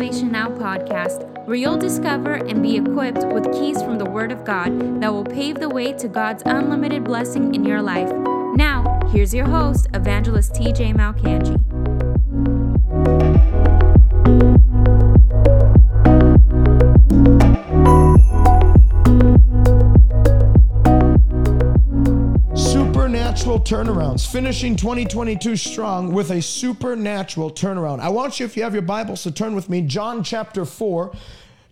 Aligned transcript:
Salvation 0.00 0.32
Now 0.32 0.48
podcast, 0.48 1.28
where 1.44 1.56
you'll 1.56 1.76
discover 1.76 2.32
and 2.32 2.62
be 2.62 2.78
equipped 2.78 3.22
with 3.34 3.52
keys 3.52 3.82
from 3.82 3.98
the 3.98 4.06
Word 4.06 4.32
of 4.32 4.46
God 4.46 5.02
that 5.02 5.12
will 5.12 5.26
pave 5.26 5.56
the 5.56 5.68
way 5.68 5.92
to 5.92 6.08
God's 6.08 6.42
unlimited 6.46 7.04
blessing 7.04 7.54
in 7.54 7.66
your 7.66 7.82
life. 7.82 8.10
Now, 8.56 8.98
here's 9.12 9.34
your 9.34 9.44
host, 9.44 9.88
Evangelist 9.92 10.54
TJ 10.54 10.94
Malcangi. 10.94 11.69
Turnarounds, 23.70 24.26
finishing 24.26 24.74
2022 24.74 25.54
strong 25.54 26.12
with 26.12 26.32
a 26.32 26.42
supernatural 26.42 27.52
turnaround. 27.52 28.00
I 28.00 28.08
want 28.08 28.40
you, 28.40 28.46
if 28.46 28.56
you 28.56 28.64
have 28.64 28.72
your 28.72 28.82
Bibles, 28.82 29.22
to 29.22 29.30
turn 29.30 29.54
with 29.54 29.70
me, 29.70 29.80
John 29.82 30.24
chapter 30.24 30.64
4. 30.64 31.12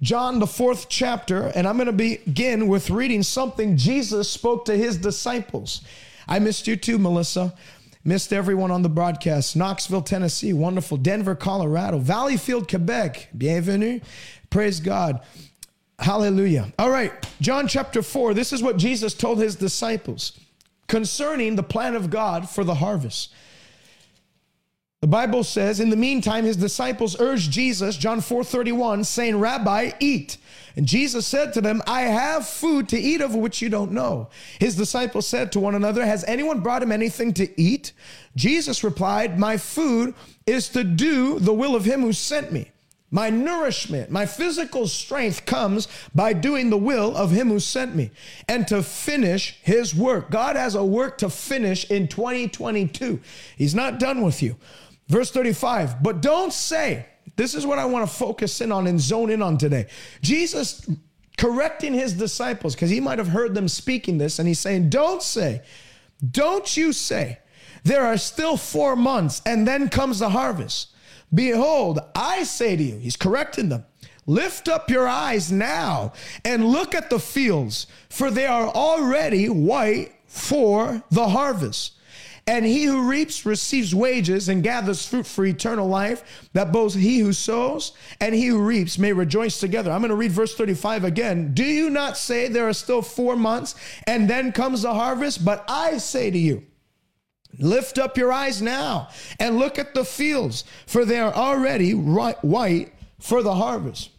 John, 0.01 0.39
the 0.39 0.47
fourth 0.47 0.89
chapter, 0.89 1.51
and 1.57 1.67
I'm 1.67 1.77
going 1.77 1.87
to 1.87 1.93
begin 1.93 2.69
with 2.69 2.89
reading 2.89 3.25
something 3.25 3.77
Jesus 3.77 4.31
spoke 4.31 4.65
to 4.67 4.77
his 4.77 4.97
disciples. 4.97 5.81
I 6.29 6.39
missed 6.39 6.69
you 6.69 6.77
too, 6.77 6.99
Melissa. 6.99 7.53
Missed 8.05 8.33
everyone 8.33 8.71
on 8.71 8.83
the 8.83 8.89
broadcast. 8.89 9.57
Knoxville, 9.57 10.03
Tennessee, 10.03 10.53
wonderful. 10.53 10.99
Denver, 10.99 11.35
Colorado. 11.35 11.99
Valleyfield, 11.99 12.69
Quebec. 12.69 13.31
Bienvenue. 13.37 13.99
Praise 14.51 14.79
God. 14.79 15.21
Hallelujah. 15.99 16.73
All 16.79 16.91
right, 16.91 17.13
John 17.41 17.67
chapter 17.67 18.03
4. 18.03 18.35
This 18.35 18.53
is 18.53 18.63
what 18.63 18.77
Jesus 18.77 19.15
told 19.15 19.41
his 19.41 19.57
disciples 19.57 20.39
concerning 20.89 21.55
the 21.55 21.63
plan 21.63 21.95
of 21.95 22.11
God 22.11 22.49
for 22.49 22.65
the 22.65 22.75
harvest. 22.75 23.33
The 25.01 25.07
Bible 25.07 25.45
says, 25.45 25.79
in 25.79 25.91
the 25.91 25.97
meantime, 25.97 26.45
his 26.45 26.57
disciples 26.57 27.21
urged 27.21 27.53
Jesus, 27.53 27.97
John 27.97 28.21
4 28.21 28.43
31, 28.43 29.05
saying, 29.05 29.39
Rabbi, 29.39 29.93
eat. 30.01 30.39
And 30.75 30.87
Jesus 30.87 31.25
said 31.25 31.53
to 31.53 31.61
them, 31.61 31.83
I 31.87 32.03
have 32.03 32.49
food 32.49 32.89
to 32.89 32.99
eat 32.99 33.21
of 33.21 33.35
which 33.35 33.63
you 33.63 33.69
don't 33.69 33.93
know. 33.93 34.29
His 34.59 34.77
disciples 34.77 35.29
said 35.29 35.53
to 35.53 35.61
one 35.61 35.77
another, 35.77 36.05
Has 36.05 36.25
anyone 36.25 36.61
brought 36.61 36.83
him 36.83 36.91
anything 36.91 37.33
to 37.35 37.61
eat? 37.61 37.93
Jesus 38.35 38.83
replied, 38.83 39.39
My 39.39 39.57
food 39.57 40.15
is 40.47 40.69
to 40.71 40.83
do 40.83 41.39
the 41.39 41.55
will 41.55 41.77
of 41.77 41.85
him 41.85 42.01
who 42.01 42.13
sent 42.13 42.51
me 42.51 42.71
my 43.11 43.31
nourishment, 43.31 44.11
my 44.11 44.27
physical 44.27 44.87
strength 44.87 45.47
comes 45.47 45.89
by 46.15 46.35
doing 46.35 46.69
the 46.69 46.77
will 46.77 47.17
of 47.17 47.31
Him 47.31 47.49
who 47.49 47.59
sent 47.59 47.95
me 47.95 48.11
and 48.47 48.69
to 48.69 48.83
finish 48.83 49.59
His 49.63 49.95
work. 49.95 50.31
God 50.31 50.57
has 50.57 50.75
a 50.75 50.85
work 50.85 51.19
to 51.19 51.31
finish 51.31 51.91
in 51.91 52.09
2022. 52.09 53.21
He's 53.57 53.75
not 53.75 53.99
done 53.99 54.23
with 54.23 54.43
you. 54.43 54.57
Verse 55.09 55.31
35, 55.31 56.03
but 56.03 56.21
don't 56.21 56.53
say, 56.53 57.07
this 57.37 57.55
is 57.55 57.65
what 57.65 57.79
I 57.79 57.87
want 57.87 58.09
to 58.09 58.15
focus 58.15 58.61
in 58.61 58.71
on 58.71 58.87
and 58.87 59.01
zone 59.01 59.31
in 59.31 59.41
on 59.41 59.57
today. 59.57 59.87
Jesus 60.21 60.87
correcting 61.39 61.95
His 61.95 62.13
disciples 62.13 62.75
because 62.75 62.91
He 62.91 63.01
might 63.01 63.19
have 63.19 63.29
heard 63.29 63.55
them 63.55 63.69
speaking 63.69 64.19
this 64.19 64.39
and 64.39 64.47
He's 64.47 64.61
saying, 64.61 64.91
don't 64.91 65.23
say, 65.23 65.63
don't 66.31 66.77
you 66.77 66.93
say, 66.93 67.39
there 67.85 68.05
are 68.05 68.19
still 68.19 68.59
four 68.59 68.97
months 68.97 69.41
and 69.47 69.67
then 69.67 69.89
comes 69.89 70.19
the 70.19 70.29
harvest. 70.29 70.89
Behold, 71.33 72.01
I 72.15 72.45
say 72.45 72.77
to 72.77 72.83
you, 72.83 72.99
he's 72.99 73.17
correcting 73.17 73.69
them. 73.69 73.85
Lift 74.27 74.69
up 74.69 74.91
your 74.91 75.09
eyes 75.09 75.51
now 75.51 76.13
and 76.45 76.67
look 76.67 76.95
at 76.95 77.09
the 77.09 77.19
fields, 77.19 77.87
for 78.11 78.31
they 78.31 78.47
are 78.47 78.69
already 78.69 79.49
white 79.49 80.13
for 80.27 81.03
the 81.11 81.29
harvest. 81.29 81.93
And 82.47 82.65
he 82.65 82.85
who 82.85 83.09
reaps 83.09 83.45
receives 83.45 83.95
wages 83.95 84.49
and 84.49 84.63
gathers 84.63 85.07
fruit 85.07 85.27
for 85.27 85.45
eternal 85.45 85.87
life, 85.87 86.49
that 86.55 86.73
both 86.73 86.95
he 86.95 87.19
who 87.19 87.35
sows 87.35 87.93
and 88.21 88.35
he 88.35 88.47
who 88.47 88.63
reaps 88.63 88.99
may 88.99 89.13
rejoice 89.13 89.61
together. 89.61 89.91
I'm 89.91 90.01
going 90.01 90.09
to 90.09 90.17
read 90.17 90.33
verse 90.33 90.55
35 90.55 91.05
again. 91.05 91.53
Do 91.53 91.65
you 91.65 91.91
not 91.91 92.17
say 92.17 92.49
there 92.49 92.67
are 92.67 92.73
still 92.73 93.03
four 93.03 93.37
months 93.37 93.75
and 94.07 94.31
then 94.31 94.53
comes 94.53 94.83
the 94.83 94.95
harvest? 94.95 95.45
But 95.45 95.65
I 95.69 95.99
say 95.99 96.31
to 96.31 96.39
you, 96.39 96.65
Lift 97.59 97.99
up 97.99 98.17
your 98.17 98.33
eyes 98.33 98.63
now 98.63 99.09
and 99.41 99.59
look 99.59 99.79
at 99.79 99.95
the 99.95 100.05
fields, 100.05 100.65
for 100.87 101.05
they 101.05 101.19
are 101.19 101.35
already 101.35 101.93
white 101.93 102.93
for 103.19 103.43
the 103.43 103.55
harvest. 103.55 104.11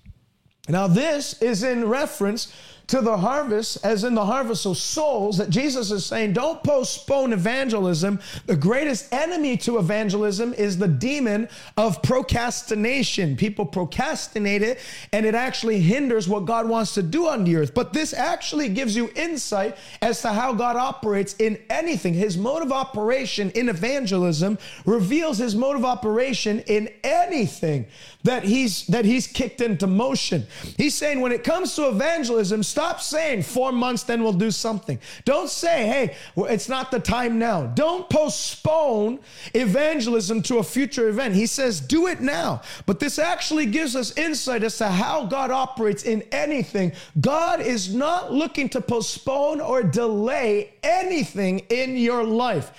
Now, 0.68 0.88
this 0.88 1.42
is 1.42 1.64
in 1.64 1.88
reference 1.88 2.54
to 2.90 3.02
the 3.02 3.18
harvest, 3.18 3.78
as 3.86 4.04
in 4.04 4.16
the 4.16 4.26
harvest 4.26 4.66
of 4.66 4.76
souls, 4.76 5.38
that 5.38 5.52
Jesus 5.52 5.92
is 5.92 6.04
saying, 6.04 6.34
don't 6.34 6.64
postpone 6.64 7.34
evangelism. 7.34 8.20
The 8.48 8.56
greatest 8.56 9.14
enemy 9.14 9.58
to 9.58 9.78
evangelism 9.78 10.56
is 10.56 10.80
the 10.80 10.88
demon 10.88 11.50
of 11.78 12.02
procrastination. 12.02 13.36
People 13.36 13.68
procrastinate 13.68 14.64
it, 14.64 14.80
and 15.14 15.24
it 15.24 15.36
actually 15.36 15.80
hinders 15.82 16.28
what 16.28 16.46
God 16.46 16.68
wants 16.68 16.96
to 16.96 17.04
do 17.04 17.28
on 17.28 17.44
the 17.44 17.58
earth. 17.58 17.76
But 17.76 17.94
this 17.94 18.12
actually 18.12 18.70
gives 18.70 18.96
you 18.96 19.12
insight 19.16 19.78
as 20.02 20.24
to 20.24 20.30
how 20.30 20.54
God 20.54 20.76
operates 20.76 21.36
in 21.36 21.60
anything. 21.70 22.16
His 22.16 22.40
mode 22.40 22.64
of 22.64 22.72
operation 22.72 23.52
in 23.52 23.70
evangelism 23.70 24.58
reveals 24.86 25.38
his 25.38 25.56
mode 25.56 25.76
of 25.76 25.86
operation 25.86 26.64
in 26.66 26.90
anything 27.04 27.86
that 28.24 28.44
he's 28.44 28.86
that 28.88 29.06
he's 29.06 29.28
kicked 29.28 29.62
into 29.62 29.88
motion. 29.88 30.46
He's 30.76 30.94
saying 30.94 31.22
when 31.22 31.32
it 31.32 31.46
comes 31.46 31.76
to 31.76 31.88
evangelism, 31.88 32.64
stop 32.64 33.00
saying 33.00 33.44
4 33.44 33.72
months 33.72 34.04
then 34.04 34.24
we'll 34.24 34.34
do 34.34 34.52
something. 34.52 35.00
Don't 35.24 35.50
say, 35.50 35.88
"Hey, 35.88 36.16
it's 36.50 36.68
not 36.68 36.92
the 36.92 37.00
time 37.00 37.40
now." 37.40 37.68
Don't 37.68 38.10
postpone 38.10 39.20
evangelism 39.54 40.42
to 40.44 40.58
a 40.58 40.64
future 40.64 41.08
event. 41.08 41.34
He 41.34 41.46
says, 41.46 41.80
"Do 41.80 42.08
it 42.08 42.20
now." 42.20 42.62
But 42.86 43.00
this 43.00 43.20
actually 43.20 43.68
gives 43.68 43.96
us 43.96 44.12
insight 44.18 44.64
as 44.64 44.78
to 44.80 44.90
how 44.90 45.26
God 45.26 45.50
operates 45.50 46.04
in 46.04 46.24
anything. 46.34 46.92
God 47.22 47.62
is 47.62 47.94
not 47.94 48.34
looking 48.34 48.68
to 48.70 48.82
postpone 48.82 49.62
or 49.62 49.82
delay 49.82 50.74
anything 50.84 51.60
in 51.70 51.96
your 51.96 52.26
life. 52.26 52.72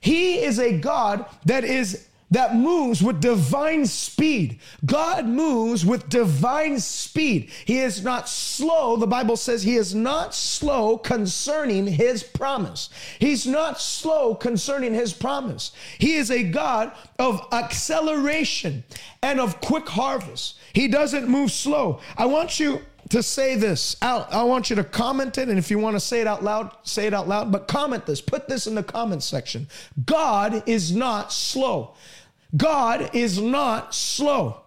He 0.00 0.38
is 0.38 0.58
a 0.58 0.78
God 0.78 1.26
that 1.44 1.64
is 1.64 2.04
that 2.30 2.54
moves 2.54 3.02
with 3.02 3.20
divine 3.20 3.86
speed. 3.86 4.60
God 4.84 5.26
moves 5.26 5.84
with 5.84 6.08
divine 6.08 6.78
speed. 6.78 7.50
He 7.64 7.78
is 7.78 8.02
not 8.02 8.28
slow. 8.28 8.96
The 8.96 9.06
Bible 9.06 9.36
says 9.36 9.62
he 9.62 9.76
is 9.76 9.94
not 9.94 10.34
slow 10.34 10.98
concerning 10.98 11.86
his 11.86 12.22
promise. 12.22 12.90
He's 13.18 13.46
not 13.46 13.80
slow 13.80 14.34
concerning 14.34 14.92
his 14.92 15.12
promise. 15.12 15.72
He 15.98 16.14
is 16.14 16.30
a 16.30 16.42
God 16.42 16.92
of 17.18 17.46
acceleration 17.52 18.84
and 19.22 19.40
of 19.40 19.60
quick 19.60 19.88
harvest. 19.88 20.58
He 20.72 20.88
doesn't 20.88 21.28
move 21.28 21.50
slow. 21.50 22.00
I 22.16 22.26
want 22.26 22.60
you 22.60 22.82
to 23.10 23.22
say 23.22 23.54
this 23.54 23.96
out. 24.02 24.32
I 24.32 24.42
want 24.42 24.70
you 24.70 24.76
to 24.76 24.84
comment 24.84 25.38
it. 25.38 25.48
And 25.48 25.58
if 25.58 25.70
you 25.70 25.78
want 25.78 25.96
to 25.96 26.00
say 26.00 26.20
it 26.20 26.26
out 26.26 26.44
loud, 26.44 26.74
say 26.82 27.06
it 27.06 27.14
out 27.14 27.26
loud. 27.26 27.50
But 27.50 27.68
comment 27.68 28.06
this. 28.06 28.20
Put 28.20 28.48
this 28.48 28.66
in 28.66 28.74
the 28.74 28.82
comment 28.82 29.22
section. 29.22 29.66
God 30.04 30.62
is 30.68 30.94
not 30.94 31.32
slow. 31.32 31.94
God 32.56 33.10
is 33.14 33.40
not 33.40 33.94
slow. 33.94 34.62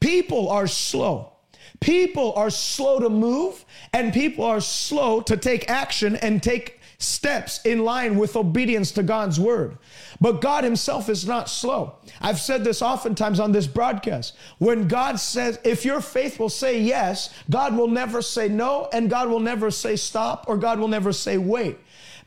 People 0.00 0.48
are 0.48 0.66
slow. 0.66 1.32
People 1.80 2.34
are 2.34 2.50
slow 2.50 3.00
to 3.00 3.08
move 3.08 3.64
and 3.92 4.12
people 4.12 4.44
are 4.44 4.60
slow 4.60 5.20
to 5.22 5.36
take 5.36 5.68
action 5.70 6.16
and 6.16 6.42
take 6.42 6.80
steps 6.98 7.64
in 7.64 7.82
line 7.82 8.18
with 8.18 8.36
obedience 8.36 8.92
to 8.92 9.02
God's 9.02 9.40
word. 9.40 9.78
But 10.20 10.42
God 10.42 10.64
Himself 10.64 11.08
is 11.08 11.26
not 11.26 11.48
slow. 11.48 11.94
I've 12.20 12.38
said 12.38 12.62
this 12.62 12.82
oftentimes 12.82 13.40
on 13.40 13.52
this 13.52 13.66
broadcast. 13.66 14.36
When 14.58 14.86
God 14.86 15.18
says, 15.18 15.58
if 15.64 15.86
your 15.86 16.02
faith 16.02 16.38
will 16.38 16.50
say 16.50 16.78
yes, 16.78 17.32
God 17.48 17.74
will 17.74 17.88
never 17.88 18.20
say 18.20 18.48
no, 18.48 18.90
and 18.92 19.08
God 19.08 19.30
will 19.30 19.40
never 19.40 19.70
say 19.70 19.96
stop, 19.96 20.44
or 20.46 20.58
God 20.58 20.78
will 20.78 20.88
never 20.88 21.10
say 21.10 21.38
wait. 21.38 21.78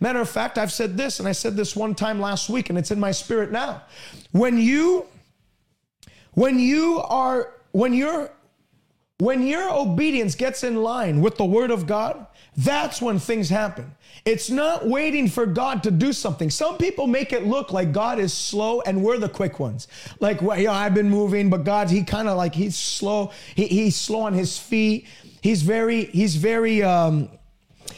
Matter 0.03 0.19
of 0.19 0.29
fact, 0.29 0.57
I've 0.57 0.73
said 0.73 0.97
this, 0.97 1.19
and 1.19 1.29
I 1.29 1.31
said 1.31 1.55
this 1.55 1.77
one 1.77 1.95
time 1.95 2.19
last 2.19 2.49
week, 2.49 2.69
and 2.69 2.77
it's 2.77 2.91
in 2.91 2.99
my 2.99 3.11
spirit 3.11 3.53
now. 3.53 3.83
When 4.33 4.57
you, 4.57 5.05
when 6.33 6.59
you 6.59 7.01
are, 7.05 7.53
when 7.71 7.93
your, 7.93 8.29
when 9.19 9.47
your 9.47 9.73
obedience 9.73 10.35
gets 10.35 10.65
in 10.65 10.75
line 10.83 11.21
with 11.21 11.37
the 11.37 11.45
word 11.45 11.71
of 11.71 11.87
God, 11.87 12.27
that's 12.57 13.01
when 13.01 13.17
things 13.17 13.47
happen. 13.47 13.95
It's 14.25 14.49
not 14.49 14.85
waiting 14.85 15.29
for 15.29 15.45
God 15.45 15.81
to 15.83 15.91
do 15.91 16.11
something. 16.11 16.49
Some 16.49 16.77
people 16.77 17.07
make 17.07 17.31
it 17.31 17.47
look 17.47 17.71
like 17.71 17.93
God 17.93 18.19
is 18.19 18.33
slow 18.33 18.81
and 18.81 19.01
we're 19.01 19.19
the 19.19 19.29
quick 19.29 19.57
ones. 19.57 19.87
Like, 20.19 20.41
well, 20.41 20.69
I've 20.69 20.93
been 20.93 21.09
moving, 21.09 21.49
but 21.49 21.63
God, 21.63 21.89
he 21.89 22.03
kind 22.03 22.27
of 22.27 22.35
like 22.35 22.53
he's 22.53 22.75
slow. 22.75 23.31
He, 23.55 23.67
he's 23.67 23.95
slow 23.95 24.23
on 24.23 24.33
his 24.33 24.57
feet. 24.57 25.07
He's 25.39 25.61
very, 25.61 26.07
he's 26.07 26.35
very, 26.35 26.83
um, 26.83 27.29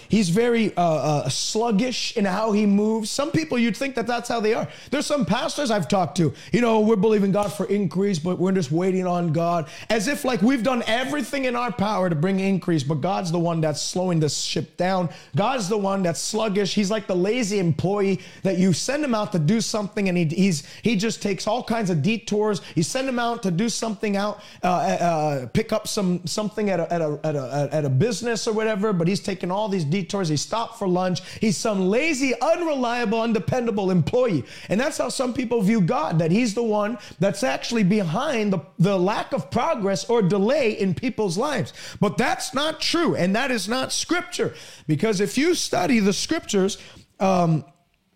he's 0.09 0.29
very 0.29 0.75
uh, 0.75 0.81
uh, 0.81 1.29
sluggish 1.29 2.15
in 2.17 2.25
how 2.25 2.51
he 2.51 2.65
moves. 2.65 3.09
Some 3.09 3.31
people 3.31 3.57
you'd 3.57 3.77
think 3.77 3.95
that 3.95 4.07
that's 4.07 4.29
how 4.29 4.39
they 4.39 4.53
are. 4.53 4.67
There's 4.91 5.05
some 5.05 5.25
pastors 5.25 5.71
I've 5.71 5.87
talked 5.87 6.17
to. 6.17 6.33
You 6.51 6.61
know, 6.61 6.79
we're 6.81 6.95
believing 6.95 7.31
God 7.31 7.53
for 7.53 7.65
increase, 7.65 8.19
but 8.19 8.39
we're 8.39 8.51
just 8.51 8.71
waiting 8.71 9.05
on 9.07 9.33
God, 9.33 9.67
as 9.89 10.07
if 10.07 10.25
like 10.25 10.41
we've 10.41 10.63
done 10.63 10.83
everything 10.87 11.45
in 11.45 11.55
our 11.55 11.71
power 11.71 12.09
to 12.09 12.15
bring 12.15 12.39
increase, 12.39 12.83
but 12.83 13.01
God's 13.01 13.31
the 13.31 13.39
one 13.39 13.61
that's 13.61 13.81
slowing 13.81 14.19
the 14.19 14.29
ship 14.29 14.77
down. 14.77 15.09
God's 15.35 15.69
the 15.69 15.77
one 15.77 16.03
that's 16.03 16.19
sluggish. 16.19 16.73
He's 16.73 16.91
like 16.91 17.07
the 17.07 17.15
lazy 17.15 17.59
employee 17.59 18.21
that 18.43 18.57
you 18.57 18.73
send 18.73 19.03
him 19.03 19.15
out 19.15 19.31
to 19.31 19.39
do 19.39 19.61
something, 19.61 20.09
and 20.09 20.17
he 20.17 20.25
he's 20.25 20.65
he 20.81 20.95
just 20.95 21.21
takes 21.21 21.47
all 21.47 21.63
kinds 21.63 21.89
of 21.89 22.01
detours. 22.01 22.61
You 22.75 22.83
send 22.83 23.07
him 23.07 23.19
out 23.19 23.43
to 23.43 23.51
do 23.51 23.69
something 23.69 24.17
out, 24.17 24.41
uh, 24.63 24.67
uh, 24.67 25.47
pick 25.47 25.71
up 25.73 25.87
some 25.87 26.25
something 26.25 26.69
at 26.69 26.79
a, 26.79 26.91
at 26.93 27.01
a 27.01 27.19
at 27.23 27.35
a 27.35 27.69
at 27.71 27.85
a 27.85 27.89
business 27.89 28.47
or 28.47 28.53
whatever, 28.53 28.93
but 28.93 29.07
he's 29.07 29.19
taking 29.19 29.51
all 29.51 29.69
these 29.69 29.85
detours. 29.95 30.29
He 30.29 30.37
stopped 30.37 30.77
for 30.79 30.87
lunch. 30.87 31.21
He's 31.39 31.57
some 31.57 31.79
lazy, 31.89 32.33
unreliable, 32.41 33.21
undependable 33.21 33.91
employee. 33.91 34.43
And 34.69 34.79
that's 34.79 34.97
how 34.97 35.09
some 35.09 35.33
people 35.33 35.61
view 35.61 35.81
God, 35.81 36.19
that 36.19 36.31
he's 36.31 36.53
the 36.53 36.63
one 36.63 36.97
that's 37.19 37.43
actually 37.43 37.83
behind 37.83 38.53
the, 38.53 38.59
the 38.79 38.97
lack 38.97 39.33
of 39.33 39.49
progress 39.49 40.09
or 40.09 40.21
delay 40.21 40.73
in 40.83 40.93
people's 40.93 41.37
lives. 41.37 41.73
But 41.99 42.17
that's 42.17 42.53
not 42.53 42.81
true. 42.81 43.15
And 43.15 43.35
that 43.35 43.51
is 43.51 43.67
not 43.67 43.91
scripture. 43.91 44.53
Because 44.87 45.21
if 45.21 45.37
you 45.37 45.55
study 45.55 45.99
the 45.99 46.13
scriptures, 46.13 46.77
um, 47.19 47.63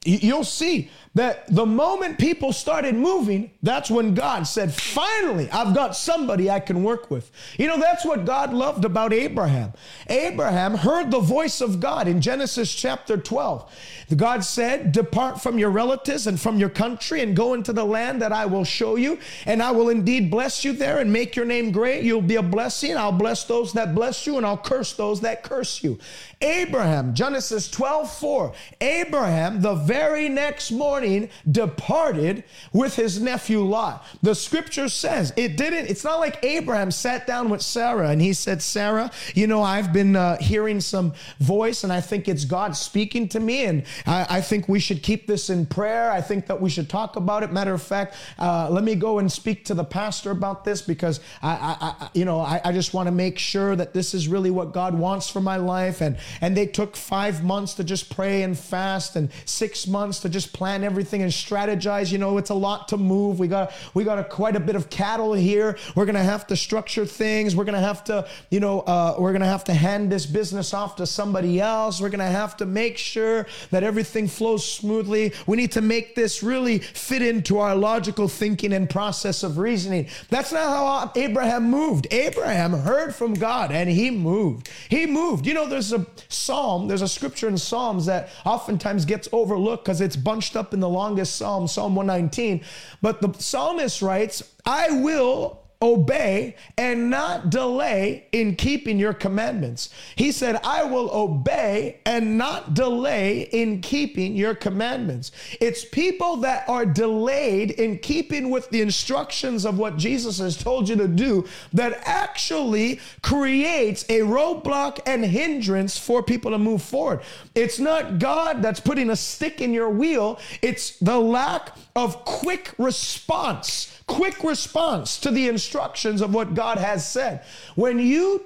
you'll 0.05 0.43
see 0.43 0.89
that 1.15 1.53
the 1.53 1.65
moment 1.65 2.19
people 2.19 2.53
started 2.53 2.95
moving, 2.95 3.51
that's 3.63 3.89
when 3.89 4.13
God 4.13 4.43
said, 4.43 4.73
Finally, 4.73 5.49
I've 5.51 5.73
got 5.73 5.95
somebody 5.95 6.49
I 6.49 6.59
can 6.59 6.83
work 6.83 7.09
with. 7.09 7.31
You 7.57 7.67
know, 7.67 7.79
that's 7.79 8.05
what 8.05 8.25
God 8.25 8.53
loved 8.53 8.85
about 8.85 9.11
Abraham. 9.11 9.73
Abraham 10.07 10.75
heard 10.75 11.09
the 11.09 11.19
voice 11.19 11.61
of 11.61 11.79
God 11.79 12.07
in 12.07 12.21
Genesis 12.21 12.73
chapter 12.73 13.17
12. 13.17 13.71
God 14.15 14.43
said, 14.43 14.91
Depart 14.91 15.41
from 15.41 15.57
your 15.57 15.69
relatives 15.69 16.27
and 16.27 16.39
from 16.39 16.57
your 16.57 16.69
country 16.69 17.21
and 17.21 17.35
go 17.35 17.53
into 17.53 17.73
the 17.73 17.85
land 17.85 18.21
that 18.21 18.31
I 18.31 18.45
will 18.45 18.63
show 18.63 18.95
you, 18.95 19.19
and 19.45 19.61
I 19.61 19.71
will 19.71 19.89
indeed 19.89 20.31
bless 20.31 20.63
you 20.63 20.73
there 20.73 20.99
and 20.99 21.11
make 21.11 21.35
your 21.35 21.45
name 21.45 21.71
great. 21.71 22.03
You'll 22.03 22.21
be 22.21 22.35
a 22.35 22.43
blessing. 22.43 22.97
I'll 22.97 23.11
bless 23.11 23.45
those 23.45 23.73
that 23.73 23.95
bless 23.95 24.25
you, 24.25 24.37
and 24.37 24.45
I'll 24.45 24.57
curse 24.57 24.93
those 24.93 25.21
that 25.21 25.43
curse 25.43 25.83
you. 25.83 25.99
Abraham, 26.41 27.13
Genesis 27.13 27.69
12 27.69 28.11
4. 28.11 28.53
Abraham, 28.81 29.61
the 29.61 29.75
very 29.75 30.29
next 30.29 30.71
morning, 30.71 31.08
departed 31.49 32.43
with 32.73 32.95
his 32.95 33.21
nephew 33.21 33.61
Lot. 33.61 34.05
The 34.21 34.35
scripture 34.35 34.89
says 34.89 35.33
it 35.35 35.57
didn't, 35.57 35.87
it's 35.89 36.03
not 36.03 36.19
like 36.19 36.43
Abraham 36.43 36.91
sat 36.91 37.27
down 37.27 37.49
with 37.49 37.61
Sarah 37.61 38.09
and 38.09 38.21
he 38.21 38.33
said, 38.33 38.61
Sarah, 38.61 39.11
you 39.33 39.47
know, 39.47 39.61
I've 39.61 39.93
been 39.93 40.15
uh, 40.15 40.37
hearing 40.37 40.81
some 40.81 41.13
voice 41.39 41.83
and 41.83 41.93
I 41.93 42.01
think 42.01 42.27
it's 42.27 42.45
God 42.45 42.75
speaking 42.75 43.27
to 43.29 43.39
me, 43.39 43.65
and 43.65 43.83
I, 44.05 44.37
I, 44.37 44.41
think 44.41 44.67
we 44.67 44.79
should 44.79 45.03
keep 45.03 45.27
this 45.27 45.49
in 45.49 45.65
prayer. 45.65 46.11
I 46.11 46.21
think 46.21 46.47
that 46.47 46.59
we 46.59 46.69
should 46.69 46.89
talk 46.89 47.15
about 47.15 47.43
it. 47.43 47.51
Matter 47.51 47.73
of 47.73 47.81
fact, 47.81 48.15
uh, 48.37 48.69
let 48.69 48.83
me 48.83 48.95
go 48.95 49.19
and 49.19 49.31
speak 49.31 49.65
to 49.65 49.73
the 49.73 49.83
pastor 49.83 50.31
about 50.31 50.65
this 50.65 50.81
because 50.81 51.19
I, 51.41 51.51
I, 51.51 52.03
I 52.05 52.09
you 52.13 52.25
know, 52.25 52.39
I, 52.39 52.61
I 52.65 52.71
just 52.71 52.93
want 52.93 53.07
to 53.07 53.11
make 53.11 53.37
sure 53.37 53.75
that 53.75 53.93
this 53.93 54.13
is 54.13 54.27
really 54.27 54.51
what 54.51 54.73
God 54.73 54.93
wants 54.97 55.29
for 55.29 55.41
my 55.41 55.57
life 55.57 56.01
and 56.01 56.17
and 56.41 56.55
they 56.55 56.65
took 56.65 56.95
five 56.95 57.43
months 57.43 57.73
to 57.75 57.83
just 57.83 58.13
pray 58.13 58.43
and 58.43 58.57
fast 58.57 59.15
and 59.15 59.29
six 59.45 59.87
months 59.87 60.19
to 60.21 60.29
just 60.29 60.53
plan 60.53 60.83
everything 60.89 61.21
and 61.21 61.31
strategize. 61.31 62.11
You 62.11 62.17
know, 62.17 62.37
it's 62.39 62.49
a 62.49 62.55
lot 62.55 62.87
to 62.87 62.97
move. 62.97 63.39
We 63.39 63.47
got 63.47 63.71
we 63.93 64.03
got 64.03 64.17
a, 64.17 64.23
quite 64.23 64.55
a 64.55 64.59
bit 64.59 64.75
of 64.75 64.89
cattle 64.89 65.33
here. 65.33 65.77
We're 65.95 66.05
gonna 66.05 66.23
have 66.23 66.47
to 66.47 66.55
structure 66.55 67.05
things. 67.05 67.55
We're 67.55 67.63
gonna 67.63 67.79
have 67.79 68.03
to, 68.05 68.27
you 68.49 68.59
know, 68.59 68.81
uh, 68.81 69.15
we're 69.19 69.33
gonna 69.33 69.45
have 69.45 69.63
to 69.65 69.73
hand 69.73 70.11
this 70.11 70.25
business 70.25 70.73
off 70.73 70.95
to 70.95 71.05
somebody 71.05 71.61
else. 71.61 72.01
We're 72.01 72.09
gonna 72.09 72.25
have 72.25 72.57
to 72.57 72.65
make 72.65 72.97
sure 72.97 73.45
that 73.69 73.83
everything 73.83 74.27
flows 74.27 74.65
smoothly. 74.67 75.33
We 75.45 75.57
need 75.57 75.71
to 75.73 75.81
make 75.81 76.15
this 76.15 76.41
really 76.41 76.79
fit 76.79 77.21
into 77.21 77.59
our 77.59 77.75
logical 77.75 78.27
thinking 78.27 78.73
and 78.73 78.89
process 78.89 79.43
of 79.43 79.59
reasoning. 79.59 80.07
That's 80.29 80.51
not 80.51 80.69
how 80.69 81.11
Abraham 81.15 81.69
moved. 81.69 82.07
Abraham 82.11 82.73
heard 82.73 83.13
from 83.13 83.35
God 83.35 83.71
and 83.71 83.89
he 83.89 84.09
moved. 84.09 84.69
He 84.89 85.05
moved. 85.05 85.45
You 85.45 85.53
know, 85.53 85.67
there's 85.67 85.93
a 85.93 86.05
psalm, 86.29 86.87
there's 86.87 87.01
a 87.01 87.07
scripture 87.07 87.47
in 87.47 87.57
Psalms 87.57 88.05
that 88.07 88.29
oftentimes 88.45 89.05
gets 89.05 89.29
overlooked 89.31 89.85
because 89.85 90.01
it's 90.01 90.15
bunched 90.15 90.55
up 90.55 90.73
in 90.73 90.78
the 90.79 90.89
longest 90.89 91.35
psalm, 91.35 91.67
Psalm 91.67 91.95
119. 91.95 92.63
But 93.01 93.21
the 93.21 93.33
psalmist 93.33 94.01
writes, 94.01 94.43
I 94.65 94.91
will 95.01 95.58
obey 95.81 96.55
and 96.77 97.09
not 97.09 97.49
delay 97.49 98.25
in 98.33 98.55
keeping 98.55 98.99
your 98.99 99.13
commandments. 99.13 99.89
He 100.17 100.33
said, 100.33 100.59
I 100.63 100.83
will 100.83 101.09
obey 101.11 102.01
and 102.05 102.37
not 102.37 102.73
delay 102.73 103.43
in 103.53 103.79
keeping 103.79 104.35
your 104.35 104.55
commandments. 104.55 105.31
It's 105.61 105.85
people 105.85 106.37
that 106.37 106.67
are 106.67 106.85
delayed 106.85 107.71
in 107.71 107.99
keeping 107.99 108.49
with 108.49 108.69
the 108.71 108.81
instructions 108.81 109.65
of 109.65 109.77
what 109.77 109.95
Jesus 109.95 110.39
has 110.39 110.57
told 110.57 110.89
you 110.89 110.97
to 110.97 111.07
do 111.07 111.47
that 111.71 112.01
actually 112.03 112.99
creates 113.21 114.03
a 114.09 114.19
roadblock 114.19 114.99
and 115.05 115.23
hindrance 115.23 115.97
for 115.97 116.21
people 116.21 116.51
to 116.51 116.57
move 116.57 116.81
forward. 116.81 117.21
It's 117.55 117.79
not 117.79 118.19
God 118.19 118.61
that's 118.61 118.81
putting 118.81 119.09
a 119.11 119.15
stick 119.15 119.61
in 119.61 119.73
your 119.73 119.89
wheel, 119.89 120.39
it's 120.61 120.97
the 120.99 121.19
lack 121.19 121.75
of 121.95 122.25
quick 122.25 122.73
response 122.77 123.98
quick 124.09 124.43
response 124.43 125.19
to 125.19 125.31
the 125.31 125.47
instructions 125.47 126.21
of 126.21 126.33
what 126.33 126.55
God 126.55 126.77
has 126.79 127.07
said. 127.07 127.43
When 127.75 127.99
you 127.99 128.45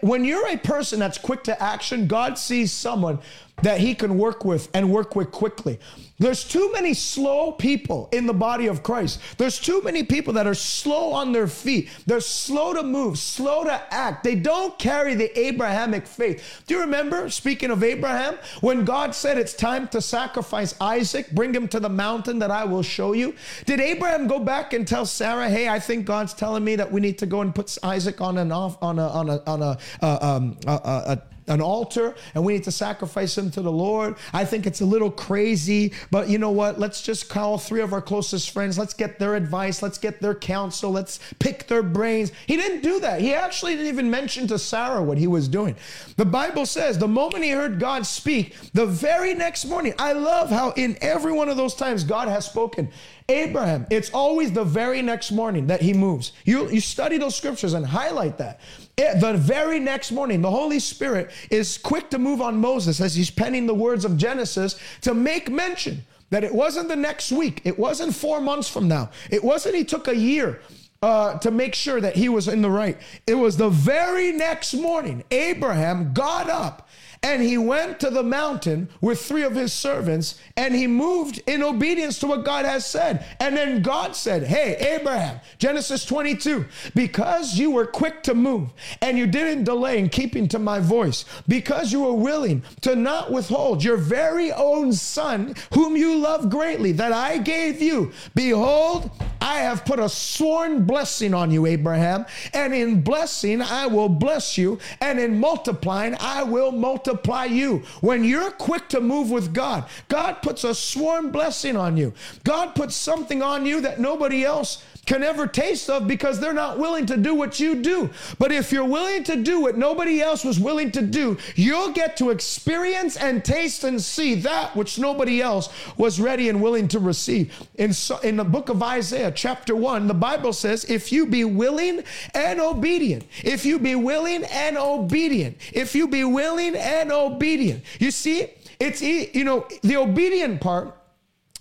when 0.00 0.24
you're 0.24 0.48
a 0.48 0.56
person 0.56 0.98
that's 0.98 1.18
quick 1.18 1.44
to 1.44 1.62
action, 1.62 2.08
God 2.08 2.36
sees 2.36 2.72
someone 2.72 3.20
that 3.62 3.80
he 3.80 3.94
can 3.94 4.18
work 4.18 4.44
with 4.44 4.68
and 4.74 4.90
work 4.90 5.14
with 5.16 5.30
quickly. 5.30 5.78
There's 6.18 6.42
too 6.42 6.72
many 6.72 6.94
slow 6.94 7.52
people 7.52 8.08
in 8.12 8.26
the 8.26 8.34
body 8.34 8.66
of 8.66 8.82
Christ. 8.82 9.20
There's 9.36 9.58
too 9.58 9.80
many 9.82 10.02
people 10.02 10.32
that 10.34 10.46
are 10.46 10.54
slow 10.54 11.12
on 11.12 11.32
their 11.32 11.46
feet. 11.46 11.88
They're 12.06 12.20
slow 12.20 12.72
to 12.72 12.82
move, 12.82 13.18
slow 13.18 13.64
to 13.64 13.94
act. 13.94 14.24
They 14.24 14.34
don't 14.34 14.76
carry 14.78 15.14
the 15.14 15.36
Abrahamic 15.38 16.06
faith. 16.06 16.62
Do 16.66 16.74
you 16.74 16.80
remember, 16.80 17.30
speaking 17.30 17.70
of 17.70 17.84
Abraham, 17.84 18.36
when 18.60 18.84
God 18.84 19.14
said 19.14 19.38
it's 19.38 19.54
time 19.54 19.86
to 19.88 20.00
sacrifice 20.00 20.74
Isaac, 20.80 21.30
bring 21.30 21.54
him 21.54 21.68
to 21.68 21.78
the 21.78 21.88
mountain 21.88 22.40
that 22.40 22.50
I 22.50 22.64
will 22.64 22.82
show 22.82 23.12
you? 23.12 23.34
Did 23.66 23.80
Abraham 23.80 24.26
go 24.26 24.40
back 24.40 24.72
and 24.72 24.86
tell 24.86 25.06
Sarah, 25.06 25.48
hey, 25.48 25.68
I 25.68 25.78
think 25.78 26.04
God's 26.04 26.34
telling 26.34 26.64
me 26.64 26.74
that 26.76 26.90
we 26.90 27.00
need 27.00 27.18
to 27.18 27.26
go 27.26 27.42
and 27.42 27.54
put 27.54 27.76
Isaac 27.82 28.20
on 28.20 28.38
an 28.38 28.50
off 28.50 28.82
on 28.82 28.98
a 28.98 29.08
on 29.08 29.28
a 29.28 29.42
on 29.46 29.62
a, 29.62 29.78
uh, 30.02 30.18
um, 30.20 30.56
a, 30.66 30.70
a, 30.72 31.02
a 31.12 31.22
an 31.48 31.60
altar 31.60 32.14
and 32.34 32.44
we 32.44 32.54
need 32.54 32.64
to 32.64 32.72
sacrifice 32.72 33.36
him 33.36 33.50
to 33.52 33.62
the 33.62 33.72
Lord. 33.72 34.16
I 34.32 34.44
think 34.44 34.66
it's 34.66 34.80
a 34.80 34.84
little 34.84 35.10
crazy, 35.10 35.92
but 36.10 36.28
you 36.28 36.38
know 36.38 36.50
what? 36.50 36.78
Let's 36.78 37.02
just 37.02 37.28
call 37.28 37.58
three 37.58 37.80
of 37.80 37.92
our 37.92 38.02
closest 38.02 38.50
friends. 38.50 38.78
Let's 38.78 38.94
get 38.94 39.18
their 39.18 39.34
advice. 39.34 39.82
Let's 39.82 39.98
get 39.98 40.20
their 40.20 40.34
counsel. 40.34 40.90
Let's 40.90 41.20
pick 41.38 41.66
their 41.66 41.82
brains. 41.82 42.32
He 42.46 42.56
didn't 42.56 42.82
do 42.82 43.00
that. 43.00 43.20
He 43.20 43.34
actually 43.34 43.72
didn't 43.72 43.88
even 43.88 44.10
mention 44.10 44.46
to 44.48 44.58
Sarah 44.58 45.02
what 45.02 45.18
he 45.18 45.26
was 45.26 45.48
doing. 45.48 45.76
The 46.16 46.24
Bible 46.24 46.66
says 46.66 46.98
the 46.98 47.08
moment 47.08 47.44
he 47.44 47.50
heard 47.50 47.78
God 47.78 48.06
speak, 48.06 48.54
the 48.72 48.86
very 48.86 49.34
next 49.34 49.64
morning, 49.64 49.94
I 49.98 50.12
love 50.12 50.50
how 50.50 50.70
in 50.72 50.96
every 51.00 51.32
one 51.32 51.48
of 51.48 51.56
those 51.56 51.74
times 51.74 52.04
God 52.04 52.28
has 52.28 52.44
spoken. 52.44 52.90
Abraham, 53.30 53.86
it's 53.90 54.10
always 54.10 54.52
the 54.52 54.64
very 54.64 55.02
next 55.02 55.32
morning 55.32 55.66
that 55.66 55.82
he 55.82 55.92
moves. 55.92 56.32
You, 56.46 56.70
you 56.70 56.80
study 56.80 57.18
those 57.18 57.36
scriptures 57.36 57.74
and 57.74 57.84
highlight 57.84 58.38
that. 58.38 58.60
It, 58.96 59.20
the 59.20 59.34
very 59.34 59.78
next 59.78 60.12
morning, 60.12 60.40
the 60.40 60.50
Holy 60.50 60.78
Spirit 60.78 61.30
is 61.50 61.76
quick 61.76 62.08
to 62.10 62.18
move 62.18 62.40
on 62.40 62.58
Moses 62.58 63.02
as 63.02 63.14
he's 63.14 63.30
penning 63.30 63.66
the 63.66 63.74
words 63.74 64.06
of 64.06 64.16
Genesis 64.16 64.80
to 65.02 65.12
make 65.12 65.50
mention 65.50 66.04
that 66.30 66.42
it 66.42 66.54
wasn't 66.54 66.88
the 66.88 66.96
next 66.96 67.30
week, 67.30 67.60
it 67.64 67.78
wasn't 67.78 68.14
four 68.14 68.40
months 68.40 68.68
from 68.68 68.88
now, 68.88 69.10
it 69.30 69.44
wasn't 69.44 69.74
he 69.74 69.84
took 69.84 70.08
a 70.08 70.16
year. 70.16 70.60
Uh, 71.00 71.38
to 71.38 71.52
make 71.52 71.76
sure 71.76 72.00
that 72.00 72.16
he 72.16 72.28
was 72.28 72.48
in 72.48 72.60
the 72.60 72.68
right. 72.68 72.98
It 73.24 73.36
was 73.36 73.56
the 73.56 73.68
very 73.68 74.32
next 74.32 74.74
morning, 74.74 75.22
Abraham 75.30 76.12
got 76.12 76.50
up 76.50 76.87
and 77.22 77.42
he 77.42 77.58
went 77.58 77.98
to 78.00 78.10
the 78.10 78.22
mountain 78.22 78.88
with 79.00 79.20
three 79.20 79.42
of 79.42 79.54
his 79.54 79.72
servants 79.72 80.38
and 80.56 80.74
he 80.74 80.86
moved 80.86 81.40
in 81.46 81.62
obedience 81.62 82.18
to 82.20 82.26
what 82.26 82.44
God 82.44 82.64
has 82.64 82.86
said. 82.86 83.24
And 83.40 83.56
then 83.56 83.82
God 83.82 84.14
said, 84.14 84.44
Hey, 84.44 84.76
Abraham, 84.76 85.40
Genesis 85.58 86.04
22, 86.04 86.64
because 86.94 87.58
you 87.58 87.70
were 87.70 87.86
quick 87.86 88.22
to 88.24 88.34
move 88.34 88.72
and 89.02 89.18
you 89.18 89.26
didn't 89.26 89.64
delay 89.64 89.98
in 89.98 90.08
keeping 90.08 90.46
to 90.48 90.58
my 90.58 90.78
voice, 90.78 91.24
because 91.48 91.92
you 91.92 92.02
were 92.02 92.14
willing 92.14 92.62
to 92.82 92.94
not 92.94 93.32
withhold 93.32 93.82
your 93.82 93.96
very 93.96 94.52
own 94.52 94.92
son, 94.92 95.54
whom 95.74 95.96
you 95.96 96.16
love 96.16 96.50
greatly, 96.50 96.92
that 96.92 97.12
I 97.12 97.38
gave 97.38 97.82
you, 97.82 98.12
behold, 98.34 99.10
I 99.40 99.58
have 99.60 99.84
put 99.84 99.98
a 99.98 100.08
sworn 100.08 100.84
blessing 100.84 101.34
on 101.34 101.50
you, 101.50 101.66
Abraham, 101.66 102.26
and 102.52 102.74
in 102.74 103.02
blessing 103.02 103.62
I 103.62 103.86
will 103.86 104.08
bless 104.08 104.58
you, 104.58 104.78
and 105.00 105.18
in 105.18 105.38
multiplying 105.38 106.16
I 106.20 106.42
will 106.42 106.72
multiply 106.72 107.07
you. 107.46 107.78
When 108.00 108.24
you're 108.24 108.50
quick 108.50 108.88
to 108.90 109.00
move 109.00 109.30
with 109.30 109.52
God, 109.52 109.84
God 110.08 110.42
puts 110.42 110.64
a 110.64 110.74
sworn 110.74 111.30
blessing 111.30 111.76
on 111.76 111.96
you. 111.96 112.12
God 112.44 112.74
puts 112.74 112.94
something 112.96 113.42
on 113.42 113.66
you 113.66 113.80
that 113.82 114.00
nobody 114.00 114.44
else 114.44 114.84
can 115.08 115.22
ever 115.22 115.46
taste 115.46 115.88
of 115.88 116.06
because 116.06 116.38
they're 116.38 116.52
not 116.52 116.78
willing 116.78 117.06
to 117.06 117.16
do 117.16 117.34
what 117.34 117.58
you 117.58 117.76
do. 117.76 118.10
But 118.38 118.52
if 118.52 118.70
you're 118.70 118.84
willing 118.84 119.24
to 119.24 119.36
do 119.36 119.58
what 119.62 119.78
nobody 119.78 120.20
else 120.20 120.44
was 120.44 120.60
willing 120.60 120.90
to 120.92 121.00
do, 121.00 121.38
you'll 121.54 121.92
get 121.92 122.18
to 122.18 122.28
experience 122.28 123.16
and 123.16 123.42
taste 123.42 123.84
and 123.84 124.02
see 124.02 124.34
that 124.34 124.76
which 124.76 124.98
nobody 124.98 125.40
else 125.40 125.70
was 125.96 126.20
ready 126.20 126.50
and 126.50 126.60
willing 126.60 126.88
to 126.88 126.98
receive. 126.98 127.58
In, 127.76 127.94
so, 127.94 128.18
in 128.18 128.36
the 128.36 128.44
book 128.44 128.68
of 128.68 128.82
Isaiah, 128.82 129.32
chapter 129.32 129.74
1, 129.74 130.08
the 130.08 130.12
Bible 130.12 130.52
says, 130.52 130.84
If 130.84 131.10
you 131.10 131.24
be 131.24 131.42
willing 131.42 132.04
and 132.34 132.60
obedient, 132.60 133.24
if 133.42 133.64
you 133.64 133.78
be 133.78 133.94
willing 133.94 134.44
and 134.44 134.76
obedient, 134.76 135.56
if 135.72 135.94
you 135.94 136.08
be 136.08 136.24
willing 136.24 136.76
and 136.76 137.10
obedient. 137.10 137.82
You 137.98 138.10
see, 138.10 138.48
it's, 138.78 139.00
you 139.00 139.44
know, 139.44 139.66
the 139.80 139.96
obedient 139.96 140.60
part 140.60 140.97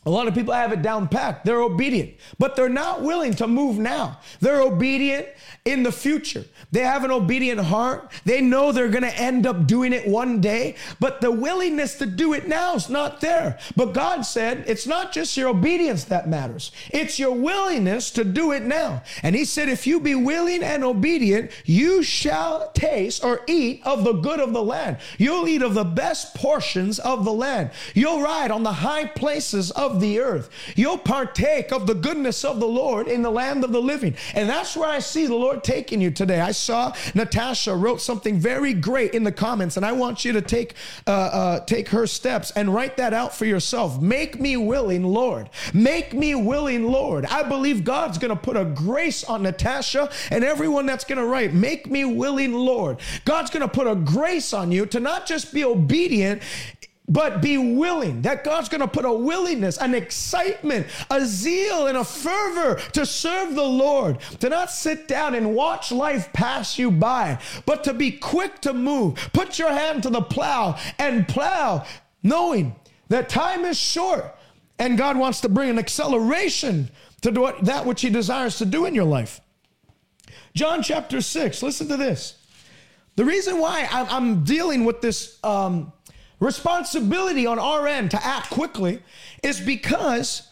a 0.07 0.09
lot 0.09 0.29
of 0.29 0.33
people 0.33 0.53
have 0.53 0.71
it 0.71 0.81
down 0.81 1.09
packed. 1.09 1.43
They're 1.43 1.61
obedient, 1.61 2.13
but 2.39 2.55
they're 2.55 2.69
not 2.69 3.01
willing 3.01 3.33
to 3.35 3.45
move 3.45 3.77
now. 3.77 4.21
They're 4.39 4.61
obedient 4.61 5.27
in 5.65 5.83
the 5.83 5.91
future. 5.91 6.45
They 6.71 6.79
have 6.79 7.03
an 7.03 7.11
obedient 7.11 7.59
heart. 7.59 8.09
They 8.23 8.39
know 8.39 8.71
they're 8.71 8.87
going 8.87 9.03
to 9.03 9.19
end 9.19 9.45
up 9.45 9.67
doing 9.67 9.91
it 9.91 10.07
one 10.07 10.39
day, 10.39 10.77
but 11.01 11.19
the 11.19 11.29
willingness 11.29 11.95
to 11.95 12.05
do 12.05 12.31
it 12.31 12.47
now 12.47 12.75
is 12.75 12.89
not 12.89 13.19
there. 13.19 13.59
But 13.75 13.93
God 13.93 14.21
said 14.21 14.63
it's 14.65 14.87
not 14.87 15.11
just 15.11 15.35
your 15.35 15.49
obedience 15.49 16.05
that 16.05 16.29
matters, 16.29 16.71
it's 16.91 17.19
your 17.19 17.33
willingness 17.33 18.09
to 18.11 18.23
do 18.23 18.53
it 18.53 18.63
now. 18.63 19.03
And 19.23 19.35
He 19.35 19.43
said, 19.43 19.67
if 19.67 19.85
you 19.85 19.99
be 19.99 20.15
willing 20.15 20.63
and 20.63 20.85
obedient, 20.85 21.51
you 21.65 22.01
shall 22.01 22.71
taste 22.71 23.25
or 23.25 23.41
eat 23.45 23.81
of 23.83 24.05
the 24.05 24.13
good 24.13 24.39
of 24.39 24.53
the 24.53 24.63
land. 24.63 24.99
You'll 25.17 25.49
eat 25.49 25.61
of 25.61 25.73
the 25.73 25.83
best 25.83 26.33
portions 26.33 26.97
of 26.97 27.25
the 27.25 27.33
land. 27.33 27.71
You'll 27.93 28.21
ride 28.21 28.51
on 28.51 28.63
the 28.63 28.71
high 28.71 29.05
places 29.05 29.71
of 29.71 29.96
the 29.99 30.19
earth. 30.19 30.49
You'll 30.75 30.97
partake 30.97 31.71
of 31.71 31.87
the 31.87 31.95
goodness 31.95 32.43
of 32.43 32.59
the 32.59 32.67
Lord 32.67 33.07
in 33.07 33.21
the 33.21 33.31
land 33.31 33.63
of 33.63 33.71
the 33.71 33.81
living. 33.81 34.15
And 34.33 34.49
that's 34.49 34.75
where 34.75 34.89
I 34.89 34.99
see 34.99 35.27
the 35.27 35.35
Lord 35.35 35.63
taking 35.63 36.01
you 36.01 36.11
today. 36.11 36.39
I 36.39 36.51
saw 36.51 36.93
Natasha 37.13 37.75
wrote 37.75 38.01
something 38.01 38.39
very 38.39 38.73
great 38.73 39.13
in 39.13 39.23
the 39.23 39.31
comments, 39.31 39.77
and 39.77 39.85
I 39.85 39.91
want 39.91 40.25
you 40.25 40.33
to 40.33 40.41
take 40.41 40.75
uh, 41.05 41.11
uh, 41.11 41.59
take 41.65 41.89
her 41.89 42.07
steps 42.07 42.51
and 42.51 42.73
write 42.73 42.97
that 42.97 43.13
out 43.13 43.35
for 43.35 43.45
yourself. 43.45 44.01
Make 44.01 44.39
me 44.39 44.57
willing, 44.57 45.03
Lord. 45.03 45.49
Make 45.73 46.13
me 46.13 46.35
willing, 46.35 46.85
Lord. 46.91 47.25
I 47.25 47.43
believe 47.43 47.83
God's 47.83 48.17
going 48.17 48.35
to 48.35 48.41
put 48.41 48.57
a 48.57 48.65
grace 48.65 49.23
on 49.23 49.43
Natasha 49.43 50.09
and 50.31 50.43
everyone 50.43 50.85
that's 50.85 51.03
going 51.03 51.19
to 51.19 51.25
write. 51.25 51.53
Make 51.53 51.89
me 51.89 52.05
willing, 52.05 52.53
Lord. 52.53 52.99
God's 53.25 53.49
going 53.49 53.61
to 53.61 53.67
put 53.67 53.87
a 53.87 53.95
grace 53.95 54.53
on 54.53 54.71
you 54.71 54.85
to 54.87 54.99
not 54.99 55.25
just 55.25 55.53
be 55.53 55.63
obedient 55.63 56.41
but 57.07 57.41
be 57.41 57.57
willing 57.57 58.21
that 58.23 58.43
God's 58.43 58.69
going 58.69 58.81
to 58.81 58.87
put 58.87 59.05
a 59.05 59.11
willingness, 59.11 59.77
an 59.77 59.95
excitement, 59.95 60.87
a 61.09 61.25
zeal, 61.25 61.87
and 61.87 61.97
a 61.97 62.03
fervor 62.03 62.75
to 62.93 63.05
serve 63.05 63.55
the 63.55 63.63
Lord, 63.63 64.19
to 64.39 64.49
not 64.49 64.71
sit 64.71 65.07
down 65.07 65.33
and 65.33 65.55
watch 65.55 65.91
life 65.91 66.31
pass 66.33 66.77
you 66.77 66.91
by, 66.91 67.39
but 67.65 67.83
to 67.85 67.93
be 67.93 68.11
quick 68.11 68.59
to 68.61 68.73
move. 68.73 69.15
Put 69.33 69.57
your 69.57 69.71
hand 69.71 70.03
to 70.03 70.09
the 70.09 70.21
plow 70.21 70.77
and 70.99 71.27
plow, 71.27 71.85
knowing 72.23 72.75
that 73.07 73.29
time 73.29 73.63
is 73.63 73.77
short 73.77 74.33
and 74.79 74.97
God 74.97 75.17
wants 75.17 75.41
to 75.41 75.49
bring 75.49 75.69
an 75.69 75.79
acceleration 75.79 76.89
to 77.21 77.31
do 77.31 77.51
that 77.63 77.85
which 77.85 78.01
He 78.01 78.09
desires 78.09 78.57
to 78.57 78.65
do 78.65 78.85
in 78.85 78.93
your 78.93 79.05
life. 79.05 79.41
John 80.53 80.83
chapter 80.83 81.21
6, 81.21 81.63
listen 81.63 81.87
to 81.87 81.97
this. 81.97 82.35
The 83.15 83.25
reason 83.25 83.59
why 83.59 83.87
I'm 83.91 84.43
dealing 84.43 84.85
with 84.85 85.01
this. 85.01 85.39
Um, 85.43 85.93
responsibility 86.39 87.45
on 87.45 87.59
our 87.59 87.87
end 87.87 88.11
to 88.11 88.25
act 88.25 88.49
quickly 88.49 89.01
is 89.43 89.59
because 89.59 90.47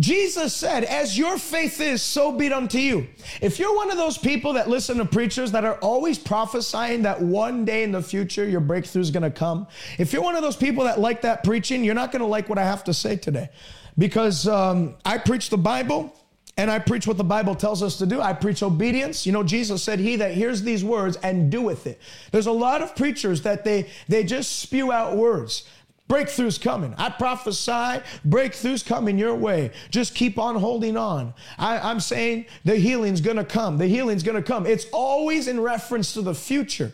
Jesus 0.00 0.54
said, 0.54 0.84
As 0.84 1.18
your 1.18 1.36
faith 1.36 1.78
is, 1.80 2.00
so 2.00 2.32
be 2.32 2.46
it 2.46 2.52
unto 2.52 2.78
you. 2.78 3.06
If 3.42 3.58
you're 3.58 3.76
one 3.76 3.90
of 3.90 3.98
those 3.98 4.16
people 4.16 4.54
that 4.54 4.68
listen 4.68 4.96
to 4.96 5.04
preachers 5.04 5.52
that 5.52 5.66
are 5.66 5.76
always 5.76 6.18
prophesying 6.18 7.02
that 7.02 7.20
one 7.20 7.66
day 7.66 7.82
in 7.82 7.92
the 7.92 8.02
future 8.02 8.48
your 8.48 8.60
breakthrough 8.60 9.02
is 9.02 9.10
going 9.10 9.24
to 9.24 9.30
come, 9.30 9.66
if 9.98 10.12
you're 10.12 10.22
one 10.22 10.36
of 10.36 10.42
those 10.42 10.56
people 10.56 10.84
that 10.84 10.98
like 10.98 11.20
that 11.22 11.44
preaching, 11.44 11.84
you're 11.84 11.94
not 11.94 12.12
going 12.12 12.20
to 12.20 12.26
like 12.26 12.48
what 12.48 12.58
I 12.58 12.64
have 12.64 12.82
to 12.84 12.94
say 12.94 13.16
today. 13.16 13.50
Because 13.98 14.48
um, 14.48 14.96
I 15.04 15.18
preach 15.18 15.50
the 15.50 15.58
Bible 15.58 16.14
and 16.56 16.70
I 16.70 16.78
preach 16.78 17.06
what 17.06 17.16
the 17.16 17.24
Bible 17.24 17.54
tells 17.54 17.82
us 17.82 17.96
to 17.98 18.06
do. 18.06 18.20
I 18.20 18.32
preach 18.32 18.62
obedience. 18.62 19.24
You 19.24 19.32
know, 19.32 19.42
Jesus 19.42 19.82
said, 19.82 19.98
He 19.98 20.16
that 20.16 20.34
hears 20.34 20.62
these 20.62 20.84
words 20.84 21.16
and 21.22 21.50
doeth 21.50 21.86
it. 21.86 22.00
There's 22.32 22.46
a 22.46 22.52
lot 22.52 22.82
of 22.82 22.94
preachers 22.96 23.42
that 23.42 23.64
they 23.64 23.88
they 24.08 24.24
just 24.24 24.58
spew 24.60 24.92
out 24.92 25.16
words. 25.16 25.64
Breakthrough's 26.10 26.58
coming. 26.58 26.92
I 26.98 27.08
prophesy, 27.08 28.02
breakthrough's 28.26 28.82
coming 28.82 29.16
your 29.16 29.36
way. 29.36 29.70
Just 29.90 30.12
keep 30.16 30.40
on 30.40 30.56
holding 30.56 30.96
on. 30.96 31.34
I, 31.56 31.88
am 31.88 32.00
saying 32.00 32.46
the 32.64 32.74
healing's 32.74 33.20
gonna 33.20 33.44
come. 33.44 33.78
The 33.78 33.86
healing's 33.86 34.24
gonna 34.24 34.42
come. 34.42 34.66
It's 34.66 34.86
always 34.92 35.46
in 35.46 35.60
reference 35.60 36.12
to 36.14 36.22
the 36.22 36.34
future. 36.34 36.92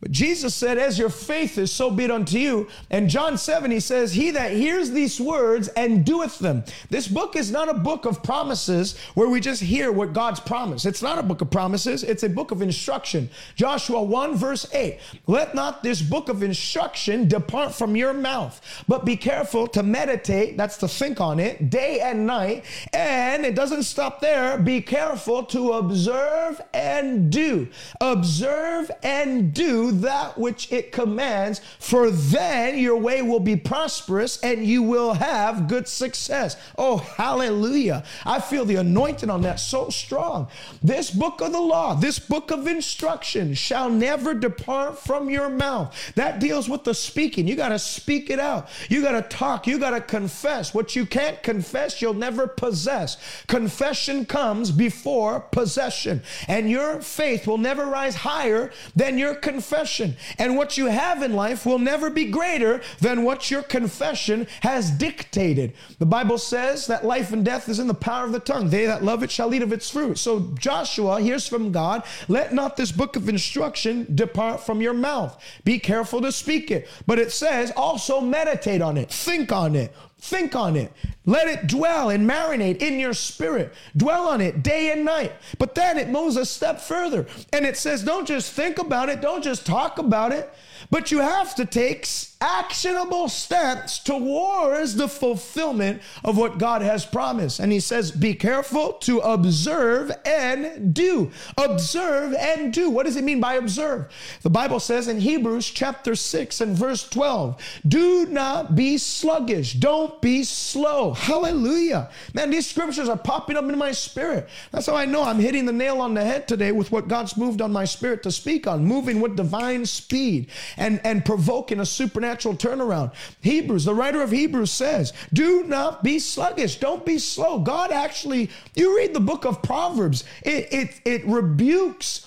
But 0.00 0.10
Jesus 0.10 0.54
said, 0.54 0.76
As 0.76 0.98
your 0.98 1.08
faith 1.08 1.56
is, 1.56 1.72
so 1.72 1.90
be 1.90 2.04
it 2.04 2.10
unto 2.10 2.38
you. 2.38 2.68
And 2.90 3.08
John 3.08 3.38
7, 3.38 3.70
he 3.70 3.80
says, 3.80 4.12
He 4.12 4.30
that 4.32 4.52
hears 4.52 4.90
these 4.90 5.18
words 5.18 5.68
and 5.68 6.04
doeth 6.04 6.38
them. 6.38 6.64
This 6.90 7.08
book 7.08 7.34
is 7.34 7.50
not 7.50 7.70
a 7.70 7.74
book 7.74 8.04
of 8.04 8.22
promises 8.22 8.98
where 9.14 9.28
we 9.28 9.40
just 9.40 9.62
hear 9.62 9.90
what 9.90 10.12
God's 10.12 10.38
promised. 10.38 10.84
It's 10.84 11.00
not 11.00 11.18
a 11.18 11.22
book 11.22 11.40
of 11.40 11.50
promises, 11.50 12.02
it's 12.02 12.24
a 12.24 12.28
book 12.28 12.50
of 12.50 12.60
instruction. 12.60 13.30
Joshua 13.54 14.02
1, 14.02 14.36
verse 14.36 14.66
8 14.74 14.98
Let 15.26 15.54
not 15.54 15.82
this 15.82 16.02
book 16.02 16.28
of 16.28 16.42
instruction 16.42 17.26
depart 17.26 17.74
from 17.74 17.96
your 17.96 18.12
mouth, 18.12 18.60
but 18.86 19.06
be 19.06 19.16
careful 19.16 19.66
to 19.68 19.82
meditate, 19.82 20.58
that's 20.58 20.76
to 20.78 20.88
think 20.88 21.22
on 21.22 21.40
it, 21.40 21.70
day 21.70 22.00
and 22.00 22.26
night. 22.26 22.66
And 22.92 23.46
it 23.46 23.54
doesn't 23.54 23.84
stop 23.84 24.20
there. 24.20 24.58
Be 24.58 24.82
careful 24.82 25.42
to 25.44 25.72
observe 25.72 26.60
and 26.74 27.32
do. 27.32 27.68
Observe 28.02 28.90
and 29.02 29.54
do 29.54 29.85
that 29.92 30.38
which 30.38 30.72
it 30.72 30.92
commands, 30.92 31.60
for 31.78 32.10
then 32.10 32.78
your 32.78 32.96
way 32.96 33.22
will 33.22 33.40
be 33.40 33.56
prosperous 33.56 34.38
and 34.40 34.64
you 34.64 34.82
will 34.82 35.14
have 35.14 35.68
good 35.68 35.86
success. 35.86 36.56
Oh, 36.78 36.98
hallelujah. 36.98 38.04
I 38.24 38.40
feel 38.40 38.64
the 38.64 38.76
anointing 38.76 39.30
on 39.30 39.42
that 39.42 39.60
so 39.60 39.90
strong. 39.90 40.48
This 40.82 41.10
book 41.10 41.40
of 41.40 41.52
the 41.52 41.60
law, 41.60 41.94
this 41.94 42.18
book 42.18 42.50
of 42.50 42.66
instruction 42.66 43.54
shall 43.54 43.90
never 43.90 44.34
depart 44.34 44.98
from 44.98 45.30
your 45.30 45.48
mouth. 45.48 45.94
That 46.14 46.40
deals 46.40 46.68
with 46.68 46.84
the 46.84 46.94
speaking. 46.94 47.46
You 47.46 47.56
got 47.56 47.68
to 47.68 47.78
speak 47.78 48.30
it 48.30 48.40
out. 48.40 48.68
You 48.88 49.02
got 49.02 49.12
to 49.12 49.36
talk. 49.36 49.66
You 49.66 49.78
got 49.78 49.90
to 49.90 50.00
confess. 50.00 50.74
What 50.74 50.96
you 50.96 51.06
can't 51.06 51.42
confess, 51.42 52.00
you'll 52.00 52.14
never 52.14 52.46
possess. 52.46 53.16
Confession 53.46 54.24
comes 54.24 54.70
before 54.70 55.40
possession, 55.40 56.22
and 56.48 56.70
your 56.70 57.00
faith 57.00 57.46
will 57.46 57.58
never 57.58 57.86
rise 57.86 58.14
higher 58.14 58.72
than 58.94 59.18
your 59.18 59.34
confession 59.34 59.75
confession. 59.76 60.16
And 60.38 60.56
what 60.56 60.78
you 60.78 60.86
have 60.86 61.22
in 61.22 61.34
life 61.34 61.66
will 61.66 61.78
never 61.78 62.08
be 62.08 62.26
greater 62.26 62.80
than 63.00 63.24
what 63.24 63.50
your 63.50 63.62
confession 63.62 64.46
has 64.62 64.90
dictated. 64.90 65.74
The 65.98 66.06
Bible 66.06 66.38
says 66.38 66.86
that 66.86 67.04
life 67.04 67.32
and 67.32 67.44
death 67.44 67.68
is 67.68 67.78
in 67.78 67.86
the 67.86 67.94
power 67.94 68.24
of 68.24 68.32
the 68.32 68.40
tongue. 68.40 68.70
They 68.70 68.86
that 68.86 69.04
love 69.04 69.22
it 69.22 69.30
shall 69.30 69.54
eat 69.54 69.62
of 69.62 69.72
its 69.72 69.90
fruit. 69.90 70.18
So 70.18 70.54
Joshua 70.58 71.20
hears 71.20 71.46
from 71.46 71.72
God, 71.72 72.04
let 72.28 72.54
not 72.54 72.76
this 72.76 72.92
book 72.92 73.16
of 73.16 73.28
instruction 73.28 74.06
depart 74.14 74.64
from 74.64 74.80
your 74.80 74.94
mouth. 74.94 75.38
Be 75.64 75.78
careful 75.78 76.22
to 76.22 76.32
speak 76.32 76.70
it. 76.70 76.88
But 77.06 77.18
it 77.18 77.32
says 77.32 77.72
also 77.76 78.20
meditate 78.20 78.80
on 78.80 78.96
it, 78.96 79.10
think 79.10 79.52
on 79.52 79.76
it, 79.76 79.92
Think 80.26 80.56
on 80.56 80.74
it. 80.74 80.92
Let 81.24 81.46
it 81.46 81.68
dwell 81.68 82.10
and 82.10 82.28
marinate 82.28 82.78
in 82.78 82.98
your 82.98 83.14
spirit. 83.14 83.72
Dwell 83.96 84.26
on 84.26 84.40
it 84.40 84.64
day 84.64 84.90
and 84.90 85.04
night. 85.04 85.32
But 85.56 85.76
then 85.76 85.98
it 85.98 86.08
moves 86.08 86.36
a 86.36 86.44
step 86.44 86.80
further 86.80 87.26
and 87.52 87.64
it 87.64 87.76
says, 87.76 88.02
don't 88.02 88.26
just 88.26 88.52
think 88.52 88.80
about 88.80 89.08
it, 89.08 89.20
don't 89.20 89.44
just 89.44 89.64
talk 89.64 90.00
about 90.00 90.32
it, 90.32 90.52
but 90.90 91.10
you 91.10 91.18
have 91.18 91.54
to 91.56 91.64
take 91.64 92.06
actionable 92.40 93.28
steps 93.28 93.98
towards 93.98 94.94
the 94.94 95.08
fulfillment 95.08 96.02
of 96.22 96.36
what 96.36 96.58
God 96.58 96.82
has 96.82 97.06
promised. 97.06 97.60
And 97.60 97.72
he 97.72 97.80
says, 97.80 98.12
Be 98.12 98.34
careful 98.34 98.94
to 98.94 99.20
observe 99.20 100.12
and 100.24 100.94
do. 100.94 101.30
Observe 101.56 102.34
and 102.34 102.72
do. 102.72 102.90
What 102.90 103.06
does 103.06 103.16
it 103.16 103.24
mean 103.24 103.40
by 103.40 103.54
observe? 103.54 104.12
The 104.42 104.50
Bible 104.50 104.80
says 104.80 105.08
in 105.08 105.20
Hebrews 105.20 105.70
chapter 105.70 106.14
6 106.14 106.60
and 106.60 106.76
verse 106.76 107.08
12, 107.08 107.60
Do 107.88 108.26
not 108.26 108.74
be 108.74 108.98
sluggish. 108.98 109.74
Don't 109.74 110.20
be 110.20 110.44
slow. 110.44 111.14
Hallelujah. 111.14 112.10
Man, 112.34 112.50
these 112.50 112.68
scriptures 112.68 113.08
are 113.08 113.16
popping 113.16 113.56
up 113.56 113.64
in 113.64 113.78
my 113.78 113.92
spirit. 113.92 114.48
That's 114.72 114.86
how 114.86 114.94
I 114.94 115.06
know 115.06 115.22
I'm 115.22 115.40
hitting 115.40 115.64
the 115.64 115.72
nail 115.72 116.00
on 116.00 116.14
the 116.14 116.24
head 116.24 116.46
today 116.46 116.72
with 116.72 116.92
what 116.92 117.08
God's 117.08 117.36
moved 117.36 117.62
on 117.62 117.72
my 117.72 117.84
spirit 117.84 118.22
to 118.24 118.30
speak 118.30 118.66
on, 118.66 118.84
moving 118.84 119.20
with 119.20 119.36
divine 119.36 119.86
speed 119.86 120.50
and, 120.76 121.00
and 121.04 121.24
provoking 121.24 121.80
a 121.80 121.86
supernatural 121.86 122.54
turnaround. 122.54 123.12
Hebrews, 123.40 123.84
the 123.84 123.94
writer 123.94 124.22
of 124.22 124.30
Hebrews 124.30 124.70
says, 124.70 125.12
do 125.32 125.64
not 125.64 126.02
be 126.02 126.18
sluggish. 126.18 126.76
Don't 126.76 127.04
be 127.04 127.18
slow. 127.18 127.58
God 127.58 127.90
actually, 127.90 128.50
you 128.74 128.96
read 128.96 129.14
the 129.14 129.20
book 129.20 129.44
of 129.44 129.62
Proverbs, 129.62 130.24
it, 130.42 130.72
it, 130.72 131.00
it 131.04 131.26
rebukes 131.26 132.26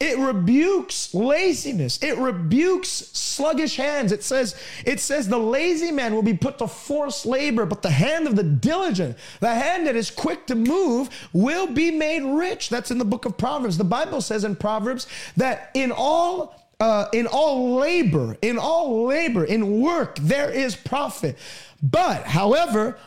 it 0.00 0.18
rebukes 0.18 1.12
laziness. 1.12 2.02
It 2.02 2.16
rebukes 2.16 2.88
sluggish 2.88 3.76
hands. 3.76 4.12
It 4.12 4.24
says, 4.24 4.56
it 4.86 4.98
says 4.98 5.28
the 5.28 5.38
lazy 5.38 5.92
man 5.92 6.14
will 6.14 6.22
be 6.22 6.32
put 6.32 6.56
to 6.58 6.66
forced 6.66 7.26
labor, 7.26 7.66
but 7.66 7.82
the 7.82 7.90
hand 7.90 8.26
of 8.26 8.34
the 8.34 8.42
diligent, 8.42 9.18
the 9.40 9.54
hand 9.54 9.86
that 9.86 9.96
is 9.96 10.10
quick 10.10 10.46
to 10.46 10.54
move, 10.54 11.10
will 11.34 11.66
be 11.66 11.90
made 11.90 12.22
rich. 12.22 12.70
That's 12.70 12.90
in 12.90 12.96
the 12.96 13.04
book 13.04 13.26
of 13.26 13.36
Proverbs. 13.36 13.76
The 13.76 13.84
Bible 13.84 14.22
says 14.22 14.42
in 14.42 14.56
Proverbs 14.56 15.06
that 15.36 15.70
in 15.74 15.92
all 15.92 16.56
uh, 16.80 17.06
in 17.12 17.26
all 17.26 17.76
labor, 17.76 18.36
in 18.42 18.58
all 18.58 19.04
labor, 19.06 19.44
in 19.44 19.80
work, 19.80 20.16
there 20.18 20.50
is 20.50 20.74
profit. 20.74 21.36
But, 21.82 22.24
however, 22.24 22.98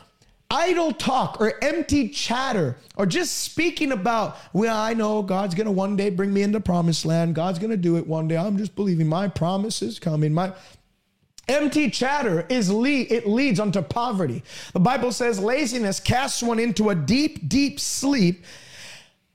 idle 0.50 0.92
talk 0.92 1.40
or 1.40 1.54
empty 1.62 2.08
chatter 2.08 2.76
or 2.96 3.06
just 3.06 3.38
speaking 3.38 3.90
about, 3.92 4.36
well, 4.52 4.76
I 4.76 4.94
know 4.94 5.22
God's 5.22 5.54
going 5.54 5.66
to 5.66 5.72
one 5.72 5.96
day 5.96 6.10
bring 6.10 6.32
me 6.32 6.42
into 6.42 6.60
promised 6.60 7.04
land. 7.04 7.34
God's 7.34 7.58
going 7.58 7.70
to 7.70 7.76
do 7.76 7.96
it 7.96 8.06
one 8.06 8.28
day. 8.28 8.36
I'm 8.36 8.56
just 8.56 8.76
believing 8.76 9.08
my 9.08 9.26
promise 9.28 9.82
is 9.82 9.98
coming. 9.98 10.32
My 10.32 10.52
empty 11.48 11.90
chatter 11.90 12.46
is 12.48 12.70
lead, 12.70 13.10
it 13.10 13.26
leads 13.26 13.58
unto 13.58 13.82
poverty. 13.82 14.42
The 14.72 14.80
Bible 14.80 15.12
says 15.12 15.38
laziness 15.38 16.00
casts 16.00 16.42
one 16.42 16.58
into 16.58 16.90
a 16.90 16.94
deep, 16.94 17.48
deep 17.48 17.80
sleep. 17.80 18.44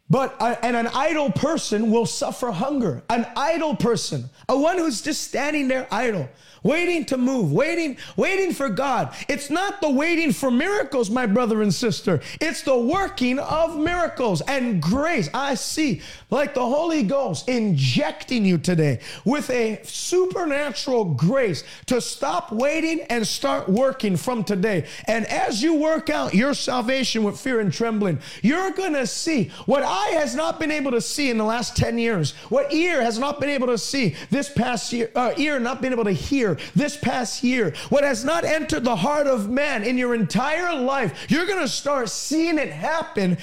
But 0.09 0.35
and 0.41 0.75
an 0.75 0.87
idle 0.87 1.31
person 1.31 1.91
will 1.91 2.07
suffer 2.07 2.51
hunger. 2.51 3.03
An 3.09 3.27
idle 3.35 3.75
person, 3.75 4.29
a 4.47 4.57
one 4.57 4.79
who's 4.79 5.01
just 5.01 5.21
standing 5.21 5.67
there 5.67 5.87
idle, 5.91 6.27
waiting 6.63 7.05
to 7.05 7.17
move, 7.17 7.51
waiting, 7.51 7.97
waiting 8.15 8.53
for 8.53 8.69
God. 8.69 9.13
It's 9.27 9.51
not 9.51 9.81
the 9.81 9.89
waiting 9.89 10.33
for 10.33 10.49
miracles, 10.49 11.09
my 11.09 11.25
brother 11.25 11.61
and 11.61 11.73
sister. 11.73 12.21
It's 12.41 12.63
the 12.63 12.77
working 12.77 13.37
of 13.39 13.77
miracles 13.77 14.41
and 14.41 14.81
grace. 14.81 15.29
I 15.33 15.53
see 15.55 16.01
like 16.31 16.53
the 16.55 16.65
Holy 16.65 17.03
Ghost 17.03 17.47
injecting 17.47 18.45
you 18.45 18.57
today 18.57 19.01
with 19.25 19.49
a 19.51 19.79
supernatural 19.83 21.05
grace 21.05 21.63
to 21.85 22.01
stop 22.01 22.51
waiting 22.51 23.01
and 23.09 23.25
start 23.25 23.69
working 23.69 24.17
from 24.17 24.43
today. 24.43 24.87
And 25.05 25.25
as 25.27 25.61
you 25.61 25.75
work 25.75 26.09
out 26.09 26.33
your 26.33 26.53
salvation 26.55 27.23
with 27.23 27.39
fear 27.39 27.59
and 27.59 27.71
trembling, 27.71 28.19
you're 28.41 28.71
going 28.71 28.93
to 28.93 29.05
see 29.05 29.51
what 29.65 29.83
eye 29.99 30.11
has 30.13 30.35
not 30.35 30.59
been 30.59 30.71
able 30.71 30.91
to 30.91 31.01
see 31.01 31.29
in 31.29 31.37
the 31.37 31.43
last 31.43 31.75
10 31.75 31.97
years, 31.97 32.31
what 32.49 32.73
ear 32.73 33.01
has 33.01 33.19
not 33.19 33.39
been 33.39 33.49
able 33.49 33.67
to 33.67 33.77
see 33.77 34.15
this 34.29 34.49
past 34.49 34.93
year, 34.93 35.11
uh, 35.15 35.33
ear 35.37 35.59
not 35.59 35.81
been 35.81 35.91
able 35.91 36.03
to 36.05 36.11
hear 36.11 36.57
this 36.75 36.97
past 36.97 37.43
year, 37.43 37.73
what 37.89 38.03
has 38.03 38.23
not 38.23 38.43
entered 38.43 38.83
the 38.83 38.95
heart 38.95 39.27
of 39.27 39.49
man 39.49 39.83
in 39.83 39.97
your 39.97 40.15
entire 40.15 40.75
life, 40.75 41.29
you're 41.29 41.45
going 41.45 41.61
to 41.61 41.67
start 41.67 42.09
seeing 42.09 42.57
it 42.57 42.69
happen 42.69 43.37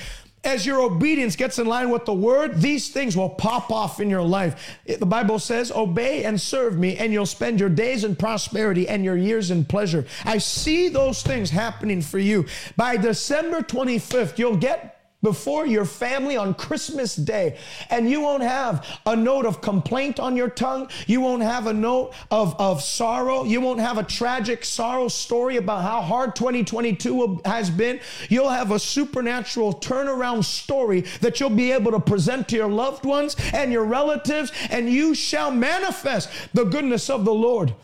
as 0.46 0.64
your 0.64 0.80
obedience 0.80 1.34
gets 1.34 1.58
in 1.58 1.66
line 1.66 1.90
with 1.90 2.04
the 2.04 2.14
word, 2.14 2.60
these 2.60 2.88
things 2.90 3.16
will 3.16 3.28
pop 3.28 3.70
off 3.70 4.00
in 4.00 4.08
your 4.08 4.22
life. 4.22 4.78
The 4.86 5.04
Bible 5.04 5.40
says, 5.40 5.72
Obey 5.72 6.24
and 6.24 6.40
serve 6.40 6.78
me, 6.78 6.96
and 6.96 7.12
you'll 7.12 7.26
spend 7.26 7.58
your 7.58 7.68
days 7.68 8.04
in 8.04 8.14
prosperity 8.14 8.88
and 8.88 9.04
your 9.04 9.16
years 9.16 9.50
in 9.50 9.64
pleasure. 9.64 10.06
I 10.24 10.38
see 10.38 10.88
those 10.88 11.22
things 11.22 11.50
happening 11.50 12.00
for 12.00 12.20
you. 12.20 12.46
By 12.76 12.96
December 12.96 13.60
25th, 13.60 14.38
you'll 14.38 14.56
get 14.56 14.95
before 15.22 15.66
your 15.66 15.84
family 15.84 16.36
on 16.36 16.54
Christmas 16.54 17.16
Day. 17.16 17.58
And 17.90 18.08
you 18.08 18.20
won't 18.20 18.42
have 18.42 18.86
a 19.06 19.16
note 19.16 19.46
of 19.46 19.60
complaint 19.60 20.20
on 20.20 20.36
your 20.36 20.50
tongue. 20.50 20.88
You 21.06 21.20
won't 21.20 21.42
have 21.42 21.66
a 21.66 21.72
note 21.72 22.12
of, 22.30 22.54
of 22.60 22.82
sorrow. 22.82 23.44
You 23.44 23.60
won't 23.60 23.80
have 23.80 23.98
a 23.98 24.02
tragic 24.02 24.64
sorrow 24.64 25.08
story 25.08 25.56
about 25.56 25.82
how 25.82 26.00
hard 26.00 26.36
2022 26.36 27.40
has 27.44 27.70
been. 27.70 28.00
You'll 28.28 28.50
have 28.50 28.70
a 28.70 28.78
supernatural 28.78 29.74
turnaround 29.74 30.44
story 30.44 31.02
that 31.20 31.40
you'll 31.40 31.50
be 31.50 31.72
able 31.72 31.92
to 31.92 32.00
present 32.00 32.48
to 32.48 32.56
your 32.56 32.70
loved 32.70 33.04
ones 33.04 33.36
and 33.52 33.72
your 33.72 33.84
relatives, 33.84 34.52
and 34.70 34.88
you 34.90 35.14
shall 35.14 35.50
manifest 35.50 36.28
the 36.54 36.64
goodness 36.64 37.10
of 37.10 37.24
the 37.24 37.34
Lord 37.34 37.74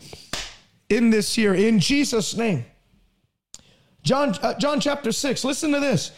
in 0.89 1.09
this 1.09 1.37
year 1.37 1.53
in 1.53 1.79
Jesus' 1.79 2.35
name. 2.35 2.65
John, 4.03 4.35
uh, 4.41 4.53
John 4.59 4.79
chapter 4.79 5.11
6, 5.11 5.43
listen 5.43 5.71
to 5.71 5.79
this. 5.79 6.11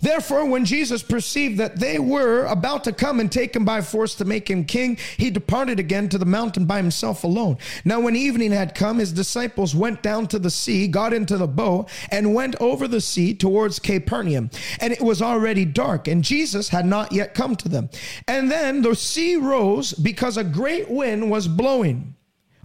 Therefore, 0.00 0.46
when 0.46 0.64
Jesus 0.64 1.02
perceived 1.02 1.58
that 1.58 1.78
they 1.78 1.98
were 1.98 2.46
about 2.46 2.84
to 2.84 2.92
come 2.92 3.20
and 3.20 3.30
take 3.30 3.54
him 3.54 3.64
by 3.64 3.82
force 3.82 4.14
to 4.16 4.24
make 4.24 4.48
him 4.48 4.64
king, 4.64 4.96
he 5.16 5.30
departed 5.30 5.78
again 5.78 6.08
to 6.08 6.18
the 6.18 6.24
mountain 6.24 6.64
by 6.64 6.78
himself 6.78 7.24
alone. 7.24 7.58
Now, 7.84 8.00
when 8.00 8.16
evening 8.16 8.52
had 8.52 8.74
come, 8.74 8.98
his 8.98 9.12
disciples 9.12 9.74
went 9.74 10.02
down 10.02 10.26
to 10.28 10.38
the 10.38 10.50
sea, 10.50 10.88
got 10.88 11.12
into 11.12 11.36
the 11.36 11.46
boat, 11.46 11.90
and 12.10 12.34
went 12.34 12.56
over 12.60 12.88
the 12.88 13.00
sea 13.00 13.34
towards 13.34 13.78
Capernaum. 13.78 14.50
And 14.80 14.92
it 14.92 15.02
was 15.02 15.20
already 15.20 15.64
dark, 15.64 16.08
and 16.08 16.24
Jesus 16.24 16.70
had 16.70 16.86
not 16.86 17.12
yet 17.12 17.34
come 17.34 17.56
to 17.56 17.68
them. 17.68 17.90
And 18.26 18.50
then 18.50 18.82
the 18.82 18.94
sea 18.94 19.36
rose 19.36 19.92
because 19.92 20.36
a 20.36 20.44
great 20.44 20.90
wind 20.90 21.30
was 21.30 21.46
blowing. 21.46 22.14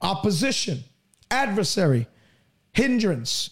Opposition, 0.01 0.83
adversary, 1.29 2.07
hindrance. 2.73 3.49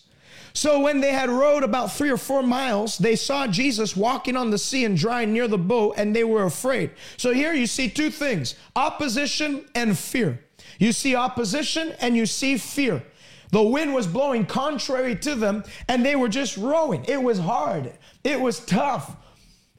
So 0.53 0.79
when 0.79 1.01
they 1.01 1.11
had 1.11 1.29
rowed 1.29 1.63
about 1.63 1.91
three 1.93 2.11
or 2.11 2.17
four 2.17 2.43
miles, 2.43 2.97
they 2.99 3.15
saw 3.15 3.47
Jesus 3.47 3.97
walking 3.97 4.35
on 4.35 4.51
the 4.51 4.57
sea 4.59 4.85
and 4.85 4.95
dry 4.95 5.25
near 5.25 5.47
the 5.47 5.57
boat, 5.57 5.95
and 5.97 6.15
they 6.15 6.23
were 6.23 6.43
afraid. 6.43 6.91
So 7.17 7.33
here 7.33 7.53
you 7.53 7.65
see 7.65 7.89
two 7.89 8.11
things 8.11 8.55
opposition 8.75 9.65
and 9.73 9.97
fear. 9.97 10.39
You 10.77 10.91
see 10.91 11.15
opposition 11.15 11.93
and 11.99 12.15
you 12.15 12.25
see 12.25 12.57
fear. 12.57 13.03
The 13.51 13.63
wind 13.63 13.93
was 13.93 14.07
blowing 14.07 14.45
contrary 14.45 15.15
to 15.17 15.35
them, 15.35 15.63
and 15.87 16.05
they 16.05 16.15
were 16.15 16.29
just 16.29 16.57
rowing. 16.57 17.05
It 17.05 17.21
was 17.21 17.39
hard, 17.39 17.91
it 18.23 18.39
was 18.39 18.59
tough. 18.65 19.15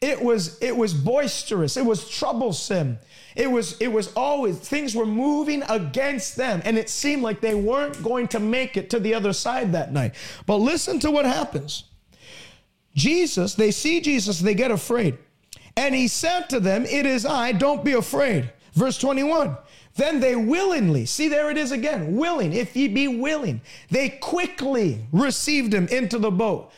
It 0.01 0.21
was 0.21 0.59
it 0.61 0.77
was 0.77 0.93
boisterous. 0.93 1.79
It 1.79 1.87
was 1.87 2.07
troublesome. 2.11 2.99
It 3.35 3.51
was 3.51 3.77
it 3.81 3.89
was 3.89 4.13
always 4.15 4.59
things 4.59 4.95
were 4.95 5.07
moving 5.07 5.63
against 5.69 6.37
them 6.37 6.63
and 6.65 6.79
it 6.79 6.89
seemed 6.89 7.23
like 7.23 7.41
they 7.41 7.55
weren't 7.55 8.03
going 8.03 8.29
to 8.29 8.41
make 8.41 8.77
it 8.77 8.91
to 8.91 9.01
the 9.01 9.15
other 9.15 9.33
side 9.33 9.73
that 9.73 9.93
night. 9.93 10.15
But 10.47 10.57
listen 10.57 11.01
to 11.01 11.11
what 11.11 11.25
happens. 11.25 11.85
Jesus, 12.95 13.55
they 13.55 13.71
see 13.71 14.01
Jesus, 14.01 14.39
they 14.39 14.55
get 14.55 14.71
afraid. 14.71 15.19
And 15.77 15.95
he 15.95 16.07
said 16.07 16.49
to 16.51 16.61
them, 16.61 16.85
"It 16.85 17.05
is 17.07 17.27
I, 17.27 17.51
don't 17.51 17.85
be 17.85 17.93
afraid." 17.93 18.53
Verse 18.75 18.99
21. 18.99 19.57
Then 19.97 20.19
they 20.19 20.35
willingly, 20.35 21.07
see 21.07 21.29
there 21.29 21.51
it 21.51 21.57
is 21.57 21.71
again, 21.71 22.17
willing, 22.17 22.53
if 22.53 22.75
ye 22.75 22.89
be 22.89 23.07
willing, 23.07 23.61
they 23.91 24.09
quickly 24.09 25.07
received 25.13 25.73
him 25.73 25.87
into 25.89 26.19
the 26.19 26.33
boat. 26.33 26.73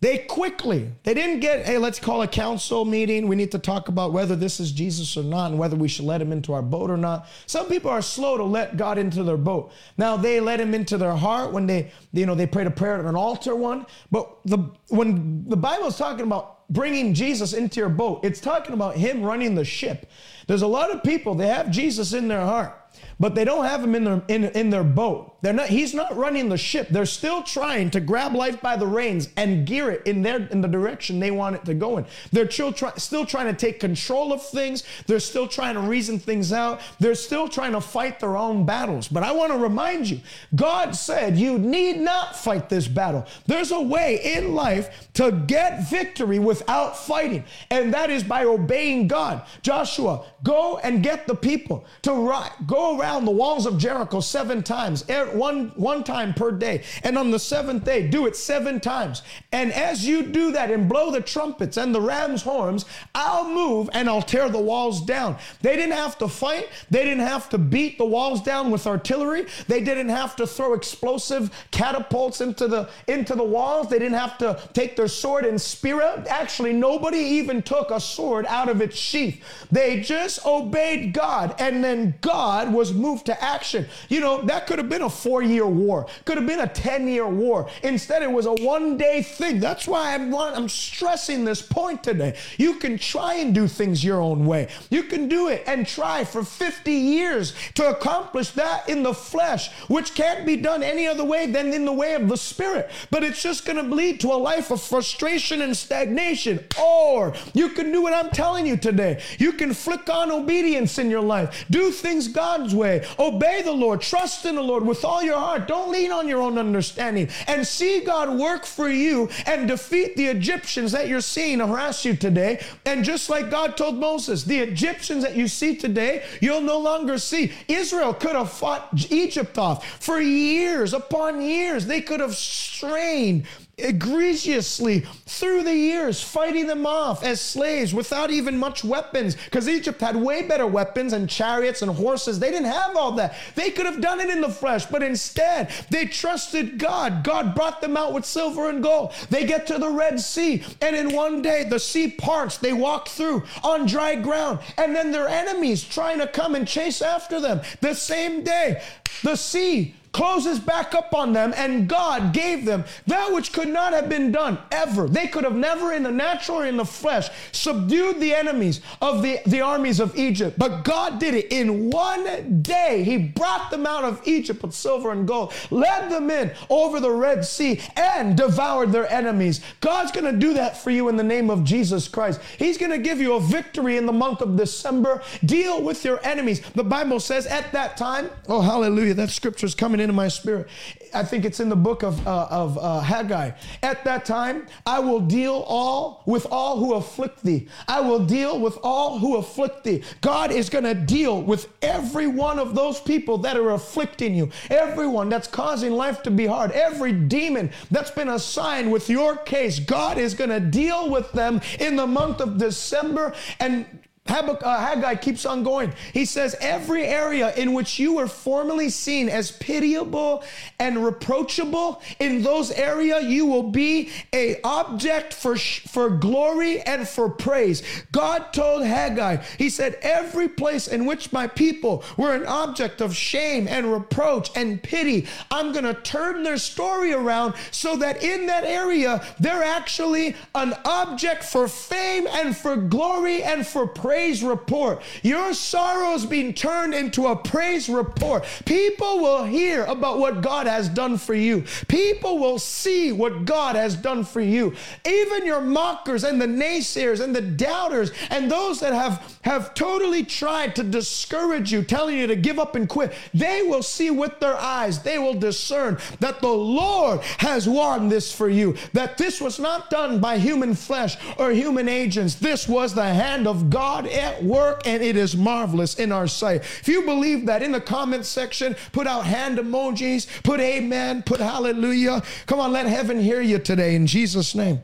They 0.00 0.16
quickly, 0.16 0.90
they 1.02 1.12
didn't 1.12 1.40
get, 1.40 1.66
hey, 1.66 1.76
let's 1.76 1.98
call 1.98 2.22
a 2.22 2.28
council 2.28 2.86
meeting. 2.86 3.28
We 3.28 3.36
need 3.36 3.52
to 3.52 3.58
talk 3.58 3.88
about 3.88 4.14
whether 4.14 4.34
this 4.34 4.58
is 4.58 4.72
Jesus 4.72 5.14
or 5.14 5.22
not 5.22 5.50
and 5.50 5.58
whether 5.58 5.76
we 5.76 5.88
should 5.88 6.06
let 6.06 6.22
him 6.22 6.32
into 6.32 6.54
our 6.54 6.62
boat 6.62 6.90
or 6.90 6.96
not. 6.96 7.28
Some 7.46 7.68
people 7.68 7.90
are 7.90 8.00
slow 8.00 8.38
to 8.38 8.44
let 8.44 8.78
God 8.78 8.96
into 8.96 9.22
their 9.22 9.36
boat. 9.36 9.72
Now 9.98 10.16
they 10.16 10.40
let 10.40 10.58
him 10.58 10.72
into 10.72 10.96
their 10.96 11.14
heart 11.14 11.52
when 11.52 11.66
they, 11.66 11.92
you 12.14 12.24
know, 12.24 12.34
they 12.34 12.46
prayed 12.46 12.66
a 12.66 12.70
prayer 12.70 12.98
at 12.98 13.04
an 13.04 13.14
altar 13.14 13.54
one. 13.54 13.84
But 14.10 14.38
the 14.46 14.70
when 14.88 15.44
the 15.46 15.56
Bible 15.56 15.88
is 15.88 15.98
talking 15.98 16.24
about 16.24 16.66
bringing 16.70 17.12
Jesus 17.12 17.52
into 17.52 17.78
your 17.80 17.90
boat, 17.90 18.24
it's 18.24 18.40
talking 18.40 18.72
about 18.72 18.96
him 18.96 19.22
running 19.22 19.54
the 19.54 19.66
ship. 19.66 20.08
There's 20.46 20.62
a 20.62 20.66
lot 20.66 20.90
of 20.90 21.02
people, 21.02 21.34
they 21.34 21.48
have 21.48 21.70
Jesus 21.70 22.14
in 22.14 22.26
their 22.26 22.40
heart 22.40 22.74
but 23.18 23.34
they 23.34 23.44
don't 23.44 23.64
have 23.64 23.82
him 23.82 23.94
in 23.94 24.04
their 24.04 24.22
in, 24.28 24.44
in 24.44 24.70
their 24.70 24.84
boat. 24.84 25.29
They're 25.42 25.52
not 25.52 25.68
he's 25.68 25.94
not 25.94 26.16
running 26.16 26.48
the 26.48 26.58
ship. 26.58 26.88
They're 26.90 27.06
still 27.06 27.42
trying 27.42 27.90
to 27.90 28.00
grab 28.00 28.34
life 28.34 28.60
by 28.60 28.76
the 28.76 28.86
reins 28.86 29.28
and 29.36 29.66
gear 29.66 29.90
it 29.90 30.06
in 30.06 30.22
their 30.22 30.46
in 30.48 30.60
the 30.60 30.68
direction 30.68 31.18
they 31.18 31.30
want 31.30 31.56
it 31.56 31.64
to 31.64 31.74
go 31.74 31.98
in. 31.98 32.06
They're 32.32 32.50
still, 32.50 32.72
try, 32.72 32.92
still 32.96 33.24
trying 33.24 33.46
to 33.46 33.54
take 33.54 33.80
control 33.80 34.32
of 34.32 34.42
things. 34.46 34.84
They're 35.06 35.20
still 35.20 35.48
trying 35.48 35.74
to 35.74 35.80
reason 35.80 36.18
things 36.18 36.52
out. 36.52 36.80
They're 36.98 37.14
still 37.14 37.48
trying 37.48 37.72
to 37.72 37.80
fight 37.80 38.20
their 38.20 38.36
own 38.36 38.66
battles. 38.66 39.08
But 39.08 39.22
I 39.22 39.32
want 39.32 39.52
to 39.52 39.58
remind 39.58 40.08
you, 40.08 40.20
God 40.54 40.94
said 40.94 41.38
you 41.38 41.58
need 41.58 41.98
not 41.98 42.36
fight 42.36 42.68
this 42.68 42.86
battle. 42.86 43.26
There's 43.46 43.70
a 43.70 43.80
way 43.80 44.36
in 44.36 44.54
life 44.54 45.08
to 45.14 45.32
get 45.32 45.88
victory 45.88 46.38
without 46.38 46.96
fighting, 46.96 47.44
and 47.70 47.92
that 47.94 48.10
is 48.10 48.22
by 48.22 48.44
obeying 48.44 49.08
God. 49.08 49.42
Joshua, 49.62 50.24
go 50.42 50.78
and 50.78 51.02
get 51.02 51.26
the 51.26 51.34
people 51.34 51.84
to 52.02 52.12
ride, 52.12 52.52
go 52.66 52.98
around 52.98 53.24
the 53.24 53.30
walls 53.30 53.66
of 53.66 53.78
Jericho 53.78 54.20
seven 54.20 54.62
times, 54.62 55.04
one, 55.34 55.68
one 55.76 56.04
time 56.04 56.34
per 56.34 56.50
day. 56.50 56.82
And 57.02 57.16
on 57.16 57.30
the 57.30 57.38
seventh 57.38 57.84
day, 57.84 58.06
do 58.08 58.26
it 58.26 58.36
seven 58.36 58.80
times. 58.80 59.22
And 59.52 59.72
as 59.72 60.06
you 60.06 60.22
do 60.22 60.52
that 60.52 60.70
and 60.70 60.88
blow 60.88 61.10
the 61.10 61.20
trumpets 61.20 61.76
and 61.76 61.94
the 61.94 62.00
ram's 62.00 62.42
horns, 62.42 62.84
I'll 63.14 63.48
move 63.48 63.90
and 63.92 64.08
I'll 64.08 64.22
tear 64.22 64.48
the 64.48 64.58
walls 64.58 65.02
down. 65.04 65.36
They 65.62 65.76
didn't 65.76 65.96
have 65.96 66.18
to 66.18 66.28
fight. 66.28 66.68
They 66.90 67.04
didn't 67.04 67.26
have 67.26 67.48
to 67.50 67.58
beat 67.58 67.98
the 67.98 68.04
walls 68.04 68.42
down 68.42 68.70
with 68.70 68.86
artillery. 68.86 69.46
They 69.68 69.80
didn't 69.80 70.08
have 70.08 70.36
to 70.36 70.46
throw 70.46 70.74
explosive 70.74 71.50
catapults 71.70 72.40
into 72.40 72.68
the, 72.68 72.88
into 73.06 73.34
the 73.34 73.44
walls. 73.44 73.88
They 73.88 73.98
didn't 73.98 74.18
have 74.18 74.38
to 74.38 74.60
take 74.72 74.96
their 74.96 75.08
sword 75.08 75.44
and 75.44 75.60
spear. 75.60 76.00
Actually, 76.28 76.72
nobody 76.72 77.18
even 77.18 77.62
took 77.62 77.90
a 77.90 78.00
sword 78.00 78.46
out 78.46 78.68
of 78.68 78.80
its 78.80 78.96
sheath. 78.96 79.42
They 79.70 80.00
just 80.00 80.44
obeyed 80.46 81.12
God, 81.12 81.54
and 81.58 81.82
then 81.82 82.14
God 82.20 82.72
was 82.72 82.92
moved 82.92 83.26
to 83.26 83.44
action. 83.44 83.86
You 84.08 84.20
know, 84.20 84.42
that 84.42 84.66
could 84.66 84.78
have 84.78 84.88
been 84.88 85.02
a 85.02 85.10
four 85.20 85.42
year 85.42 85.66
war, 85.66 86.06
could 86.24 86.38
have 86.38 86.46
been 86.46 86.60
a 86.60 86.68
10 86.68 87.08
year 87.08 87.28
war. 87.28 87.68
Instead, 87.82 88.22
it 88.22 88.30
was 88.30 88.46
a 88.46 88.52
one 88.52 88.96
day 88.96 89.22
thing. 89.22 89.60
That's 89.60 89.86
why 89.86 90.14
I'm, 90.14 90.34
I'm 90.34 90.68
stressing 90.68 91.44
this 91.44 91.62
point 91.62 92.02
today. 92.02 92.36
You 92.56 92.74
can 92.74 92.98
try 92.98 93.34
and 93.34 93.54
do 93.54 93.68
things 93.68 94.02
your 94.02 94.20
own 94.20 94.46
way. 94.46 94.68
You 94.90 95.04
can 95.04 95.28
do 95.28 95.48
it 95.48 95.64
and 95.66 95.86
try 95.86 96.24
for 96.24 96.42
50 96.42 96.92
years 96.92 97.54
to 97.74 97.88
accomplish 97.90 98.50
that 98.50 98.88
in 98.88 99.02
the 99.02 99.14
flesh, 99.14 99.70
which 99.88 100.14
can't 100.14 100.46
be 100.46 100.56
done 100.56 100.82
any 100.82 101.06
other 101.06 101.24
way 101.24 101.46
than 101.46 101.72
in 101.72 101.84
the 101.84 101.92
way 101.92 102.14
of 102.14 102.28
the 102.28 102.36
spirit. 102.36 102.90
But 103.10 103.24
it's 103.24 103.42
just 103.42 103.64
going 103.64 103.76
to 103.76 103.94
lead 103.94 104.20
to 104.20 104.28
a 104.28 104.34
life 104.34 104.70
of 104.70 104.82
frustration 104.82 105.62
and 105.62 105.76
stagnation. 105.76 106.64
Or 106.80 107.34
you 107.52 107.70
can 107.70 107.92
do 107.92 108.02
what 108.02 108.14
I'm 108.14 108.30
telling 108.30 108.66
you 108.66 108.76
today. 108.76 109.22
You 109.38 109.52
can 109.52 109.74
flick 109.74 110.08
on 110.08 110.30
obedience 110.30 110.98
in 110.98 111.10
your 111.10 111.20
life. 111.20 111.66
Do 111.70 111.90
things 111.90 112.28
God's 112.28 112.74
way. 112.74 113.06
Obey 113.18 113.62
the 113.62 113.72
Lord. 113.72 114.00
Trust 114.00 114.46
in 114.46 114.54
the 114.54 114.62
Lord 114.62 114.84
with 114.84 115.04
all 115.04 115.09
your 115.18 115.38
heart. 115.38 115.66
Don't 115.66 115.90
lean 115.90 116.12
on 116.12 116.28
your 116.28 116.40
own 116.40 116.56
understanding. 116.56 117.28
And 117.48 117.66
see 117.66 118.00
God 118.00 118.38
work 118.38 118.64
for 118.64 118.88
you 118.88 119.28
and 119.46 119.66
defeat 119.66 120.16
the 120.16 120.26
Egyptians 120.26 120.92
that 120.92 121.08
you're 121.08 121.20
seeing 121.20 121.58
harass 121.58 122.04
you 122.04 122.14
today. 122.14 122.64
And 122.86 123.04
just 123.04 123.28
like 123.28 123.50
God 123.50 123.76
told 123.76 123.96
Moses, 123.96 124.44
the 124.44 124.58
Egyptians 124.58 125.22
that 125.24 125.36
you 125.36 125.48
see 125.48 125.76
today, 125.76 126.24
you'll 126.40 126.60
no 126.60 126.78
longer 126.78 127.18
see. 127.18 127.52
Israel 127.68 128.14
could 128.14 128.36
have 128.36 128.52
fought 128.52 128.88
Egypt 129.10 129.58
off 129.58 129.86
for 130.00 130.20
years 130.20 130.94
upon 130.94 131.42
years. 131.42 131.86
They 131.86 132.00
could 132.00 132.20
have 132.20 132.34
strained 132.34 133.46
egregiously 133.82 135.00
through 135.26 135.62
the 135.62 135.74
years, 135.74 136.22
fighting 136.22 136.66
them 136.66 136.86
off 136.86 137.22
as 137.22 137.40
slaves 137.40 137.94
without 137.94 138.30
even 138.30 138.58
much 138.58 138.84
weapons, 138.84 139.36
because 139.36 139.68
Egypt 139.68 140.00
had 140.00 140.16
way 140.16 140.42
better 140.42 140.66
weapons 140.66 141.12
and 141.12 141.28
chariots 141.28 141.82
and 141.82 141.90
horses. 141.90 142.38
They 142.38 142.50
didn't 142.50 142.72
have 142.72 142.96
all 142.96 143.12
that. 143.12 143.34
They 143.54 143.70
could 143.70 143.86
have 143.86 144.00
done 144.00 144.20
it 144.20 144.30
in 144.30 144.40
the 144.40 144.48
flesh, 144.48 144.86
but 144.86 145.02
instead 145.02 145.70
they 145.90 146.06
trusted 146.06 146.78
God. 146.78 147.24
God 147.24 147.54
brought 147.54 147.80
them 147.80 147.96
out 147.96 148.12
with 148.12 148.24
silver 148.24 148.68
and 148.68 148.82
gold. 148.82 149.12
They 149.30 149.44
get 149.46 149.66
to 149.68 149.78
the 149.78 149.90
Red 149.90 150.20
Sea, 150.20 150.62
and 150.80 150.94
in 150.96 151.14
one 151.14 151.42
day 151.42 151.64
the 151.64 151.78
sea 151.78 152.10
parts. 152.10 152.58
They 152.58 152.72
walk 152.72 153.08
through 153.08 153.44
on 153.62 153.86
dry 153.86 154.14
ground, 154.14 154.60
and 154.76 154.94
then 154.94 155.12
their 155.12 155.28
enemies 155.28 155.84
trying 155.84 156.18
to 156.18 156.26
come 156.26 156.54
and 156.54 156.66
chase 156.66 157.02
after 157.02 157.40
them. 157.40 157.60
The 157.80 157.94
same 157.94 158.42
day, 158.44 158.82
the 159.22 159.36
sea 159.36 159.94
closes 160.12 160.58
back 160.58 160.94
up 160.94 161.14
on 161.14 161.32
them, 161.32 161.52
and 161.56 161.88
God 161.88 162.32
gave 162.32 162.64
them 162.64 162.84
that 163.06 163.32
which 163.32 163.52
could 163.52 163.68
not 163.68 163.92
have 163.92 164.08
been 164.08 164.32
done 164.32 164.58
ever. 164.72 165.06
They 165.06 165.28
could 165.28 165.44
have 165.44 165.54
never, 165.54 165.92
in 165.92 166.02
the 166.02 166.10
natural 166.10 166.58
or 166.58 166.66
in 166.66 166.76
the 166.76 166.84
flesh, 166.84 167.28
subdued 167.52 168.20
the 168.20 168.34
enemies 168.34 168.80
of 169.00 169.22
the, 169.22 169.40
the 169.46 169.60
armies 169.60 170.00
of 170.00 170.16
Egypt. 170.16 170.58
But 170.58 170.82
God 170.82 171.18
did 171.18 171.34
it 171.34 171.52
in 171.52 171.90
one 171.90 172.62
day. 172.62 173.04
He 173.04 173.18
brought 173.18 173.70
them 173.70 173.86
out 173.86 174.04
of 174.04 174.20
Egypt 174.26 174.62
with 174.62 174.74
silver 174.74 175.12
and 175.12 175.28
gold, 175.28 175.52
led 175.70 176.10
them 176.10 176.30
in 176.30 176.52
over 176.68 176.98
the 176.98 177.10
Red 177.10 177.44
Sea, 177.44 177.80
and 177.96 178.36
devoured 178.36 178.92
their 178.92 179.10
enemies. 179.10 179.60
God's 179.80 180.12
going 180.12 180.32
to 180.32 180.38
do 180.38 180.54
that 180.54 180.76
for 180.76 180.90
you 180.90 181.08
in 181.08 181.16
the 181.16 181.22
name 181.22 181.50
of 181.50 181.64
Jesus 181.64 182.08
Christ. 182.08 182.40
He's 182.58 182.78
going 182.78 182.90
to 182.90 182.98
give 182.98 183.20
you 183.20 183.34
a 183.34 183.40
victory 183.40 183.96
in 183.96 184.06
the 184.06 184.12
month 184.12 184.40
of 184.40 184.56
December. 184.56 185.22
Deal 185.44 185.82
with 185.82 186.04
your 186.04 186.20
enemies. 186.24 186.60
The 186.74 186.84
Bible 186.84 187.20
says 187.20 187.46
at 187.46 187.70
that 187.72 187.96
time, 187.96 188.30
oh, 188.48 188.60
hallelujah, 188.60 189.14
that 189.14 189.30
scripture's 189.30 189.74
coming 189.74 189.99
into 190.00 190.12
my 190.12 190.28
spirit. 190.28 190.68
I 191.14 191.22
think 191.24 191.44
it's 191.44 191.60
in 191.60 191.68
the 191.68 191.76
book 191.76 192.02
of, 192.02 192.26
uh, 192.26 192.46
of 192.50 192.78
uh, 192.78 193.00
Haggai. 193.00 193.52
At 193.82 194.04
that 194.04 194.24
time, 194.24 194.66
I 194.86 195.00
will 195.00 195.20
deal 195.20 195.64
all 195.66 196.22
with 196.26 196.46
all 196.50 196.78
who 196.78 196.94
afflict 196.94 197.42
thee. 197.42 197.68
I 197.88 198.00
will 198.00 198.24
deal 198.24 198.60
with 198.60 198.78
all 198.82 199.18
who 199.18 199.36
afflict 199.36 199.84
thee. 199.84 200.02
God 200.20 200.52
is 200.52 200.70
going 200.70 200.84
to 200.84 200.94
deal 200.94 201.42
with 201.42 201.68
every 201.82 202.26
one 202.26 202.58
of 202.58 202.74
those 202.74 203.00
people 203.00 203.38
that 203.38 203.56
are 203.56 203.70
afflicting 203.70 204.34
you, 204.34 204.50
everyone 204.70 205.28
that's 205.28 205.48
causing 205.48 205.92
life 205.92 206.22
to 206.22 206.30
be 206.30 206.46
hard, 206.46 206.70
every 206.72 207.12
demon 207.12 207.70
that's 207.90 208.10
been 208.10 208.28
assigned 208.28 208.90
with 208.90 209.08
your 209.08 209.36
case. 209.36 209.78
God 209.78 210.18
is 210.18 210.34
going 210.34 210.50
to 210.50 210.60
deal 210.60 211.10
with 211.10 211.30
them 211.32 211.60
in 211.78 211.96
the 211.96 212.06
month 212.06 212.40
of 212.40 212.58
December. 212.58 213.34
And 213.58 213.86
Uh, 214.30 214.78
Haggai 214.78 215.16
keeps 215.16 215.46
on 215.46 215.62
going. 215.62 215.92
He 216.12 216.24
says, 216.24 216.54
Every 216.60 217.04
area 217.04 217.54
in 217.54 217.72
which 217.72 217.98
you 217.98 218.14
were 218.14 218.28
formerly 218.28 218.88
seen 218.90 219.28
as 219.28 219.50
pitiable 219.50 220.44
and 220.78 221.04
reproachable, 221.04 222.02
in 222.18 222.42
those 222.42 222.70
areas 222.70 223.24
you 223.24 223.46
will 223.46 223.70
be 223.70 224.10
a 224.32 224.60
object 224.62 225.34
for, 225.34 225.56
for 225.56 226.10
glory 226.10 226.80
and 226.82 227.08
for 227.08 227.28
praise. 227.28 227.82
God 228.12 228.52
told 228.52 228.84
Haggai, 228.84 229.38
He 229.58 229.70
said, 229.70 229.98
Every 230.02 230.48
place 230.48 230.86
in 230.86 231.06
which 231.06 231.32
my 231.32 231.46
people 231.46 232.04
were 232.16 232.34
an 232.34 232.46
object 232.46 233.00
of 233.00 233.16
shame 233.16 233.66
and 233.66 233.92
reproach 233.92 234.50
and 234.54 234.82
pity, 234.82 235.26
I'm 235.50 235.72
going 235.72 235.84
to 235.84 235.94
turn 235.94 236.42
their 236.42 236.58
story 236.58 237.12
around 237.12 237.54
so 237.70 237.96
that 237.96 238.22
in 238.22 238.46
that 238.46 238.64
area 238.64 239.24
they're 239.40 239.64
actually 239.64 240.36
an 240.54 240.74
object 240.84 241.42
for 241.42 241.66
fame 241.68 242.26
and 242.30 242.56
for 242.56 242.76
glory 242.76 243.42
and 243.42 243.66
for 243.66 243.86
praise 243.86 244.09
praise 244.10 244.42
report. 244.42 245.00
Your 245.22 245.54
sorrows 245.54 246.26
being 246.26 246.52
turned 246.52 246.94
into 246.94 247.28
a 247.28 247.36
praise 247.36 247.88
report. 247.88 248.44
People 248.64 249.20
will 249.20 249.44
hear 249.44 249.84
about 249.84 250.18
what 250.18 250.40
God 250.40 250.66
has 250.66 250.88
done 250.88 251.16
for 251.16 251.32
you. 251.32 251.62
People 251.86 252.40
will 252.40 252.58
see 252.58 253.12
what 253.12 253.44
God 253.44 253.76
has 253.76 253.94
done 253.94 254.24
for 254.24 254.40
you. 254.40 254.74
Even 255.06 255.46
your 255.46 255.60
mockers 255.60 256.24
and 256.24 256.40
the 256.40 256.46
naysayers 256.46 257.20
and 257.20 257.36
the 257.36 257.40
doubters 257.40 258.10
and 258.30 258.50
those 258.50 258.80
that 258.80 258.92
have, 258.92 259.38
have 259.42 259.74
totally 259.74 260.24
tried 260.24 260.74
to 260.74 260.82
discourage 260.82 261.70
you, 261.70 261.84
telling 261.84 262.18
you 262.18 262.26
to 262.26 262.34
give 262.34 262.58
up 262.58 262.74
and 262.74 262.88
quit, 262.88 263.12
they 263.32 263.62
will 263.62 263.84
see 263.84 264.10
with 264.10 264.40
their 264.40 264.56
eyes, 264.56 265.04
they 265.04 265.18
will 265.18 265.34
discern 265.34 265.98
that 266.18 266.40
the 266.40 266.48
Lord 266.48 267.20
has 267.38 267.68
won 267.68 268.08
this 268.08 268.34
for 268.34 268.48
you, 268.48 268.76
that 268.92 269.18
this 269.18 269.40
was 269.40 269.60
not 269.60 269.88
done 269.88 270.18
by 270.18 270.36
human 270.36 270.74
flesh 270.74 271.16
or 271.38 271.52
human 271.52 271.88
agents. 271.88 272.34
This 272.34 272.66
was 272.66 272.92
the 272.92 273.04
hand 273.04 273.46
of 273.46 273.70
God 274.00 274.10
at 274.12 274.42
work 274.42 274.82
and 274.86 275.02
it 275.02 275.16
is 275.16 275.36
marvelous 275.36 275.96
in 275.96 276.12
our 276.12 276.26
sight. 276.26 276.62
If 276.62 276.88
you 276.88 277.02
believe 277.02 277.46
that 277.46 277.62
in 277.62 277.72
the 277.72 277.80
comment 277.80 278.24
section, 278.24 278.74
put 278.92 279.06
out 279.06 279.26
hand 279.26 279.58
emojis, 279.58 280.26
put 280.42 280.60
amen, 280.60 281.22
put 281.22 281.40
hallelujah. 281.40 282.22
Come 282.46 282.60
on, 282.60 282.72
let 282.72 282.86
heaven 282.86 283.20
hear 283.20 283.40
you 283.40 283.58
today 283.58 283.94
in 283.94 284.06
Jesus' 284.06 284.54
name. 284.54 284.80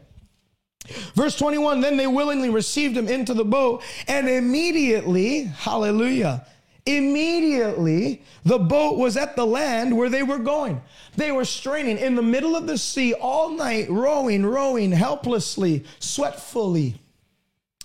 Verse 1.14 1.36
21 1.36 1.80
Then 1.80 1.96
they 1.96 2.06
willingly 2.06 2.50
received 2.50 2.96
him 2.96 3.08
into 3.08 3.34
the 3.34 3.44
boat, 3.44 3.82
and 4.06 4.28
immediately, 4.28 5.44
hallelujah, 5.44 6.46
immediately 6.84 8.22
the 8.44 8.58
boat 8.58 8.96
was 8.98 9.16
at 9.16 9.34
the 9.34 9.46
land 9.46 9.96
where 9.96 10.10
they 10.10 10.22
were 10.22 10.38
going. 10.38 10.80
They 11.16 11.32
were 11.32 11.44
straining 11.44 11.98
in 11.98 12.14
the 12.14 12.22
middle 12.22 12.54
of 12.54 12.66
the 12.66 12.78
sea 12.78 13.14
all 13.14 13.50
night, 13.50 13.90
rowing, 13.90 14.44
rowing 14.44 14.92
helplessly, 14.92 15.84
sweatfully. 15.98 16.96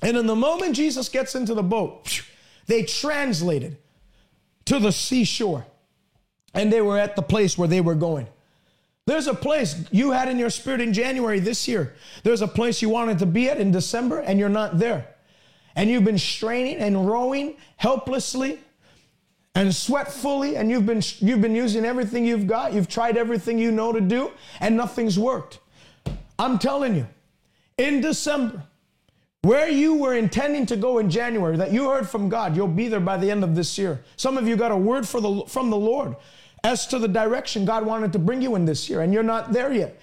And 0.01 0.17
in 0.17 0.25
the 0.25 0.35
moment 0.35 0.75
Jesus 0.75 1.09
gets 1.09 1.35
into 1.35 1.53
the 1.53 1.63
boat, 1.63 2.23
they 2.67 2.83
translated 2.83 3.77
to 4.65 4.79
the 4.79 4.91
seashore 4.91 5.65
and 6.53 6.71
they 6.71 6.81
were 6.81 6.97
at 6.97 7.15
the 7.15 7.21
place 7.21 7.57
where 7.57 7.67
they 7.67 7.81
were 7.81 7.95
going. 7.95 8.27
There's 9.05 9.27
a 9.27 9.33
place 9.33 9.83
you 9.91 10.11
had 10.11 10.29
in 10.29 10.37
your 10.37 10.49
spirit 10.49 10.79
in 10.81 10.93
January 10.93 11.39
this 11.39 11.67
year. 11.67 11.95
There's 12.23 12.41
a 12.41 12.47
place 12.47 12.81
you 12.81 12.89
wanted 12.89 13.19
to 13.19 13.25
be 13.25 13.49
at 13.49 13.59
in 13.59 13.71
December 13.71 14.19
and 14.19 14.39
you're 14.39 14.49
not 14.49 14.77
there. 14.77 15.07
And 15.75 15.89
you've 15.89 16.03
been 16.03 16.19
straining 16.19 16.77
and 16.77 17.07
rowing 17.07 17.55
helplessly 17.77 18.59
and 19.55 19.69
sweatfully 19.69 20.57
and 20.57 20.69
you've 20.69 20.85
been 20.85 21.01
you've 21.19 21.41
been 21.41 21.55
using 21.55 21.83
everything 21.83 22.25
you've 22.25 22.47
got. 22.47 22.73
You've 22.73 22.87
tried 22.87 23.17
everything 23.17 23.57
you 23.57 23.71
know 23.71 23.91
to 23.91 24.01
do 24.01 24.31
and 24.59 24.77
nothing's 24.77 25.17
worked. 25.17 25.59
I'm 26.37 26.57
telling 26.59 26.95
you, 26.95 27.07
in 27.77 28.01
December, 28.01 28.63
where 29.43 29.69
you 29.69 29.95
were 29.95 30.13
intending 30.13 30.65
to 30.67 30.75
go 30.75 30.99
in 30.99 31.09
January, 31.09 31.57
that 31.57 31.71
you 31.71 31.89
heard 31.89 32.07
from 32.07 32.29
God, 32.29 32.55
you'll 32.55 32.67
be 32.67 32.87
there 32.87 32.99
by 32.99 33.17
the 33.17 33.31
end 33.31 33.43
of 33.43 33.55
this 33.55 33.77
year. 33.77 34.03
Some 34.15 34.37
of 34.37 34.47
you 34.47 34.55
got 34.55 34.71
a 34.71 34.77
word 34.77 35.05
the, 35.05 35.43
from 35.47 35.69
the 35.69 35.77
Lord 35.77 36.15
as 36.63 36.85
to 36.87 36.99
the 36.99 37.07
direction 37.07 37.65
God 37.65 37.85
wanted 37.85 38.13
to 38.13 38.19
bring 38.19 38.41
you 38.41 38.55
in 38.55 38.65
this 38.65 38.87
year, 38.87 39.01
and 39.01 39.11
you're 39.11 39.23
not 39.23 39.51
there 39.51 39.73
yet. 39.73 39.99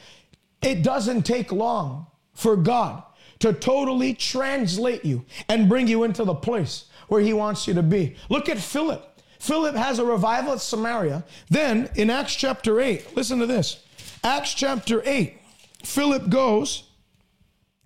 It 0.61 0.83
doesn't 0.83 1.23
take 1.23 1.53
long 1.53 2.07
for 2.35 2.57
God 2.57 3.05
to 3.39 3.53
totally 3.53 4.15
translate 4.15 5.05
you 5.05 5.25
and 5.49 5.69
bring 5.69 5.87
you 5.87 6.03
into 6.03 6.25
the 6.25 6.35
place 6.35 6.87
where 7.07 7.21
He 7.21 7.33
wants 7.33 7.69
you 7.69 7.75
to 7.75 7.83
be. 7.83 8.17
Look 8.29 8.49
at 8.49 8.59
Philip. 8.59 9.05
Philip 9.39 9.77
has 9.77 10.01
a 10.01 10.05
revival 10.05 10.55
at 10.55 10.61
Samaria. 10.61 11.25
Then 11.49 11.89
in 11.95 12.11
Acts 12.11 12.35
chapter 12.35 12.81
8, 12.81 13.17
listen 13.17 13.39
to 13.39 13.47
this. 13.47 13.85
Acts 14.25 14.53
chapter 14.53 15.01
8, 15.05 15.39
Philip 15.85 16.29
goes 16.29 16.88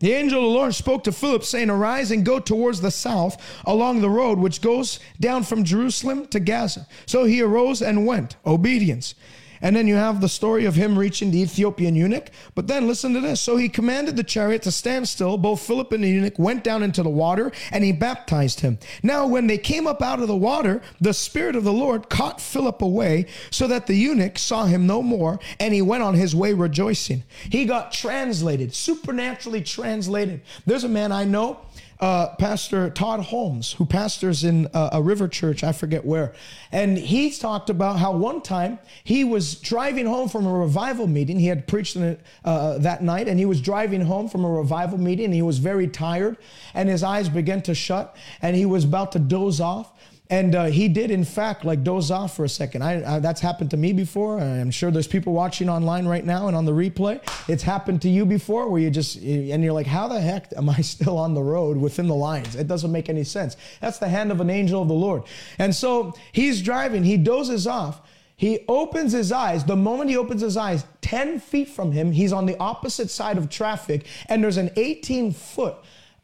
the 0.02 0.12
angel 0.14 0.40
of 0.40 0.50
the 0.50 0.58
Lord 0.58 0.74
spoke 0.74 1.04
to 1.04 1.12
Philip, 1.12 1.44
saying, 1.44 1.70
Arise 1.70 2.10
and 2.10 2.24
go 2.24 2.40
towards 2.40 2.80
the 2.80 2.90
south 2.90 3.40
along 3.64 4.00
the 4.00 4.10
road 4.10 4.36
which 4.40 4.60
goes 4.60 4.98
down 5.20 5.44
from 5.44 5.62
Jerusalem 5.62 6.26
to 6.26 6.40
Gaza. 6.40 6.88
So 7.06 7.22
he 7.22 7.40
arose 7.40 7.80
and 7.80 8.04
went, 8.04 8.34
obedience. 8.44 9.14
And 9.62 9.74
then 9.74 9.86
you 9.86 9.94
have 9.94 10.20
the 10.20 10.28
story 10.28 10.64
of 10.64 10.74
him 10.74 10.98
reaching 10.98 11.30
the 11.30 11.40
Ethiopian 11.40 11.94
eunuch. 11.94 12.30
But 12.54 12.66
then 12.66 12.88
listen 12.88 13.14
to 13.14 13.20
this. 13.20 13.40
So 13.40 13.56
he 13.56 13.68
commanded 13.68 14.16
the 14.16 14.24
chariot 14.24 14.62
to 14.62 14.72
stand 14.72 15.08
still. 15.08 15.38
Both 15.38 15.62
Philip 15.62 15.92
and 15.92 16.04
the 16.04 16.10
eunuch 16.10 16.38
went 16.38 16.64
down 16.64 16.82
into 16.82 17.02
the 17.02 17.08
water 17.08 17.52
and 17.70 17.84
he 17.84 17.92
baptized 17.92 18.60
him. 18.60 18.78
Now, 19.02 19.26
when 19.26 19.46
they 19.46 19.58
came 19.58 19.86
up 19.86 20.02
out 20.02 20.20
of 20.20 20.28
the 20.28 20.36
water, 20.36 20.82
the 21.00 21.14
Spirit 21.14 21.56
of 21.56 21.64
the 21.64 21.72
Lord 21.72 22.10
caught 22.10 22.40
Philip 22.40 22.82
away 22.82 23.26
so 23.50 23.66
that 23.68 23.86
the 23.86 23.94
eunuch 23.94 24.38
saw 24.38 24.66
him 24.66 24.86
no 24.86 25.02
more 25.02 25.38
and 25.60 25.72
he 25.72 25.80
went 25.80 26.02
on 26.02 26.14
his 26.14 26.34
way 26.34 26.52
rejoicing. 26.52 27.22
He 27.48 27.64
got 27.64 27.92
translated, 27.92 28.74
supernaturally 28.74 29.62
translated. 29.62 30.42
There's 30.66 30.84
a 30.84 30.88
man 30.88 31.12
I 31.12 31.24
know 31.24 31.60
uh, 32.02 32.34
Pastor 32.34 32.90
Todd 32.90 33.20
Holmes, 33.20 33.74
who 33.74 33.86
pastors 33.86 34.42
in 34.42 34.66
uh, 34.74 34.90
a 34.92 35.00
river 35.00 35.28
church, 35.28 35.62
I 35.62 35.70
forget 35.70 36.04
where. 36.04 36.34
And 36.72 36.98
he 36.98 37.30
talked 37.30 37.70
about 37.70 38.00
how 38.00 38.10
one 38.16 38.42
time 38.42 38.80
he 39.04 39.22
was 39.22 39.54
driving 39.54 40.06
home 40.06 40.28
from 40.28 40.44
a 40.44 40.52
revival 40.52 41.06
meeting. 41.06 41.38
He 41.38 41.46
had 41.46 41.68
preached 41.68 41.96
uh, 41.96 42.78
that 42.78 43.04
night, 43.04 43.28
and 43.28 43.38
he 43.38 43.46
was 43.46 43.60
driving 43.60 44.00
home 44.00 44.28
from 44.28 44.44
a 44.44 44.50
revival 44.50 44.98
meeting. 44.98 45.26
And 45.26 45.34
he 45.34 45.42
was 45.42 45.58
very 45.58 45.86
tired, 45.86 46.38
and 46.74 46.88
his 46.88 47.04
eyes 47.04 47.28
began 47.28 47.62
to 47.62 47.74
shut, 47.74 48.16
and 48.42 48.56
he 48.56 48.66
was 48.66 48.82
about 48.82 49.12
to 49.12 49.20
doze 49.20 49.60
off. 49.60 49.92
And 50.32 50.54
uh, 50.54 50.64
he 50.64 50.88
did, 50.88 51.10
in 51.10 51.26
fact, 51.26 51.62
like 51.62 51.84
doze 51.84 52.10
off 52.10 52.34
for 52.34 52.46
a 52.46 52.48
second. 52.48 52.80
I, 52.80 53.16
I, 53.16 53.18
that's 53.18 53.42
happened 53.42 53.70
to 53.72 53.76
me 53.76 53.92
before. 53.92 54.40
I'm 54.40 54.70
sure 54.70 54.90
there's 54.90 55.06
people 55.06 55.34
watching 55.34 55.68
online 55.68 56.06
right 56.06 56.24
now 56.24 56.48
and 56.48 56.56
on 56.56 56.64
the 56.64 56.72
replay. 56.72 57.20
It's 57.50 57.62
happened 57.62 58.00
to 58.00 58.08
you 58.08 58.24
before 58.24 58.70
where 58.70 58.80
you 58.80 58.88
just, 58.88 59.16
and 59.16 59.62
you're 59.62 59.74
like, 59.74 59.86
how 59.86 60.08
the 60.08 60.18
heck 60.18 60.50
am 60.56 60.70
I 60.70 60.80
still 60.80 61.18
on 61.18 61.34
the 61.34 61.42
road 61.42 61.76
within 61.76 62.06
the 62.06 62.14
lines? 62.14 62.56
It 62.56 62.66
doesn't 62.66 62.90
make 62.90 63.10
any 63.10 63.24
sense. 63.24 63.58
That's 63.82 63.98
the 63.98 64.08
hand 64.08 64.32
of 64.32 64.40
an 64.40 64.48
angel 64.48 64.80
of 64.80 64.88
the 64.88 64.94
Lord. 64.94 65.24
And 65.58 65.74
so 65.74 66.14
he's 66.32 66.62
driving, 66.62 67.04
he 67.04 67.18
dozes 67.18 67.66
off. 67.66 68.00
He 68.34 68.64
opens 68.68 69.12
his 69.12 69.32
eyes. 69.32 69.66
The 69.66 69.76
moment 69.76 70.08
he 70.08 70.16
opens 70.16 70.40
his 70.40 70.56
eyes, 70.56 70.86
10 71.02 71.40
feet 71.40 71.68
from 71.68 71.92
him, 71.92 72.10
he's 72.10 72.32
on 72.32 72.46
the 72.46 72.56
opposite 72.56 73.10
side 73.10 73.36
of 73.36 73.50
traffic, 73.50 74.06
and 74.30 74.42
there's 74.42 74.56
an 74.56 74.70
18 74.76 75.32
foot 75.32 75.76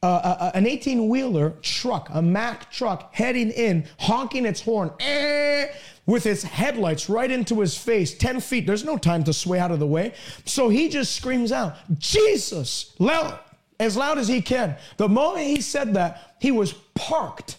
an 0.03 0.67
18 0.67 1.09
wheeler 1.09 1.55
truck, 1.63 2.09
a 2.13 2.23
Mack 2.23 2.71
truck, 2.71 3.15
heading 3.15 3.51
in, 3.51 3.87
honking 3.99 4.47
its 4.47 4.61
horn, 4.61 4.93
eh, 5.01 5.67
with 6.07 6.27
its 6.27 6.43
headlights 6.43 7.09
right 7.09 7.31
into 7.31 7.61
his 7.61 7.77
face, 7.77 8.17
10 8.17 8.41
feet. 8.41 8.67
There's 8.67 8.85
no 8.85 8.97
time 8.97 9.25
to 9.25 9.33
sway 9.33 9.59
out 9.59 9.71
of 9.71 9.79
the 9.79 9.87
way. 9.87 10.15
So 10.45 10.69
he 10.69 10.89
just 10.89 11.15
screams 11.15 11.53
out, 11.53 11.77
Jesus, 11.99 12.95
loud, 12.99 13.39
as 13.81 13.97
loud 13.97 14.19
as 14.19 14.29
he 14.29 14.41
can. 14.41 14.77
The 14.97 15.09
moment 15.09 15.47
he 15.47 15.61
said 15.61 15.95
that, 15.95 16.37
he 16.41 16.51
was 16.53 16.73
parked 16.95 17.57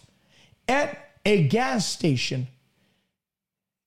at 0.67 1.11
a 1.25 1.47
gas 1.47 1.85
station 1.85 2.47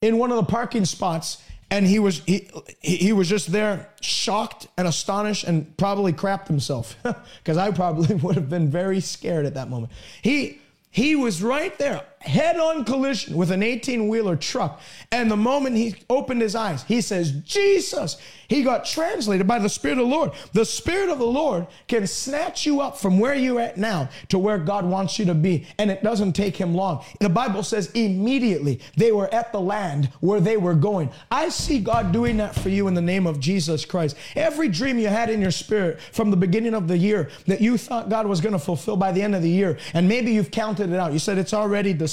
in 0.01 0.19
one 0.19 0.31
of 0.31 0.37
the 0.37 0.45
parking 0.45 0.85
spots 0.85 1.43
and 1.73 1.87
he 1.87 1.99
was 1.99 2.23
he 2.27 2.49
he 2.81 3.13
was 3.15 3.29
just 3.29 3.51
there 3.51 3.89
shocked 4.03 4.69
and 4.77 4.87
astonished 4.87 5.45
and 5.45 5.75
probably 5.79 6.13
crapped 6.13 6.47
himself 6.47 6.97
because 7.39 7.57
I 7.57 7.71
probably 7.71 8.15
would 8.23 8.37
have 8.37 8.51
been 8.51 8.69
very 8.69 9.01
scared 9.01 9.47
at 9.47 9.55
that 9.55 9.71
moment. 9.71 9.91
He 10.21 10.61
he 10.91 11.17
was 11.17 11.43
right 11.43 11.77
there, 11.79 12.03
head 12.25 12.59
on 12.59 12.85
collision 12.85 13.37
with 13.37 13.51
an 13.51 13.63
18 13.63 14.09
wheeler 14.09 14.37
truck. 14.37 14.81
And 15.11 15.31
the 15.31 15.37
moment 15.37 15.77
he 15.77 15.95
opened 16.09 16.41
his 16.41 16.55
eyes, 16.55 16.83
he 16.85 17.01
says, 17.01 17.33
Jesus. 17.33 18.17
He 18.49 18.63
got 18.63 18.85
translated 18.85 19.47
by 19.47 19.59
the 19.59 19.69
Spirit 19.69 19.99
of 19.99 20.09
the 20.09 20.15
Lord. 20.15 20.33
The 20.53 20.67
Spirit 20.67 21.09
of 21.09 21.19
the 21.19 21.27
Lord 21.27 21.67
can 21.89 22.07
snatch 22.07 22.67
you 22.67 22.83
up 22.83 22.99
from 22.99 23.19
where 23.19 23.35
you're 23.35 23.61
at 23.61 23.79
now 23.79 24.11
to 24.29 24.39
where 24.39 24.59
God 24.59 24.85
wants 24.85 25.19
you 25.19 25.25
to 25.25 25.35
be. 25.35 25.67
And 25.79 25.91
it 25.91 26.03
doesn't 26.03 26.35
take 26.35 26.57
him 26.57 26.75
long. 26.75 27.03
The 27.19 27.31
Bible 27.31 27.63
says 27.63 27.91
immediately 27.93 28.81
they 28.95 29.11
were 29.11 29.33
at 29.33 29.53
the 29.53 29.61
land 29.61 30.11
where 30.21 30.41
they 30.41 30.59
were 30.59 30.75
going. 30.75 31.11
I 31.31 31.49
see 31.49 31.79
God 31.79 32.13
doing 32.13 32.37
that 32.39 32.55
for 32.55 32.69
you 32.69 32.89
in 32.89 32.95
the 32.95 33.01
name 33.01 33.27
of 33.27 33.41
Jesus 33.41 33.87
Christ. 33.87 34.17
Every 34.37 34.69
dream 34.69 34.99
you 34.99 35.09
had 35.09 35.31
in 35.31 35.41
your 35.41 35.51
spirit 35.51 36.01
from 36.13 36.31
the 36.31 36.37
beginning 36.37 36.75
of 36.75 36.89
the 36.89 36.99
year 36.99 37.31
that 37.47 37.63
you 37.63 37.79
thought 37.79 38.11
God 38.11 38.27
was 38.27 38.43
going 38.43 38.53
to 38.53 38.59
fulfill 38.59 38.97
by 38.97 39.13
the 39.13 39.23
end 39.23 39.35
of 39.35 39.43
the 39.43 39.49
year, 39.49 39.79
and 39.95 40.07
maybe 40.07 40.33
you've 40.33 40.51
counted 40.51 40.91
it 40.91 40.99
out. 40.99 41.13
You 41.13 41.19
said 41.19 41.39
it's 41.39 41.55
already 41.55 41.95
December. 41.95 42.12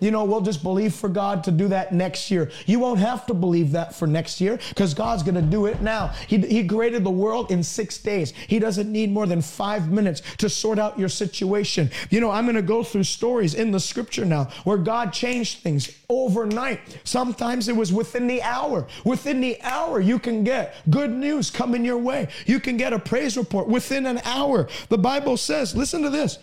You 0.00 0.10
know, 0.10 0.24
we'll 0.24 0.40
just 0.40 0.62
believe 0.62 0.94
for 0.94 1.08
God 1.08 1.44
to 1.44 1.50
do 1.50 1.68
that 1.68 1.92
next 1.92 2.30
year. 2.30 2.50
You 2.66 2.78
won't 2.78 3.00
have 3.00 3.26
to 3.26 3.34
believe 3.34 3.72
that 3.72 3.94
for 3.94 4.06
next 4.06 4.40
year 4.40 4.58
because 4.70 4.94
God's 4.94 5.22
going 5.22 5.34
to 5.34 5.42
do 5.42 5.66
it 5.66 5.80
now. 5.80 6.08
He, 6.26 6.38
he 6.38 6.66
created 6.66 7.04
the 7.04 7.10
world 7.10 7.50
in 7.50 7.62
six 7.62 7.98
days. 7.98 8.32
He 8.32 8.58
doesn't 8.58 8.90
need 8.90 9.10
more 9.10 9.26
than 9.26 9.42
five 9.42 9.90
minutes 9.90 10.22
to 10.38 10.48
sort 10.48 10.78
out 10.78 10.98
your 10.98 11.08
situation. 11.08 11.90
You 12.10 12.20
know, 12.20 12.30
I'm 12.30 12.44
going 12.44 12.56
to 12.56 12.62
go 12.62 12.82
through 12.82 13.04
stories 13.04 13.54
in 13.54 13.70
the 13.70 13.80
scripture 13.80 14.24
now 14.24 14.44
where 14.64 14.78
God 14.78 15.12
changed 15.12 15.60
things 15.60 15.96
overnight. 16.08 16.80
Sometimes 17.04 17.68
it 17.68 17.76
was 17.76 17.92
within 17.92 18.26
the 18.26 18.42
hour. 18.42 18.86
Within 19.04 19.40
the 19.40 19.60
hour, 19.62 20.00
you 20.00 20.18
can 20.18 20.44
get 20.44 20.74
good 20.90 21.10
news 21.10 21.50
coming 21.50 21.84
your 21.84 21.98
way. 21.98 22.28
You 22.46 22.60
can 22.60 22.76
get 22.76 22.92
a 22.92 22.98
praise 22.98 23.36
report 23.36 23.68
within 23.68 24.06
an 24.06 24.20
hour. 24.24 24.68
The 24.88 24.98
Bible 24.98 25.36
says, 25.36 25.74
listen 25.76 26.02
to 26.02 26.10
this. 26.10 26.38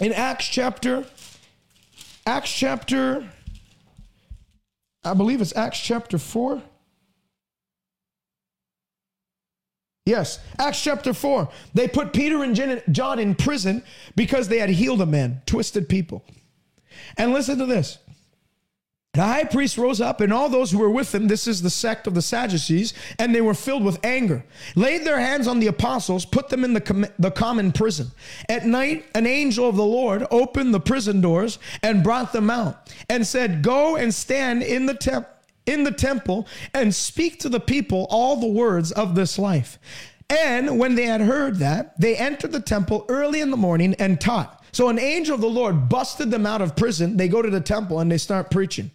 In 0.00 0.12
Acts 0.12 0.48
chapter, 0.48 1.04
Acts 2.26 2.52
chapter, 2.52 3.28
I 5.02 5.14
believe 5.14 5.40
it's 5.40 5.56
Acts 5.56 5.80
chapter 5.80 6.18
4. 6.18 6.62
Yes, 10.06 10.40
Acts 10.58 10.82
chapter 10.82 11.14
4. 11.14 11.48
They 11.74 11.88
put 11.88 12.12
Peter 12.12 12.42
and 12.42 12.82
John 12.90 13.18
in 13.18 13.34
prison 13.34 13.82
because 14.16 14.48
they 14.48 14.58
had 14.58 14.70
healed 14.70 15.00
a 15.00 15.06
man, 15.06 15.42
twisted 15.46 15.88
people. 15.88 16.24
And 17.16 17.32
listen 17.32 17.58
to 17.58 17.66
this. 17.66 17.98
The 19.14 19.22
high 19.22 19.44
priest 19.44 19.76
rose 19.76 20.00
up, 20.00 20.22
and 20.22 20.32
all 20.32 20.48
those 20.48 20.70
who 20.70 20.78
were 20.78 20.88
with 20.88 21.14
him, 21.14 21.28
this 21.28 21.46
is 21.46 21.60
the 21.60 21.68
sect 21.68 22.06
of 22.06 22.14
the 22.14 22.22
Sadducees, 22.22 22.94
and 23.18 23.34
they 23.34 23.42
were 23.42 23.52
filled 23.52 23.84
with 23.84 24.02
anger, 24.02 24.42
laid 24.74 25.04
their 25.04 25.20
hands 25.20 25.46
on 25.46 25.60
the 25.60 25.66
apostles, 25.66 26.24
put 26.24 26.48
them 26.48 26.64
in 26.64 26.72
the, 26.72 26.80
com- 26.80 27.04
the 27.18 27.30
common 27.30 27.72
prison. 27.72 28.10
At 28.48 28.64
night, 28.64 29.04
an 29.14 29.26
angel 29.26 29.68
of 29.68 29.76
the 29.76 29.84
Lord 29.84 30.26
opened 30.30 30.72
the 30.72 30.80
prison 30.80 31.20
doors 31.20 31.58
and 31.82 32.02
brought 32.02 32.32
them 32.32 32.48
out, 32.48 32.90
and 33.10 33.26
said, 33.26 33.62
Go 33.62 33.96
and 33.96 34.14
stand 34.14 34.62
in 34.62 34.86
the 34.86 35.26
in 35.66 35.84
the 35.84 35.92
temple 35.92 36.48
and 36.72 36.94
speak 36.94 37.38
to 37.40 37.50
the 37.50 37.60
people 37.60 38.06
all 38.08 38.36
the 38.36 38.46
words 38.46 38.92
of 38.92 39.14
this 39.14 39.38
life. 39.38 39.78
And 40.30 40.78
when 40.78 40.94
they 40.94 41.04
had 41.04 41.20
heard 41.20 41.56
that, 41.58 42.00
they 42.00 42.16
entered 42.16 42.52
the 42.52 42.60
temple 42.60 43.04
early 43.10 43.42
in 43.42 43.50
the 43.50 43.58
morning 43.58 43.94
and 43.98 44.18
taught. 44.18 44.61
So 44.72 44.88
an 44.88 44.98
angel 44.98 45.34
of 45.34 45.40
the 45.40 45.48
Lord 45.48 45.88
busted 45.88 46.30
them 46.30 46.46
out 46.46 46.62
of 46.62 46.74
prison. 46.74 47.16
They 47.16 47.28
go 47.28 47.42
to 47.42 47.50
the 47.50 47.60
temple 47.60 48.00
and 48.00 48.10
they 48.10 48.18
start 48.18 48.50
preaching. 48.50 48.90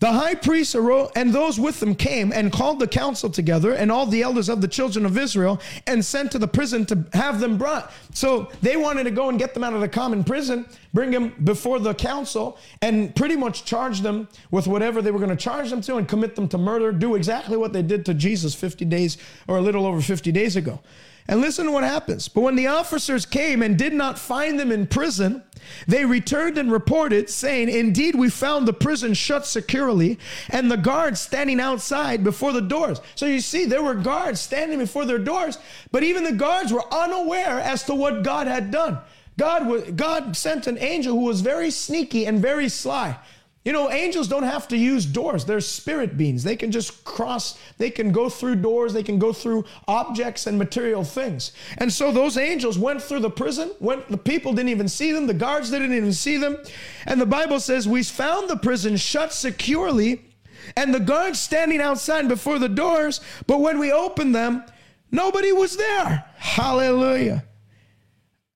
The 0.00 0.10
high 0.10 0.34
priest 0.34 0.74
arose, 0.74 1.10
and 1.14 1.32
those 1.32 1.60
with 1.60 1.78
them 1.78 1.94
came 1.94 2.32
and 2.32 2.50
called 2.50 2.78
the 2.78 2.88
council 2.88 3.28
together 3.28 3.74
and 3.74 3.92
all 3.92 4.06
the 4.06 4.22
elders 4.22 4.48
of 4.48 4.62
the 4.62 4.66
children 4.66 5.04
of 5.04 5.18
Israel 5.18 5.60
and 5.86 6.02
sent 6.02 6.32
to 6.32 6.38
the 6.38 6.48
prison 6.48 6.86
to 6.86 7.04
have 7.12 7.38
them 7.38 7.58
brought. 7.58 7.92
So 8.14 8.50
they 8.62 8.78
wanted 8.78 9.04
to 9.04 9.10
go 9.10 9.28
and 9.28 9.38
get 9.38 9.52
them 9.52 9.62
out 9.62 9.74
of 9.74 9.82
the 9.82 9.88
common 9.88 10.24
prison, 10.24 10.64
bring 10.94 11.10
them 11.10 11.34
before 11.44 11.78
the 11.78 11.92
council, 11.92 12.58
and 12.80 13.14
pretty 13.14 13.36
much 13.36 13.66
charge 13.66 14.00
them 14.00 14.26
with 14.50 14.66
whatever 14.66 15.02
they 15.02 15.10
were 15.10 15.18
going 15.18 15.30
to 15.30 15.36
charge 15.36 15.68
them 15.68 15.82
to 15.82 15.96
and 15.96 16.08
commit 16.08 16.34
them 16.34 16.48
to 16.48 16.56
murder, 16.56 16.92
do 16.92 17.14
exactly 17.14 17.58
what 17.58 17.74
they 17.74 17.82
did 17.82 18.06
to 18.06 18.14
Jesus 18.14 18.54
50 18.54 18.86
days 18.86 19.18
or 19.48 19.58
a 19.58 19.60
little 19.60 19.84
over 19.84 20.00
50 20.00 20.32
days 20.32 20.56
ago. 20.56 20.80
And 21.28 21.40
listen 21.40 21.66
to 21.66 21.72
what 21.72 21.84
happens. 21.84 22.28
But 22.28 22.40
when 22.40 22.56
the 22.56 22.66
officers 22.66 23.24
came 23.24 23.62
and 23.62 23.78
did 23.78 23.92
not 23.92 24.18
find 24.18 24.58
them 24.58 24.72
in 24.72 24.86
prison, 24.86 25.42
they 25.86 26.04
returned 26.04 26.58
and 26.58 26.72
reported, 26.72 27.30
saying, 27.30 27.68
Indeed, 27.68 28.14
we 28.14 28.30
found 28.30 28.66
the 28.66 28.72
prison 28.72 29.14
shut 29.14 29.46
securely 29.46 30.18
and 30.48 30.70
the 30.70 30.76
guards 30.76 31.20
standing 31.20 31.60
outside 31.60 32.24
before 32.24 32.52
the 32.52 32.60
doors. 32.60 33.00
So 33.14 33.26
you 33.26 33.40
see, 33.40 33.64
there 33.64 33.82
were 33.82 33.94
guards 33.94 34.40
standing 34.40 34.78
before 34.78 35.04
their 35.04 35.18
doors, 35.18 35.58
but 35.92 36.02
even 36.02 36.24
the 36.24 36.32
guards 36.32 36.72
were 36.72 36.84
unaware 36.92 37.60
as 37.60 37.84
to 37.84 37.94
what 37.94 38.22
God 38.22 38.46
had 38.46 38.70
done. 38.70 38.98
God, 39.38 39.96
God 39.96 40.36
sent 40.36 40.66
an 40.66 40.78
angel 40.78 41.14
who 41.14 41.24
was 41.24 41.40
very 41.40 41.70
sneaky 41.70 42.26
and 42.26 42.40
very 42.40 42.68
sly. 42.68 43.18
You 43.64 43.72
know, 43.72 43.90
angels 43.90 44.26
don't 44.26 44.44
have 44.44 44.68
to 44.68 44.76
use 44.76 45.04
doors. 45.04 45.44
They're 45.44 45.60
spirit 45.60 46.16
beings. 46.16 46.42
They 46.42 46.56
can 46.56 46.70
just 46.70 47.04
cross, 47.04 47.58
they 47.76 47.90
can 47.90 48.10
go 48.10 48.30
through 48.30 48.56
doors, 48.56 48.94
they 48.94 49.02
can 49.02 49.18
go 49.18 49.34
through 49.34 49.66
objects 49.86 50.46
and 50.46 50.58
material 50.58 51.04
things. 51.04 51.52
And 51.76 51.92
so 51.92 52.10
those 52.10 52.38
angels 52.38 52.78
went 52.78 53.02
through 53.02 53.20
the 53.20 53.30
prison, 53.30 53.72
went 53.78 54.08
the 54.08 54.16
people 54.16 54.54
didn't 54.54 54.70
even 54.70 54.88
see 54.88 55.12
them, 55.12 55.26
the 55.26 55.34
guards 55.34 55.70
didn't 55.70 55.92
even 55.92 56.14
see 56.14 56.38
them. 56.38 56.56
And 57.04 57.20
the 57.20 57.26
Bible 57.26 57.60
says, 57.60 57.86
We 57.86 58.02
found 58.02 58.48
the 58.48 58.56
prison 58.56 58.96
shut 58.96 59.30
securely, 59.30 60.22
and 60.74 60.94
the 60.94 61.00
guards 61.00 61.38
standing 61.38 61.82
outside 61.82 62.28
before 62.28 62.58
the 62.58 62.68
doors, 62.68 63.20
but 63.46 63.60
when 63.60 63.78
we 63.78 63.92
opened 63.92 64.34
them, 64.34 64.64
nobody 65.10 65.52
was 65.52 65.76
there. 65.76 66.24
Hallelujah. 66.36 67.44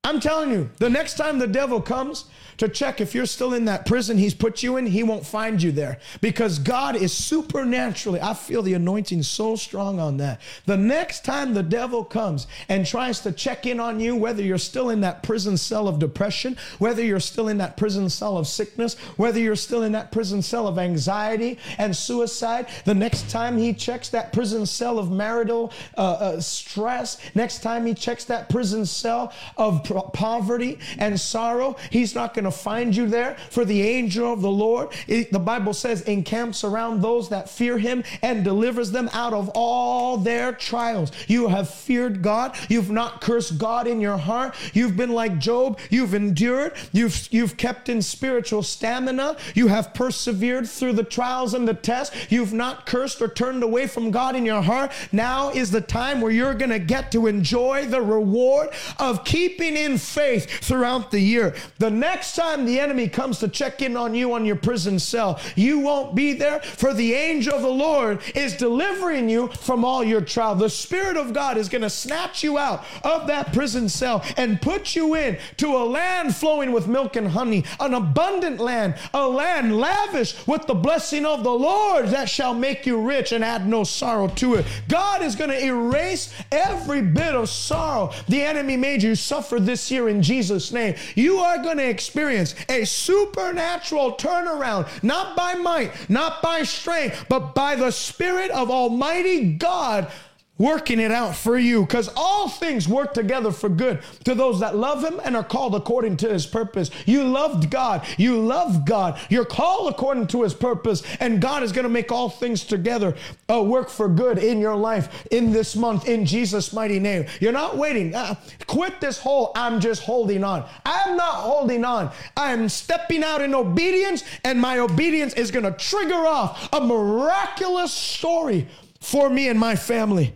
I'm 0.02 0.20
telling 0.20 0.50
you, 0.50 0.70
the 0.78 0.90
next 0.90 1.14
time 1.14 1.38
the 1.38 1.46
devil 1.46 1.80
comes 1.80 2.26
to 2.58 2.68
check 2.68 3.00
if 3.00 3.14
you're 3.14 3.26
still 3.26 3.54
in 3.54 3.64
that 3.66 3.86
prison 3.86 4.18
he's 4.18 4.34
put 4.34 4.62
you 4.62 4.76
in, 4.76 4.86
he 4.86 5.02
won't 5.02 5.26
find 5.26 5.62
you 5.62 5.72
there 5.72 5.98
because 6.20 6.58
God 6.58 6.96
is 6.96 7.12
supernaturally. 7.12 8.20
I 8.20 8.34
feel 8.34 8.62
the 8.62 8.74
anointing 8.74 9.22
so 9.22 9.56
strong 9.56 9.98
on 9.98 10.16
that. 10.18 10.40
The 10.66 10.76
next 10.76 11.24
time 11.24 11.54
the 11.54 11.62
devil 11.62 12.04
comes 12.04 12.46
and 12.68 12.86
tries 12.86 13.20
to 13.20 13.32
check 13.32 13.66
in 13.66 13.80
on 13.80 14.00
you, 14.00 14.16
whether 14.16 14.42
you're 14.42 14.58
still 14.58 14.90
in 14.90 15.00
that 15.02 15.22
prison 15.22 15.56
cell 15.56 15.88
of 15.88 15.98
depression, 15.98 16.56
whether 16.78 17.02
you're 17.02 17.20
still 17.20 17.48
in 17.48 17.58
that 17.58 17.76
prison 17.76 18.08
cell 18.08 18.36
of 18.36 18.46
sickness, 18.46 18.94
whether 19.16 19.38
you're 19.38 19.56
still 19.56 19.82
in 19.82 19.92
that 19.92 20.12
prison 20.12 20.42
cell 20.42 20.68
of 20.68 20.78
anxiety 20.78 21.58
and 21.78 21.94
suicide, 21.96 22.66
the 22.84 22.94
next 22.94 23.30
time 23.30 23.56
he 23.58 23.72
checks 23.72 24.08
that 24.08 24.32
prison 24.32 24.66
cell 24.66 24.98
of 24.98 25.10
marital 25.10 25.72
uh, 25.96 26.00
uh, 26.00 26.40
stress, 26.40 27.18
next 27.34 27.62
time 27.62 27.86
he 27.86 27.94
checks 27.94 28.24
that 28.24 28.48
prison 28.48 28.86
cell 28.86 29.32
of 29.56 29.82
poverty 30.12 30.78
and 30.98 31.18
sorrow, 31.18 31.76
he's 31.90 32.14
not 32.14 32.34
going 32.34 32.43
to 32.44 32.50
find 32.50 32.94
you 32.94 33.06
there. 33.06 33.36
For 33.50 33.64
the 33.64 33.82
angel 33.82 34.32
of 34.32 34.40
the 34.40 34.50
Lord, 34.50 34.92
it, 35.06 35.32
the 35.32 35.38
Bible 35.38 35.74
says, 35.74 36.02
encamps 36.02 36.64
around 36.64 37.02
those 37.02 37.28
that 37.30 37.48
fear 37.48 37.78
him 37.78 38.04
and 38.22 38.44
delivers 38.44 38.90
them 38.90 39.10
out 39.12 39.32
of 39.32 39.50
all 39.54 40.16
their 40.16 40.52
trials. 40.52 41.10
You 41.26 41.48
have 41.48 41.68
feared 41.68 42.22
God. 42.22 42.56
You've 42.68 42.90
not 42.90 43.20
cursed 43.20 43.58
God 43.58 43.86
in 43.86 44.00
your 44.00 44.18
heart. 44.18 44.54
You've 44.72 44.96
been 44.96 45.12
like 45.12 45.38
Job. 45.38 45.78
You've 45.90 46.14
endured. 46.14 46.74
You've, 46.92 47.28
you've 47.32 47.56
kept 47.56 47.88
in 47.88 48.02
spiritual 48.02 48.62
stamina. 48.62 49.36
You 49.54 49.68
have 49.68 49.94
persevered 49.94 50.68
through 50.68 50.94
the 50.94 51.04
trials 51.04 51.54
and 51.54 51.66
the 51.66 51.74
tests. 51.74 52.30
You've 52.30 52.52
not 52.52 52.86
cursed 52.86 53.20
or 53.22 53.28
turned 53.28 53.62
away 53.62 53.86
from 53.86 54.10
God 54.10 54.36
in 54.36 54.46
your 54.46 54.62
heart. 54.62 54.92
Now 55.12 55.50
is 55.50 55.70
the 55.70 55.80
time 55.80 56.20
where 56.20 56.32
you're 56.32 56.54
going 56.54 56.70
to 56.70 56.78
get 56.78 57.12
to 57.12 57.26
enjoy 57.26 57.86
the 57.86 58.02
reward 58.02 58.70
of 58.98 59.24
keeping 59.24 59.76
in 59.76 59.98
faith 59.98 60.48
throughout 60.60 61.10
the 61.10 61.20
year. 61.20 61.54
The 61.78 61.90
next 61.90 62.33
time 62.34 62.64
the 62.64 62.80
enemy 62.80 63.08
comes 63.08 63.38
to 63.38 63.48
check 63.48 63.82
in 63.82 63.96
on 63.96 64.14
you 64.14 64.32
on 64.32 64.44
your 64.44 64.56
prison 64.56 64.98
cell, 64.98 65.40
you 65.54 65.78
won't 65.78 66.14
be 66.14 66.32
there, 66.32 66.60
for 66.60 66.92
the 66.92 67.14
angel 67.14 67.54
of 67.54 67.62
the 67.62 67.68
Lord 67.68 68.20
is 68.34 68.56
delivering 68.56 69.28
you 69.28 69.48
from 69.48 69.84
all 69.84 70.02
your 70.02 70.20
trial. 70.20 70.54
The 70.54 70.70
Spirit 70.70 71.16
of 71.16 71.32
God 71.32 71.56
is 71.56 71.68
going 71.68 71.82
to 71.82 71.90
snatch 71.90 72.42
you 72.42 72.58
out 72.58 72.84
of 73.02 73.26
that 73.28 73.52
prison 73.52 73.88
cell 73.88 74.24
and 74.36 74.60
put 74.60 74.96
you 74.96 75.14
in 75.14 75.38
to 75.58 75.68
a 75.76 75.84
land 75.84 76.34
flowing 76.34 76.72
with 76.72 76.88
milk 76.88 77.16
and 77.16 77.28
honey, 77.28 77.64
an 77.80 77.94
abundant 77.94 78.58
land, 78.58 78.96
a 79.12 79.26
land 79.26 79.76
lavish 79.78 80.46
with 80.46 80.66
the 80.66 80.74
blessing 80.74 81.24
of 81.24 81.44
the 81.44 81.50
Lord 81.50 82.08
that 82.08 82.28
shall 82.28 82.54
make 82.54 82.86
you 82.86 83.00
rich 83.00 83.32
and 83.32 83.44
add 83.44 83.66
no 83.66 83.84
sorrow 83.84 84.28
to 84.28 84.54
it. 84.54 84.66
God 84.88 85.22
is 85.22 85.36
going 85.36 85.50
to 85.50 85.64
erase 85.64 86.34
every 86.50 87.02
bit 87.02 87.34
of 87.34 87.48
sorrow 87.48 88.12
the 88.28 88.42
enemy 88.42 88.76
made 88.76 89.02
you 89.02 89.14
suffer 89.14 89.60
this 89.60 89.90
year 89.90 90.08
in 90.08 90.22
Jesus' 90.22 90.72
name. 90.72 90.94
You 91.14 91.38
are 91.38 91.62
going 91.62 91.78
to 91.78 91.88
experience 91.88 92.23
a 92.68 92.84
supernatural 92.84 94.12
turnaround, 94.12 94.88
not 95.02 95.36
by 95.36 95.54
might, 95.54 95.92
not 96.08 96.42
by 96.42 96.62
strength, 96.62 97.26
but 97.28 97.54
by 97.54 97.76
the 97.76 97.90
Spirit 97.90 98.50
of 98.50 98.70
Almighty 98.70 99.52
God 99.54 100.10
working 100.56 101.00
it 101.00 101.10
out 101.10 101.34
for 101.34 101.58
you 101.58 101.80
because 101.80 102.08
all 102.16 102.48
things 102.48 102.88
work 102.88 103.12
together 103.12 103.50
for 103.50 103.68
good 103.68 104.00
to 104.24 104.34
those 104.34 104.60
that 104.60 104.76
love 104.76 105.02
him 105.02 105.20
and 105.24 105.36
are 105.36 105.42
called 105.42 105.74
according 105.74 106.16
to 106.16 106.28
his 106.28 106.46
purpose. 106.46 106.90
You 107.06 107.24
loved 107.24 107.70
god. 107.70 108.06
You 108.18 108.40
love 108.40 108.84
god. 108.84 109.18
You're 109.28 109.44
called 109.44 109.92
according 109.92 110.28
to 110.28 110.42
his 110.42 110.54
purpose 110.54 111.02
and 111.18 111.40
god 111.40 111.62
is 111.62 111.72
going 111.72 111.84
to 111.84 111.88
make 111.88 112.12
all 112.12 112.30
things 112.30 112.62
together 112.62 113.16
uh, 113.50 113.62
work 113.62 113.88
for 113.88 114.08
good 114.08 114.38
in 114.38 114.60
your 114.60 114.76
life 114.76 115.26
in 115.32 115.52
this 115.52 115.74
month 115.74 116.08
in 116.08 116.24
jesus 116.24 116.72
mighty 116.72 117.00
name. 117.00 117.26
You're 117.40 117.52
not 117.52 117.76
waiting. 117.76 118.14
Uh, 118.14 118.36
quit 118.66 119.00
this 119.00 119.18
whole 119.18 119.50
i'm 119.56 119.80
just 119.80 120.02
holding 120.02 120.44
on. 120.44 120.64
I'm 120.86 121.16
not 121.16 121.34
holding 121.34 121.84
on. 121.84 122.12
I'm 122.36 122.68
stepping 122.68 123.24
out 123.24 123.40
in 123.40 123.54
obedience 123.54 124.22
and 124.44 124.60
my 124.60 124.78
obedience 124.78 125.34
is 125.34 125.50
going 125.50 125.64
to 125.64 125.72
trigger 125.72 126.14
off 126.14 126.68
a 126.72 126.80
miraculous 126.80 127.92
story 127.92 128.68
for 129.00 129.28
me 129.28 129.48
and 129.48 129.58
my 129.58 129.74
family 129.74 130.32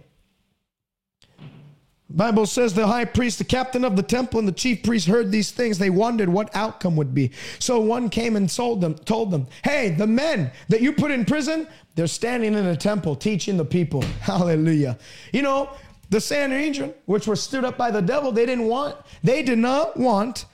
Bible 2.19 2.47
says 2.47 2.75
the 2.75 2.89
high 2.89 3.05
priest, 3.05 3.39
the 3.39 3.45
captain 3.45 3.85
of 3.85 3.95
the 3.95 4.03
temple, 4.03 4.41
and 4.41 4.49
the 4.49 4.53
chief 4.53 4.83
priest 4.83 5.07
heard 5.07 5.31
these 5.31 5.53
things. 5.53 5.79
They 5.79 5.89
wondered 5.89 6.29
what 6.29 6.51
outcome 6.53 6.97
would 6.97 7.15
be. 7.15 7.31
So 7.61 7.79
one 7.79 8.11
came 8.11 8.35
and 8.35 8.53
told 8.53 8.81
them, 8.81 8.97
told 8.97 9.31
them, 9.31 9.47
Hey, 9.63 9.91
the 9.91 10.09
men 10.09 10.51
that 10.69 10.81
you 10.81 10.93
put 10.93 11.13
in 11.13 11.25
prison, 11.25 11.69
they're 11.95 12.09
standing 12.09 12.55
in 12.55 12.65
the 12.65 12.77
temple 12.77 13.15
teaching 13.15 13.57
the 13.57 13.65
people. 13.65 14.03
Hallelujah. 14.21 14.99
You 15.33 15.43
know, 15.43 15.71
the 16.11 16.21
Sanhedrin, 16.21 16.93
which 17.07 17.29
were 17.29 17.37
stood 17.37 17.65
up 17.65 17.79
by 17.79 17.93
the 17.93 18.03
devil, 18.03 18.33
they 18.33 18.47
didn't 18.47 18.67
want, 18.67 18.97
they 19.23 19.45
did 19.45 19.59
not 19.59 19.97
want 19.97 20.47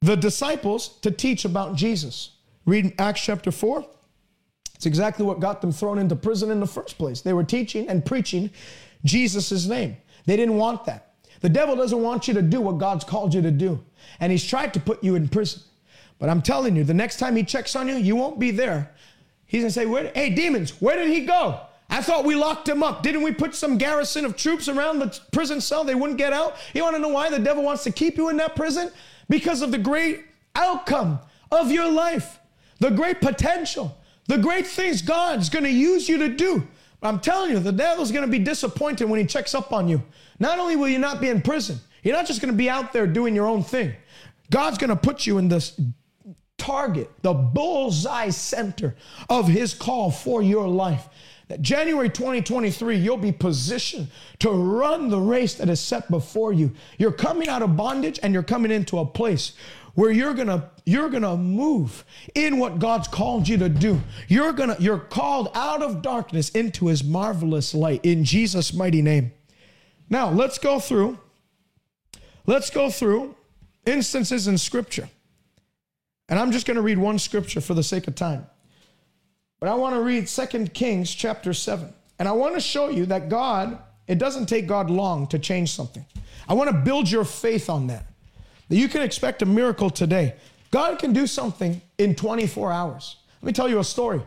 the 0.00 0.16
disciples 0.16 0.96
to 1.00 1.10
teach 1.10 1.44
about 1.44 1.76
Jesus. 1.76 2.30
Read 2.64 2.94
Acts 2.98 3.20
chapter 3.20 3.50
4. 3.50 3.84
It's 4.76 4.86
exactly 4.86 5.26
what 5.26 5.40
got 5.40 5.60
them 5.60 5.72
thrown 5.72 5.98
into 5.98 6.16
prison 6.16 6.50
in 6.50 6.58
the 6.58 6.66
first 6.66 6.96
place. 6.96 7.20
They 7.20 7.34
were 7.34 7.44
teaching 7.44 7.86
and 7.86 8.02
preaching 8.02 8.48
Jesus' 9.04 9.66
name. 9.66 9.98
They 10.30 10.36
didn't 10.36 10.58
want 10.58 10.84
that. 10.84 11.14
The 11.40 11.48
devil 11.48 11.74
doesn't 11.74 12.00
want 12.00 12.28
you 12.28 12.34
to 12.34 12.42
do 12.42 12.60
what 12.60 12.78
God's 12.78 13.02
called 13.02 13.34
you 13.34 13.42
to 13.42 13.50
do. 13.50 13.82
And 14.20 14.30
he's 14.30 14.44
tried 14.44 14.72
to 14.74 14.78
put 14.78 15.02
you 15.02 15.16
in 15.16 15.26
prison. 15.26 15.60
But 16.20 16.28
I'm 16.28 16.40
telling 16.40 16.76
you, 16.76 16.84
the 16.84 16.94
next 16.94 17.18
time 17.18 17.34
he 17.34 17.42
checks 17.42 17.74
on 17.74 17.88
you, 17.88 17.96
you 17.96 18.14
won't 18.14 18.38
be 18.38 18.52
there. 18.52 18.92
He's 19.46 19.62
gonna 19.62 19.72
say, 19.72 19.86
where, 19.86 20.12
Hey, 20.14 20.30
demons, 20.30 20.80
where 20.80 20.96
did 20.96 21.08
he 21.08 21.26
go? 21.26 21.58
I 21.88 22.00
thought 22.00 22.24
we 22.24 22.36
locked 22.36 22.68
him 22.68 22.80
up. 22.80 23.02
Didn't 23.02 23.24
we 23.24 23.32
put 23.32 23.56
some 23.56 23.76
garrison 23.76 24.24
of 24.24 24.36
troops 24.36 24.68
around 24.68 25.00
the 25.00 25.18
prison 25.32 25.60
cell? 25.60 25.82
They 25.82 25.96
wouldn't 25.96 26.16
get 26.16 26.32
out. 26.32 26.54
You 26.74 26.84
wanna 26.84 27.00
know 27.00 27.08
why 27.08 27.28
the 27.28 27.40
devil 27.40 27.64
wants 27.64 27.82
to 27.82 27.90
keep 27.90 28.16
you 28.16 28.28
in 28.28 28.36
that 28.36 28.54
prison? 28.54 28.92
Because 29.28 29.62
of 29.62 29.72
the 29.72 29.78
great 29.78 30.26
outcome 30.54 31.18
of 31.50 31.72
your 31.72 31.90
life, 31.90 32.38
the 32.78 32.90
great 32.90 33.20
potential, 33.20 33.98
the 34.28 34.38
great 34.38 34.68
things 34.68 35.02
God's 35.02 35.48
gonna 35.48 35.70
use 35.70 36.08
you 36.08 36.18
to 36.18 36.28
do. 36.28 36.68
I'm 37.02 37.20
telling 37.20 37.50
you, 37.50 37.58
the 37.58 37.72
devil's 37.72 38.12
going 38.12 38.24
to 38.24 38.30
be 38.30 38.38
disappointed 38.38 39.08
when 39.08 39.20
he 39.20 39.26
checks 39.26 39.54
up 39.54 39.72
on 39.72 39.88
you. 39.88 40.02
Not 40.38 40.58
only 40.58 40.76
will 40.76 40.88
you 40.88 40.98
not 40.98 41.20
be 41.20 41.28
in 41.28 41.40
prison, 41.40 41.78
you're 42.02 42.14
not 42.14 42.26
just 42.26 42.40
going 42.40 42.52
to 42.52 42.56
be 42.56 42.68
out 42.68 42.92
there 42.92 43.06
doing 43.06 43.34
your 43.34 43.46
own 43.46 43.62
thing. 43.62 43.94
God's 44.50 44.78
going 44.78 44.90
to 44.90 44.96
put 44.96 45.26
you 45.26 45.38
in 45.38 45.48
this 45.48 45.80
target, 46.58 47.10
the 47.22 47.32
bullseye 47.32 48.30
center 48.30 48.96
of 49.28 49.48
his 49.48 49.72
call 49.72 50.10
for 50.10 50.42
your 50.42 50.68
life. 50.68 51.08
That 51.48 51.62
January 51.62 52.08
2023, 52.08 52.96
you'll 52.96 53.16
be 53.16 53.32
positioned 53.32 54.08
to 54.38 54.50
run 54.50 55.08
the 55.08 55.18
race 55.18 55.54
that 55.54 55.68
is 55.68 55.80
set 55.80 56.08
before 56.08 56.52
you. 56.52 56.72
You're 56.96 57.10
coming 57.10 57.48
out 57.48 57.62
of 57.62 57.76
bondage 57.76 58.20
and 58.22 58.32
you're 58.32 58.44
coming 58.44 58.70
into 58.70 58.98
a 58.98 59.06
place 59.06 59.54
where 59.94 60.10
you're 60.10 60.34
gonna 60.34 60.70
you're 60.84 61.08
gonna 61.08 61.36
move 61.36 62.04
in 62.34 62.58
what 62.58 62.78
God's 62.78 63.08
called 63.08 63.48
you 63.48 63.56
to 63.58 63.68
do. 63.68 64.00
You're 64.28 64.52
gonna 64.52 64.76
you're 64.78 64.98
called 64.98 65.50
out 65.54 65.82
of 65.82 66.02
darkness 66.02 66.50
into 66.50 66.86
His 66.86 67.02
marvelous 67.02 67.74
light 67.74 68.04
in 68.04 68.24
Jesus' 68.24 68.72
mighty 68.72 69.02
name. 69.02 69.32
Now 70.08 70.30
let's 70.30 70.58
go 70.58 70.78
through. 70.78 71.18
Let's 72.46 72.70
go 72.70 72.90
through 72.90 73.36
instances 73.86 74.48
in 74.48 74.58
Scripture, 74.58 75.08
and 76.28 76.38
I'm 76.38 76.52
just 76.52 76.66
gonna 76.66 76.82
read 76.82 76.98
one 76.98 77.18
scripture 77.18 77.60
for 77.60 77.74
the 77.74 77.82
sake 77.82 78.08
of 78.08 78.14
time. 78.14 78.46
But 79.60 79.68
I 79.68 79.74
want 79.74 79.94
to 79.94 80.00
read 80.00 80.28
Second 80.28 80.72
Kings 80.72 81.14
chapter 81.14 81.52
seven, 81.52 81.92
and 82.18 82.26
I 82.26 82.32
want 82.32 82.54
to 82.54 82.60
show 82.60 82.88
you 82.88 83.06
that 83.06 83.28
God. 83.28 83.78
It 84.08 84.18
doesn't 84.18 84.46
take 84.46 84.66
God 84.66 84.90
long 84.90 85.28
to 85.28 85.38
change 85.38 85.70
something. 85.70 86.04
I 86.48 86.54
want 86.54 86.68
to 86.68 86.76
build 86.76 87.08
your 87.08 87.24
faith 87.24 87.70
on 87.70 87.86
that 87.88 88.09
that 88.70 88.76
you 88.76 88.88
can 88.88 89.02
expect 89.02 89.42
a 89.42 89.46
miracle 89.46 89.90
today. 89.90 90.34
God 90.70 90.98
can 90.98 91.12
do 91.12 91.26
something 91.26 91.82
in 91.98 92.14
24 92.14 92.72
hours. 92.72 93.16
Let 93.42 93.46
me 93.46 93.52
tell 93.52 93.68
you 93.68 93.80
a 93.80 93.84
story. 93.84 94.22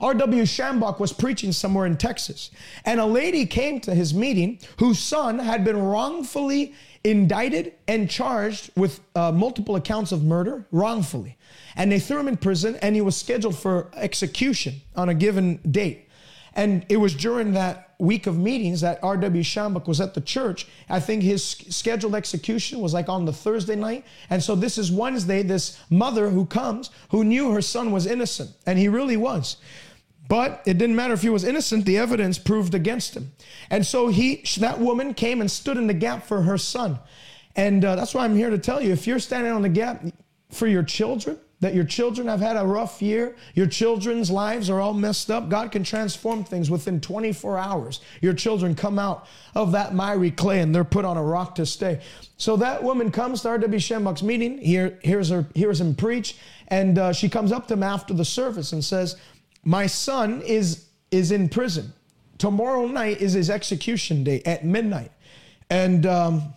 R.W. 0.00 0.42
Schambach 0.42 1.00
was 1.00 1.12
preaching 1.12 1.52
somewhere 1.52 1.86
in 1.86 1.96
Texas, 1.96 2.50
and 2.84 3.00
a 3.00 3.06
lady 3.06 3.46
came 3.46 3.80
to 3.80 3.94
his 3.94 4.12
meeting 4.12 4.58
whose 4.78 4.98
son 4.98 5.38
had 5.38 5.64
been 5.64 5.78
wrongfully 5.78 6.74
indicted 7.02 7.72
and 7.88 8.10
charged 8.10 8.70
with 8.76 9.00
uh, 9.14 9.32
multiple 9.32 9.76
accounts 9.76 10.12
of 10.12 10.22
murder 10.22 10.66
wrongfully. 10.70 11.38
And 11.76 11.90
they 11.90 11.98
threw 11.98 12.18
him 12.18 12.28
in 12.28 12.36
prison, 12.36 12.76
and 12.82 12.94
he 12.94 13.00
was 13.00 13.16
scheduled 13.16 13.56
for 13.56 13.90
execution 13.94 14.74
on 14.94 15.08
a 15.08 15.14
given 15.14 15.56
date. 15.70 16.05
And 16.56 16.86
it 16.88 16.96
was 16.96 17.14
during 17.14 17.52
that 17.52 17.94
week 17.98 18.26
of 18.26 18.38
meetings 18.38 18.80
that 18.80 18.98
R.W. 19.02 19.42
Schambach 19.42 19.86
was 19.86 20.00
at 20.00 20.14
the 20.14 20.20
church, 20.22 20.66
I 20.88 21.00
think 21.00 21.22
his 21.22 21.44
scheduled 21.44 22.14
execution 22.14 22.80
was 22.80 22.94
like 22.94 23.08
on 23.08 23.26
the 23.26 23.32
Thursday 23.32 23.76
night. 23.76 24.04
And 24.30 24.42
so 24.42 24.54
this 24.54 24.78
is 24.78 24.90
Wednesday, 24.90 25.42
this 25.42 25.78
mother 25.90 26.30
who 26.30 26.46
comes, 26.46 26.90
who 27.10 27.24
knew 27.24 27.52
her 27.52 27.62
son 27.62 27.92
was 27.92 28.06
innocent, 28.06 28.50
and 28.66 28.78
he 28.78 28.88
really 28.88 29.18
was. 29.18 29.58
But 30.28 30.62
it 30.66 30.78
didn't 30.78 30.96
matter 30.96 31.14
if 31.14 31.22
he 31.22 31.28
was 31.28 31.44
innocent, 31.44 31.84
the 31.84 31.98
evidence 31.98 32.38
proved 32.38 32.74
against 32.74 33.14
him. 33.14 33.32
And 33.70 33.86
so 33.86 34.08
he, 34.08 34.42
that 34.58 34.80
woman 34.80 35.14
came 35.14 35.40
and 35.40 35.50
stood 35.50 35.76
in 35.76 35.86
the 35.86 35.94
gap 35.94 36.26
for 36.26 36.42
her 36.42 36.58
son. 36.58 36.98
And 37.54 37.84
uh, 37.84 37.96
that's 37.96 38.14
why 38.14 38.24
I'm 38.24 38.34
here 38.34 38.50
to 38.50 38.58
tell 38.58 38.82
you 38.82 38.92
if 38.92 39.06
you're 39.06 39.18
standing 39.18 39.52
on 39.52 39.62
the 39.62 39.68
gap 39.68 40.04
for 40.50 40.66
your 40.66 40.82
children, 40.82 41.38
that 41.60 41.74
your 41.74 41.84
children 41.84 42.28
have 42.28 42.40
had 42.40 42.56
a 42.56 42.66
rough 42.66 43.00
year, 43.00 43.34
your 43.54 43.66
children's 43.66 44.30
lives 44.30 44.68
are 44.68 44.80
all 44.80 44.92
messed 44.92 45.30
up, 45.30 45.48
God 45.48 45.72
can 45.72 45.82
transform 45.82 46.44
things 46.44 46.70
within 46.70 47.00
24 47.00 47.56
hours. 47.56 48.00
Your 48.20 48.34
children 48.34 48.74
come 48.74 48.98
out 48.98 49.26
of 49.54 49.72
that 49.72 49.94
miry 49.94 50.30
clay 50.30 50.60
and 50.60 50.74
they're 50.74 50.84
put 50.84 51.06
on 51.06 51.16
a 51.16 51.22
rock 51.22 51.54
to 51.54 51.64
stay. 51.64 52.02
So 52.36 52.56
that 52.58 52.82
woman 52.82 53.10
comes 53.10 53.40
to 53.42 53.48
R.W. 53.48 53.78
Schambach's 53.78 54.22
meeting, 54.22 54.58
here, 54.58 54.98
hears, 55.02 55.30
her, 55.30 55.46
hears 55.54 55.80
him 55.80 55.94
preach, 55.94 56.36
and 56.68 56.98
uh, 56.98 57.12
she 57.12 57.28
comes 57.28 57.52
up 57.52 57.66
to 57.68 57.74
him 57.74 57.82
after 57.82 58.12
the 58.12 58.24
service 58.24 58.72
and 58.72 58.84
says, 58.84 59.16
My 59.64 59.86
son 59.86 60.42
is, 60.42 60.86
is 61.10 61.32
in 61.32 61.48
prison. 61.48 61.92
Tomorrow 62.36 62.86
night 62.88 63.22
is 63.22 63.32
his 63.32 63.48
execution 63.48 64.24
day 64.24 64.42
at 64.44 64.62
midnight. 64.62 65.10
And 65.70 66.04
um, 66.04 66.54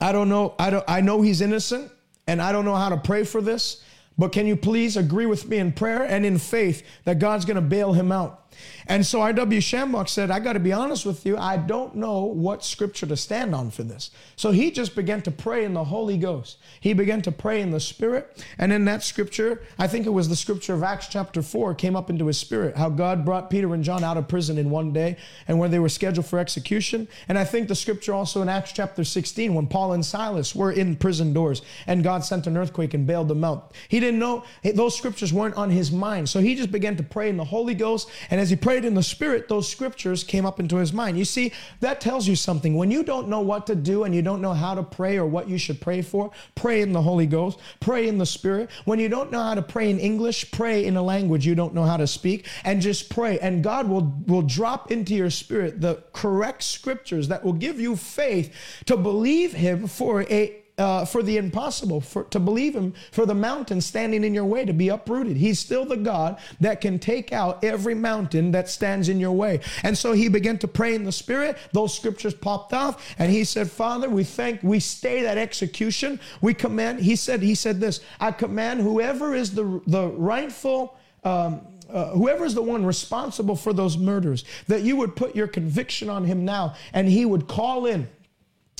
I 0.00 0.10
don't 0.10 0.28
know, 0.28 0.54
I, 0.58 0.70
don't, 0.70 0.84
I 0.88 1.00
know 1.00 1.22
he's 1.22 1.40
innocent, 1.40 1.92
and 2.26 2.42
I 2.42 2.50
don't 2.50 2.64
know 2.64 2.74
how 2.74 2.88
to 2.88 2.96
pray 2.96 3.22
for 3.22 3.40
this. 3.40 3.84
But 4.18 4.32
can 4.32 4.46
you 4.46 4.56
please 4.56 4.96
agree 4.96 5.26
with 5.26 5.48
me 5.48 5.58
in 5.58 5.72
prayer 5.72 6.02
and 6.02 6.24
in 6.24 6.38
faith 6.38 6.82
that 7.04 7.18
God's 7.18 7.44
going 7.44 7.56
to 7.56 7.60
bail 7.60 7.92
him 7.92 8.10
out? 8.10 8.50
And 8.88 9.04
so 9.04 9.20
R.W. 9.20 9.60
Schambach 9.60 10.08
said, 10.08 10.30
I 10.30 10.38
got 10.38 10.52
to 10.52 10.60
be 10.60 10.72
honest 10.72 11.04
with 11.04 11.26
you, 11.26 11.36
I 11.36 11.56
don't 11.56 11.96
know 11.96 12.24
what 12.24 12.64
scripture 12.64 13.06
to 13.06 13.16
stand 13.16 13.54
on 13.54 13.70
for 13.70 13.82
this. 13.82 14.10
So 14.36 14.50
he 14.50 14.70
just 14.70 14.94
began 14.94 15.22
to 15.22 15.30
pray 15.30 15.64
in 15.64 15.74
the 15.74 15.84
Holy 15.84 16.16
Ghost. 16.16 16.58
He 16.80 16.92
began 16.92 17.22
to 17.22 17.32
pray 17.32 17.60
in 17.60 17.70
the 17.70 17.80
Spirit. 17.80 18.44
And 18.58 18.72
in 18.72 18.84
that 18.84 19.02
scripture, 19.02 19.62
I 19.78 19.88
think 19.88 20.06
it 20.06 20.10
was 20.10 20.28
the 20.28 20.36
scripture 20.36 20.74
of 20.74 20.82
Acts 20.82 21.08
chapter 21.08 21.42
4, 21.42 21.74
came 21.74 21.96
up 21.96 22.10
into 22.10 22.26
his 22.26 22.38
spirit, 22.38 22.76
how 22.76 22.88
God 22.88 23.24
brought 23.24 23.50
Peter 23.50 23.72
and 23.74 23.82
John 23.82 24.04
out 24.04 24.16
of 24.16 24.28
prison 24.28 24.58
in 24.58 24.70
one 24.70 24.92
day 24.92 25.16
and 25.48 25.58
where 25.58 25.68
they 25.68 25.78
were 25.78 25.88
scheduled 25.88 26.26
for 26.26 26.38
execution. 26.38 27.08
And 27.28 27.38
I 27.38 27.44
think 27.44 27.68
the 27.68 27.74
scripture 27.74 28.14
also 28.14 28.42
in 28.42 28.48
Acts 28.48 28.72
chapter 28.72 29.02
16, 29.04 29.54
when 29.54 29.66
Paul 29.66 29.92
and 29.94 30.04
Silas 30.04 30.54
were 30.54 30.70
in 30.70 30.96
prison 30.96 31.32
doors 31.32 31.62
and 31.86 32.04
God 32.04 32.24
sent 32.24 32.46
an 32.46 32.56
earthquake 32.56 32.94
and 32.94 33.06
bailed 33.06 33.28
them 33.28 33.44
out. 33.44 33.72
He 33.88 34.00
didn't 34.00 34.20
know, 34.20 34.44
those 34.62 34.96
scriptures 34.96 35.32
weren't 35.32 35.56
on 35.56 35.70
his 35.70 35.90
mind. 35.90 36.28
So 36.28 36.40
he 36.40 36.54
just 36.54 36.70
began 36.70 36.96
to 36.96 37.02
pray 37.02 37.28
in 37.28 37.36
the 37.36 37.44
Holy 37.44 37.74
Ghost. 37.74 38.08
And 38.30 38.40
as 38.40 38.50
he 38.50 38.56
prayed 38.56 38.75
in 38.84 38.94
the 38.94 39.02
Spirit, 39.02 39.48
those 39.48 39.68
scriptures 39.68 40.24
came 40.24 40.44
up 40.44 40.60
into 40.60 40.76
his 40.76 40.92
mind. 40.92 41.18
You 41.18 41.24
see, 41.24 41.52
that 41.80 42.00
tells 42.00 42.26
you 42.26 42.36
something. 42.36 42.74
When 42.74 42.90
you 42.90 43.02
don't 43.02 43.28
know 43.28 43.40
what 43.40 43.66
to 43.68 43.74
do 43.74 44.04
and 44.04 44.14
you 44.14 44.22
don't 44.22 44.40
know 44.40 44.52
how 44.52 44.74
to 44.74 44.82
pray 44.82 45.16
or 45.16 45.26
what 45.26 45.48
you 45.48 45.58
should 45.58 45.80
pray 45.80 46.02
for, 46.02 46.30
pray 46.54 46.82
in 46.82 46.92
the 46.92 47.02
Holy 47.02 47.26
Ghost, 47.26 47.58
pray 47.80 48.08
in 48.08 48.18
the 48.18 48.26
Spirit. 48.26 48.70
When 48.84 48.98
you 48.98 49.08
don't 49.08 49.32
know 49.32 49.42
how 49.42 49.54
to 49.54 49.62
pray 49.62 49.90
in 49.90 49.98
English, 49.98 50.50
pray 50.50 50.84
in 50.84 50.96
a 50.96 51.02
language 51.02 51.46
you 51.46 51.54
don't 51.54 51.74
know 51.74 51.84
how 51.84 51.96
to 51.96 52.06
speak 52.06 52.46
and 52.64 52.80
just 52.80 53.10
pray. 53.10 53.38
And 53.38 53.62
God 53.62 53.88
will, 53.88 54.14
will 54.26 54.42
drop 54.42 54.90
into 54.90 55.14
your 55.14 55.30
spirit 55.30 55.80
the 55.80 56.02
correct 56.12 56.62
scriptures 56.62 57.28
that 57.28 57.44
will 57.44 57.52
give 57.52 57.80
you 57.80 57.96
faith 57.96 58.54
to 58.86 58.96
believe 58.96 59.52
Him 59.52 59.86
for 59.86 60.22
a 60.22 60.65
uh, 60.78 61.04
for 61.04 61.22
the 61.22 61.38
impossible, 61.38 62.00
for, 62.00 62.24
to 62.24 62.38
believe 62.38 62.74
Him 62.74 62.92
for 63.10 63.24
the 63.24 63.34
mountain 63.34 63.80
standing 63.80 64.24
in 64.24 64.34
your 64.34 64.44
way 64.44 64.64
to 64.64 64.72
be 64.72 64.88
uprooted. 64.88 65.36
He's 65.36 65.58
still 65.58 65.84
the 65.84 65.96
God 65.96 66.38
that 66.60 66.80
can 66.80 66.98
take 66.98 67.32
out 67.32 67.64
every 67.64 67.94
mountain 67.94 68.50
that 68.50 68.68
stands 68.68 69.08
in 69.08 69.18
your 69.18 69.32
way. 69.32 69.60
And 69.82 69.96
so 69.96 70.12
he 70.12 70.28
began 70.28 70.58
to 70.58 70.68
pray 70.68 70.94
in 70.94 71.04
the 71.04 71.12
Spirit. 71.12 71.56
Those 71.72 71.96
scriptures 71.96 72.34
popped 72.34 72.72
off, 72.72 73.14
and 73.18 73.32
he 73.32 73.44
said, 73.44 73.70
Father, 73.70 74.08
we 74.08 74.24
thank, 74.24 74.62
we 74.62 74.80
stay 74.80 75.22
that 75.22 75.38
execution. 75.38 76.20
We 76.40 76.52
command, 76.52 77.00
he 77.00 77.16
said, 77.16 77.42
he 77.42 77.54
said 77.54 77.80
this, 77.80 78.00
I 78.20 78.32
command 78.32 78.80
whoever 78.80 79.34
is 79.34 79.54
the, 79.54 79.80
the 79.86 80.08
rightful, 80.08 80.98
um, 81.24 81.66
uh, 81.88 82.10
whoever 82.10 82.44
is 82.44 82.54
the 82.54 82.62
one 82.62 82.84
responsible 82.84 83.56
for 83.56 83.72
those 83.72 83.96
murders, 83.96 84.44
that 84.66 84.82
you 84.82 84.96
would 84.96 85.16
put 85.16 85.34
your 85.34 85.46
conviction 85.46 86.10
on 86.10 86.24
him 86.24 86.44
now, 86.44 86.74
and 86.92 87.08
he 87.08 87.24
would 87.24 87.48
call 87.48 87.86
in 87.86 88.08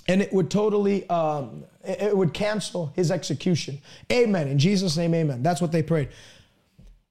and 0.09 0.23
it 0.23 0.33
would 0.33 0.51
totally 0.51 1.09
um, 1.09 1.65
it 1.89 2.17
would 2.17 2.35
cancel 2.35 2.93
his 2.95 3.11
execution 3.11 3.81
amen 4.13 4.49
in 4.49 4.59
jesus 4.59 4.97
name 4.97 5.15
amen 5.15 5.43
that's 5.43 5.61
what 5.61 5.73
they 5.73 5.83
prayed 5.83 6.09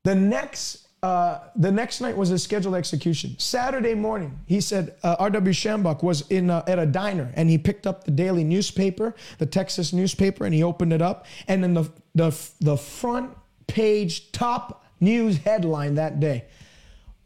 the 0.04 0.16
next 0.16 0.86
uh, 1.06 1.40
the 1.56 1.72
next 1.72 2.02
night 2.02 2.18
was 2.18 2.30
his 2.30 2.42
scheduled 2.42 2.74
execution. 2.74 3.36
Saturday 3.38 3.94
morning, 3.94 4.40
he 4.48 4.60
said 4.60 4.96
uh, 5.04 5.16
R.W. 5.20 5.54
Schambach 5.54 6.02
was 6.02 6.28
in 6.32 6.50
uh, 6.50 6.64
at 6.66 6.80
a 6.80 6.86
diner 6.88 7.32
and 7.36 7.48
he 7.48 7.60
picked 7.60 7.86
up 7.86 8.06
the 8.06 8.12
daily 8.12 8.44
newspaper, 8.44 9.14
the 9.38 9.46
Texas 9.46 9.94
newspaper, 9.94 10.46
and 10.46 10.56
he 10.56 10.64
opened 10.64 10.94
it 10.94 11.04
up. 11.04 11.28
And 11.48 11.64
in 11.64 11.76
the 11.76 11.92
the 12.16 12.36
the 12.60 12.76
front 12.76 13.38
page 13.68 14.32
top 14.32 14.84
news 15.00 15.38
headline 15.38 15.94
that 15.94 16.20
day 16.20 16.46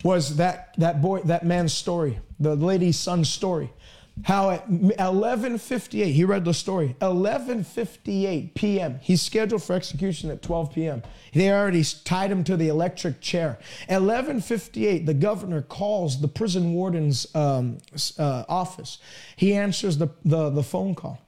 was 0.03 0.35
that 0.35 0.73
that 0.77 1.01
boy 1.01 1.21
that 1.21 1.45
man's 1.45 1.71
story, 1.71 2.19
the 2.37 2.57
lady's 2.57 2.99
son's 2.99 3.29
story 3.29 3.71
how 4.23 4.49
at 4.49 4.69
11:58 4.69 6.13
he 6.13 6.23
read 6.23 6.45
the 6.45 6.53
story 6.53 6.95
11:58 7.01 8.53
p.m. 8.53 8.99
he's 9.01 9.21
scheduled 9.21 9.63
for 9.63 9.73
execution 9.73 10.29
at 10.29 10.41
12 10.41 10.73
p.m. 10.73 11.03
they 11.33 11.51
already 11.51 11.83
tied 12.03 12.31
him 12.31 12.43
to 12.43 12.57
the 12.57 12.67
electric 12.67 13.21
chair 13.21 13.57
11:58 13.89 15.05
the 15.05 15.13
governor 15.13 15.61
calls 15.61 16.21
the 16.21 16.27
prison 16.27 16.73
warden's 16.73 17.33
um, 17.35 17.77
uh, 18.17 18.43
office 18.49 18.97
he 19.35 19.53
answers 19.53 19.97
the, 19.97 20.09
the, 20.25 20.49
the 20.49 20.63
phone 20.63 20.95
call 20.95 21.19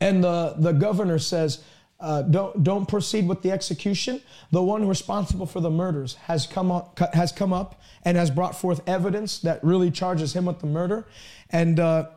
and 0.00 0.24
the, 0.24 0.54
the 0.58 0.72
governor 0.72 1.18
says 1.18 1.62
uh, 2.00 2.22
don't 2.22 2.64
don't 2.64 2.88
proceed 2.88 3.28
with 3.28 3.42
the 3.42 3.50
execution. 3.52 4.22
The 4.50 4.62
one 4.62 4.88
responsible 4.88 5.46
for 5.46 5.60
the 5.60 5.70
murders 5.70 6.14
has 6.14 6.46
come 6.46 6.70
up 6.70 6.98
has 7.12 7.30
come 7.30 7.52
up 7.52 7.80
and 8.04 8.16
has 8.16 8.30
brought 8.30 8.58
forth 8.58 8.80
evidence 8.88 9.38
that 9.40 9.62
really 9.62 9.90
charges 9.90 10.34
him 10.34 10.46
with 10.46 10.60
the 10.60 10.66
murder. 10.66 11.06
And 11.50 11.78
uh, 11.78 12.08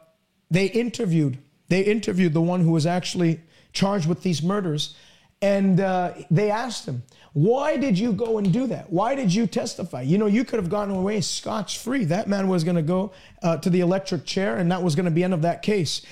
they 0.50 0.68
interviewed 0.68 1.38
they 1.68 1.82
interviewed 1.82 2.34
the 2.34 2.42
one 2.42 2.62
who 2.62 2.72
was 2.72 2.86
actually 2.86 3.42
charged 3.74 4.08
with 4.08 4.22
these 4.22 4.44
murders, 4.44 4.96
and 5.42 5.80
uh, 5.80 6.14
they 6.32 6.50
asked 6.50 6.86
him, 6.86 7.04
"Why 7.34 7.76
did 7.76 8.00
you 8.00 8.14
go 8.14 8.38
and 8.38 8.54
do 8.54 8.68
that? 8.68 8.92
Why 8.92 9.16
did 9.16 9.34
you 9.34 9.48
testify? 9.48 10.04
You 10.04 10.18
know, 10.18 10.28
you 10.28 10.46
could 10.46 10.60
have 10.60 10.70
gotten 10.70 10.96
away 10.96 11.20
scotch 11.22 11.80
free. 11.80 12.06
That 12.06 12.28
man 12.28 12.48
was 12.48 12.64
going 12.64 12.78
to 12.78 12.82
go 12.82 13.12
uh, 13.42 13.58
to 13.58 13.70
the 13.70 13.82
electric 13.82 14.26
chair, 14.26 14.58
and 14.58 14.72
that 14.72 14.82
was 14.82 14.96
going 14.96 15.06
to 15.06 15.12
be 15.12 15.24
end 15.24 15.34
of 15.34 15.42
that 15.42 15.62
case." 15.62 16.06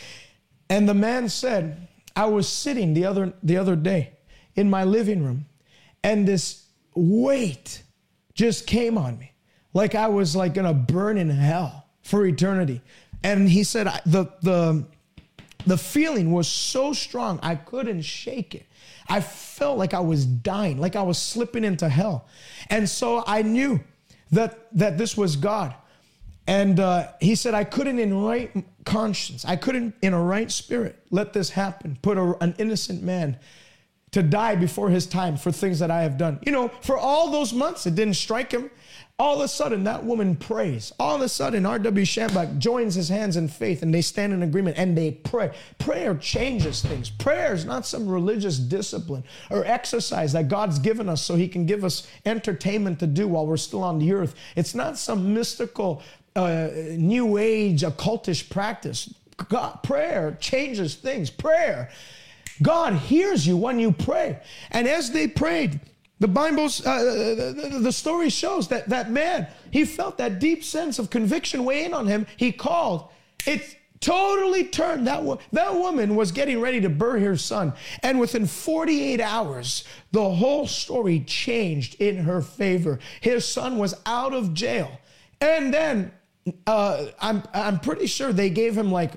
And 0.70 0.88
the 0.88 0.94
man 0.94 1.30
said 1.30 1.90
I 2.16 2.26
was 2.26 2.48
sitting 2.48 2.94
the 2.94 3.06
other 3.06 3.34
the 3.44 3.58
other 3.58 3.76
day 3.76 4.14
in 4.56 4.70
my 4.70 4.84
living 4.84 5.24
room, 5.24 5.46
and 6.04 6.28
this 6.28 6.66
weight 6.96 7.84
just 8.34 8.68
came 8.68 8.98
on 8.98 9.18
me, 9.18 9.32
like 9.74 9.96
I 9.96 10.08
was 10.08 10.36
like 10.36 10.54
gonna 10.54 10.74
burn 10.74 11.18
in 11.18 11.30
hell 11.30 11.88
for 12.02 12.26
eternity. 12.26 12.82
And 13.24 13.48
he 13.50 13.64
said 13.64 13.88
the 14.06 14.26
the 14.42 14.86
the 15.66 15.78
feeling 15.78 16.32
was 16.32 16.48
so 16.48 16.92
strong 16.94 17.40
I 17.44 17.56
couldn't 17.56 18.02
shake 18.02 18.56
it. 18.56 18.66
I 19.08 19.22
felt 19.22 19.78
like 19.78 19.94
I 19.94 20.00
was 20.00 20.26
dying, 20.26 20.80
like 20.80 20.96
I 20.96 21.04
was 21.04 21.18
slipping 21.18 21.64
into 21.64 21.88
hell, 21.88 22.28
and 22.70 22.90
so 22.90 23.24
I 23.28 23.42
knew 23.42 23.80
that 24.32 24.68
that 24.78 24.98
this 24.98 25.16
was 25.16 25.36
God. 25.36 25.76
And 26.48 26.80
uh, 26.80 27.10
he 27.20 27.36
said, 27.36 27.54
I 27.54 27.64
couldn't, 27.64 28.00
in 28.00 28.24
right 28.24 28.52
conscience, 28.86 29.46
I 29.46 29.56
couldn't, 29.56 29.96
in 30.02 30.14
a 30.14 30.22
right 30.22 30.52
spirit, 30.52 31.00
let 31.12 31.34
this 31.34 31.52
happen. 31.52 31.98
Put 32.02 32.18
a, 32.18 32.36
an 32.42 32.56
innocent 32.58 33.04
man 33.04 33.38
to 34.12 34.22
die 34.22 34.56
before 34.56 34.90
his 34.90 35.06
time 35.06 35.38
for 35.38 35.52
things 35.52 35.80
that 35.80 35.90
I 35.90 36.02
have 36.02 36.18
done. 36.18 36.40
You 36.46 36.52
know, 36.52 36.68
for 36.82 36.98
all 36.98 37.32
those 37.32 37.54
months, 37.54 37.86
it 37.86 37.96
didn't 37.96 38.16
strike 38.16 38.52
him. 38.52 38.70
All 39.18 39.36
of 39.36 39.42
a 39.42 39.48
sudden, 39.48 39.84
that 39.84 40.04
woman 40.04 40.36
prays. 40.36 40.92
All 41.00 41.16
of 41.16 41.22
a 41.22 41.30
sudden, 41.30 41.66
R.W. 41.66 42.06
Schambach 42.06 42.58
joins 42.58 42.96
his 42.96 43.08
hands 43.08 43.38
in 43.38 43.48
faith 43.48 43.84
and 43.84 43.94
they 43.94 44.02
stand 44.02 44.34
in 44.34 44.42
agreement 44.42 44.80
and 44.80 44.98
they 44.98 45.12
pray. 45.12 45.52
Prayer 45.78 46.16
changes 46.16 46.82
things. 46.82 47.12
Prayer 47.12 47.54
is 47.54 47.64
not 47.64 47.86
some 47.86 48.08
religious 48.08 48.58
discipline 48.58 49.24
or 49.52 49.64
exercise 49.64 50.34
that 50.34 50.48
God's 50.48 50.80
given 50.80 51.08
us 51.08 51.22
so 51.22 51.36
he 51.36 51.48
can 51.48 51.68
give 51.68 51.86
us 51.86 52.08
entertainment 52.26 53.00
to 53.00 53.08
do 53.08 53.28
while 53.28 53.46
we're 53.46 53.58
still 53.58 53.84
on 53.84 54.00
the 54.00 54.12
earth. 54.12 54.34
It's 54.56 54.74
not 54.74 54.98
some 54.98 55.36
mystical 55.36 56.02
uh, 56.36 56.70
new 56.92 57.38
age 57.38 57.82
occultish 57.82 58.50
practice. 58.50 59.14
God, 59.50 59.84
prayer 59.84 60.38
changes 60.40 60.96
things. 60.96 61.30
Prayer. 61.30 61.90
God 62.62 62.94
hears 62.94 63.46
you 63.46 63.58
when 63.58 63.80
you 63.80 63.92
pray. 63.92 64.40
And 64.70 64.88
as 64.88 65.12
they 65.12 65.28
prayed, 65.28 65.80
the 66.20 66.28
Bible's, 66.28 66.86
uh, 66.86 67.54
the, 67.56 67.80
the 67.80 67.92
story 67.92 68.30
shows 68.30 68.68
that 68.68 68.90
that 68.90 69.10
man, 69.10 69.48
he 69.72 69.86
felt 69.86 70.20
that 70.20 70.40
deep 70.40 70.64
sense 70.64 71.00
of 71.00 71.10
conviction 71.10 71.66
weighing 71.66 71.94
on 71.94 72.06
him. 72.06 72.28
He 72.38 72.52
called. 72.52 73.10
It 73.48 73.78
totally 74.02 74.66
turned. 74.66 75.08
That, 75.08 75.24
wo- 75.24 75.40
that 75.52 75.74
woman 75.74 76.16
was 76.16 76.32
getting 76.32 76.60
ready 76.60 76.80
to 76.82 76.90
bury 76.90 77.24
her 77.24 77.38
son. 77.38 77.74
And 78.04 78.20
within 78.20 78.46
48 78.46 79.20
hours, 79.20 79.84
the 80.12 80.30
whole 80.30 80.68
story 80.68 81.22
changed 81.22 81.96
in 82.00 82.18
her 82.18 82.42
favor. 82.42 83.00
His 83.22 83.48
son 83.48 83.80
was 83.80 83.96
out 84.06 84.34
of 84.34 84.54
jail. 84.54 85.00
And 85.40 85.74
then 85.74 86.12
uh, 86.68 87.08
I'm 87.20 87.44
I'm 87.54 87.80
pretty 87.80 88.08
sure 88.08 88.34
they 88.34 88.50
gave 88.50 88.78
him 88.78 88.92
like 88.92 89.14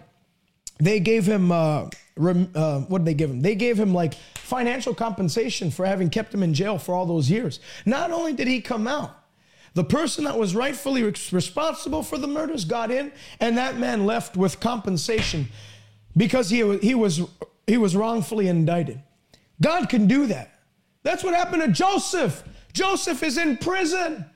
they 0.78 1.00
gave 1.00 1.24
him 1.26 1.52
uh, 1.52 1.88
rem, 2.16 2.50
uh, 2.54 2.80
what 2.80 2.98
did 2.98 3.06
they 3.06 3.14
give 3.14 3.30
him? 3.30 3.40
They 3.40 3.54
gave 3.54 3.78
him 3.78 3.94
like 3.94 4.14
financial 4.14 4.94
compensation 4.94 5.70
for 5.70 5.86
having 5.86 6.10
kept 6.10 6.34
him 6.34 6.42
in 6.42 6.54
jail 6.54 6.78
for 6.78 6.94
all 6.94 7.06
those 7.06 7.30
years. 7.30 7.60
Not 7.86 8.10
only 8.10 8.32
did 8.32 8.48
he 8.48 8.60
come 8.60 8.86
out, 8.86 9.16
the 9.74 9.84
person 9.84 10.24
that 10.24 10.38
was 10.38 10.54
rightfully 10.54 11.02
responsible 11.02 12.02
for 12.02 12.18
the 12.18 12.28
murders 12.28 12.64
got 12.64 12.90
in, 12.90 13.12
and 13.40 13.58
that 13.58 13.78
man 13.78 14.06
left 14.06 14.36
with 14.36 14.60
compensation 14.60 15.48
because 16.16 16.50
he 16.50 16.78
he 16.78 16.94
was 16.94 17.22
he 17.66 17.76
was 17.76 17.96
wrongfully 17.96 18.48
indicted. 18.48 19.00
God 19.60 19.88
can 19.88 20.06
do 20.06 20.26
that. 20.26 20.60
That's 21.02 21.22
what 21.22 21.34
happened 21.34 21.62
to 21.62 21.68
Joseph. 21.68 22.42
Joseph 22.72 23.22
is 23.22 23.38
in 23.38 23.56
prison. 23.56 24.26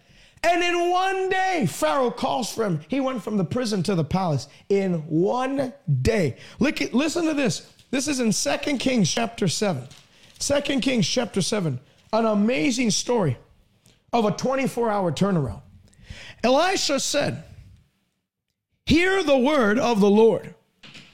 And 0.42 0.62
in 0.62 0.90
one 0.90 1.28
day, 1.28 1.66
Pharaoh 1.68 2.10
calls 2.10 2.52
for 2.52 2.64
him. 2.64 2.80
He 2.88 3.00
went 3.00 3.22
from 3.22 3.36
the 3.36 3.44
prison 3.44 3.82
to 3.84 3.94
the 3.94 4.04
palace 4.04 4.48
in 4.68 4.94
one 5.08 5.72
day. 6.02 6.36
Look 6.58 6.80
at, 6.80 6.94
listen 6.94 7.24
to 7.26 7.34
this. 7.34 7.72
This 7.90 8.06
is 8.06 8.20
in 8.20 8.32
2 8.32 8.78
Kings 8.78 9.12
chapter 9.12 9.48
7. 9.48 9.88
2 10.38 10.60
Kings 10.80 11.08
chapter 11.08 11.42
7. 11.42 11.80
An 12.12 12.24
amazing 12.24 12.90
story 12.90 13.36
of 14.12 14.24
a 14.24 14.30
24 14.30 14.90
hour 14.90 15.12
turnaround. 15.12 15.62
Elisha 16.42 17.00
said, 17.00 17.44
Hear 18.86 19.22
the 19.22 19.36
word 19.36 19.78
of 19.78 20.00
the 20.00 20.08
Lord. 20.08 20.54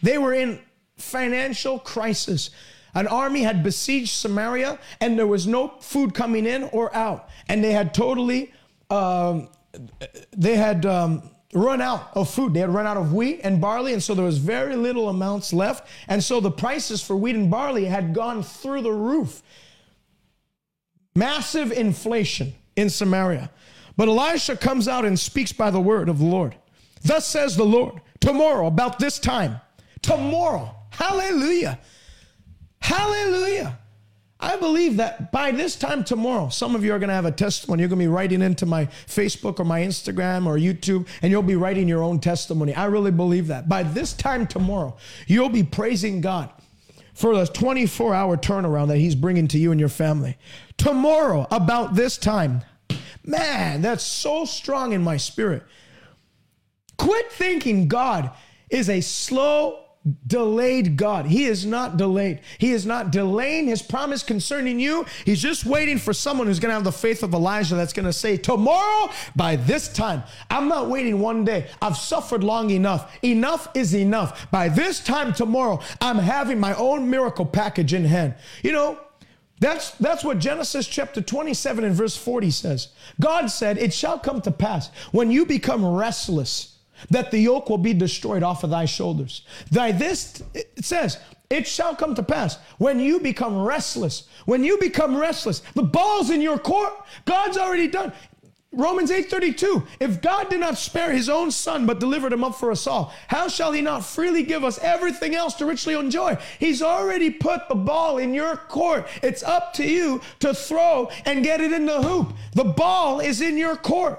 They 0.03 0.19
were 0.19 0.35
in 0.35 0.61
financial 0.97 1.79
crisis. 1.79 2.51
An 2.95 3.09
army 3.09 3.43
had 3.43 3.65
besieged 3.65 4.13
Samaria 4.13 4.79
and 5.01 5.19
there 5.19 5.27
was 5.27 5.47
no 5.47 5.75
food 5.81 6.15
coming 6.15 6.47
in 6.47 6.65
or 6.65 6.95
out. 6.95 7.29
And 7.49 7.65
they 7.65 7.73
had 7.73 7.93
totally, 7.93 8.53
um, 8.95 9.49
they 10.37 10.57
had 10.57 10.87
um, 10.87 11.31
run 11.53 11.81
out 11.81 12.11
of 12.15 12.31
food. 12.31 12.55
They 12.55 12.61
had 12.61 12.71
run 12.71 12.87
out 12.87 12.97
of 12.97 13.13
wheat 13.13 13.41
and 13.43 13.61
barley. 13.61 13.93
And 13.93 14.03
so 14.03 14.15
there 14.15 14.25
was 14.25 14.39
very 14.39 14.77
little 14.77 15.09
amounts 15.09 15.53
left. 15.53 15.89
And 16.09 16.23
so 16.23 16.41
the 16.41 16.51
prices 16.51 17.03
for 17.03 17.17
wheat 17.17 17.35
and 17.35 17.51
barley 17.51 17.85
had 17.87 18.15
gone 18.15 18.43
through 18.43 18.83
the 18.83 18.93
roof. 18.93 19.43
Massive 21.15 21.73
inflation 21.73 22.55
in 22.77 22.91
Samaria. 22.91 23.51
But 23.97 24.09
Elisha 24.09 24.57
comes 24.57 24.89
out 24.89 25.05
and 25.05 25.19
speaks 25.19 25.53
by 25.53 25.71
the 25.71 25.81
word 25.81 26.09
of 26.09 26.19
the 26.19 26.25
Lord. 26.25 26.57
Thus 27.03 27.27
says 27.27 27.57
the 27.57 27.65
Lord, 27.65 28.01
tomorrow, 28.19 28.67
about 28.67 28.99
this 28.99 29.19
time, 29.19 29.61
tomorrow, 30.03 30.75
hallelujah, 30.91 31.79
hallelujah. 32.81 33.79
I 34.45 34.57
believe 34.57 34.99
that 34.99 35.33
by 35.33 35.53
this 35.53 35.75
time 35.75 36.05
tomorrow, 36.05 36.51
some 36.51 36.75
of 36.75 36.85
you 36.85 36.93
are 36.93 36.99
going 36.99 37.09
to 37.09 37.15
have 37.15 37.25
a 37.25 37.33
testimony. 37.33 37.81
You're 37.81 37.89
going 37.89 37.99
to 37.99 38.05
be 38.05 38.09
writing 38.09 38.43
into 38.43 38.67
my 38.67 38.85
Facebook 39.07 39.59
or 39.59 39.65
my 39.65 39.81
Instagram 39.81 40.45
or 40.45 40.59
YouTube, 40.59 41.09
and 41.23 41.31
you'll 41.31 41.43
be 41.43 41.57
writing 41.57 41.89
your 41.89 42.03
own 42.03 42.21
testimony. 42.21 42.75
I 42.75 42.85
really 42.85 43.11
believe 43.11 43.47
that. 43.47 43.71
By 43.71 43.85
this 43.85 44.13
time 44.13 44.47
tomorrow, 44.47 44.99
you'll 45.27 45.49
be 45.49 45.63
praising 45.63 46.21
God 46.21 46.51
for 47.15 47.35
the 47.35 47.47
24 47.47 48.15
hour 48.15 48.37
turnaround 48.37 48.89
that 48.89 48.99
He's 48.99 49.15
bringing 49.15 49.49
to 49.49 49.59
you 49.59 49.71
and 49.71 49.81
your 49.81 49.89
family. 49.89 50.37
Tomorrow, 50.77 51.47
about 51.51 51.95
this 51.95 52.19
time, 52.19 52.61
man, 53.25 53.81
that's 53.81 54.05
so 54.05 54.45
strong 54.45 54.93
in 54.93 55.03
my 55.03 55.17
spirit. 55.17 55.63
Quit 56.99 57.33
thinking 57.33 57.89
God 57.89 58.31
is 58.69 58.91
a 58.91 59.01
slow, 59.01 59.84
delayed 60.27 60.97
God. 60.97 61.27
He 61.27 61.45
is 61.45 61.65
not 61.65 61.97
delayed. 61.97 62.41
He 62.59 62.73
is 62.73 62.85
not 62.85 63.11
delaying 63.11 63.69
his 63.69 63.81
promise 63.81 64.23
concerning 64.23 64.79
you. 64.79 65.07
He's 65.25 65.41
just 65.41 65.65
waiting 65.65 65.97
for 65.99 66.13
someone 66.13 66.47
who's 66.47 66.61
going 66.61 66.71
to 66.71 66.75
have 66.75 66.85
the 66.85 66.93
faith 66.93 67.23
of 67.23 67.33
Elijah 67.33 67.75
that's 67.75 67.95
going 67.95 68.05
to 68.05 68.13
say, 68.13 68.37
Tomorrow, 68.37 69.11
by 69.35 69.57
this 69.57 69.89
time, 69.89 70.23
I'm 70.51 70.69
not 70.69 70.91
waiting 70.91 71.21
one 71.21 71.45
day. 71.45 71.69
I've 71.81 71.97
suffered 71.97 72.45
long 72.45 72.71
enough. 72.71 73.17
Enough 73.23 73.69
is 73.75 73.95
enough. 73.95 74.51
By 74.51 74.69
this 74.69 75.01
time 75.01 75.33
tomorrow, 75.33 75.81
I'm 76.01 76.19
having 76.19 76.61
my 76.61 76.75
own 76.75 77.09
miracle 77.09 77.47
package 77.47 77.95
in 77.95 78.05
hand. 78.05 78.35
You 78.63 78.73
know, 78.73 78.99
that's, 79.61 79.93
that's 79.93 80.23
what 80.23 80.39
Genesis 80.39 80.87
chapter 80.87 81.23
27 81.23 81.85
and 81.85 81.95
verse 81.95 82.17
40 82.17 82.51
says. 82.51 82.89
God 83.21 83.47
said, 83.47 83.79
It 83.79 83.95
shall 83.95 84.19
come 84.19 84.43
to 84.43 84.51
pass 84.51 84.91
when 85.13 85.31
you 85.31 85.47
become 85.47 85.87
restless 85.87 86.74
that 87.11 87.31
the 87.31 87.39
yoke 87.39 87.69
will 87.69 87.79
be 87.79 87.93
destroyed 87.93 88.43
off 88.43 88.65
of 88.65 88.71
thy 88.71 88.85
shoulders. 88.85 89.43
Thy 89.71 89.93
this, 89.93 90.43
it 90.55 90.85
says, 90.85 91.19
it 91.51 91.67
shall 91.67 91.95
come 91.95 92.15
to 92.15 92.23
pass 92.23 92.59
when 92.79 92.99
you 92.99 93.21
become 93.21 93.63
restless. 93.63 94.29
When 94.47 94.65
you 94.65 94.79
become 94.79 95.17
restless, 95.17 95.61
the 95.75 95.83
ball's 95.83 96.31
in 96.31 96.41
your 96.41 96.59
court. 96.59 96.93
God's 97.27 97.59
already 97.59 97.89
done. 97.89 98.13
Romans 98.77 99.11
8:32 99.11 99.87
If 100.01 100.21
God 100.21 100.51
did 100.51 100.61
not 100.61 100.79
spare 100.79 101.13
his 101.13 101.29
own 101.29 101.51
son 101.51 101.87
but 101.87 102.01
delivered 102.01 102.33
him 102.33 102.43
up 102.43 102.57
for 102.57 102.71
us 102.73 102.87
all 102.87 103.15
how 103.29 103.47
shall 103.49 103.73
he 103.73 103.81
not 103.81 104.05
freely 104.05 104.43
give 104.43 104.65
us 104.65 104.79
everything 104.81 105.35
else 105.35 105.55
to 105.55 105.67
richly 105.67 105.95
enjoy 105.95 106.37
He's 106.59 106.83
already 106.83 107.31
put 107.31 107.69
the 107.69 107.75
ball 107.77 108.19
in 108.19 108.35
your 108.35 108.57
court 108.57 109.07
it's 109.23 109.43
up 109.43 109.75
to 109.75 109.87
you 109.87 110.21
to 110.41 110.53
throw 110.53 111.09
and 111.25 111.45
get 111.45 111.61
it 111.61 111.73
in 111.73 111.87
the 111.87 112.03
hoop 112.03 112.33
the 112.53 112.65
ball 112.65 113.21
is 113.21 113.41
in 113.41 113.57
your 113.57 113.77
court 113.77 114.19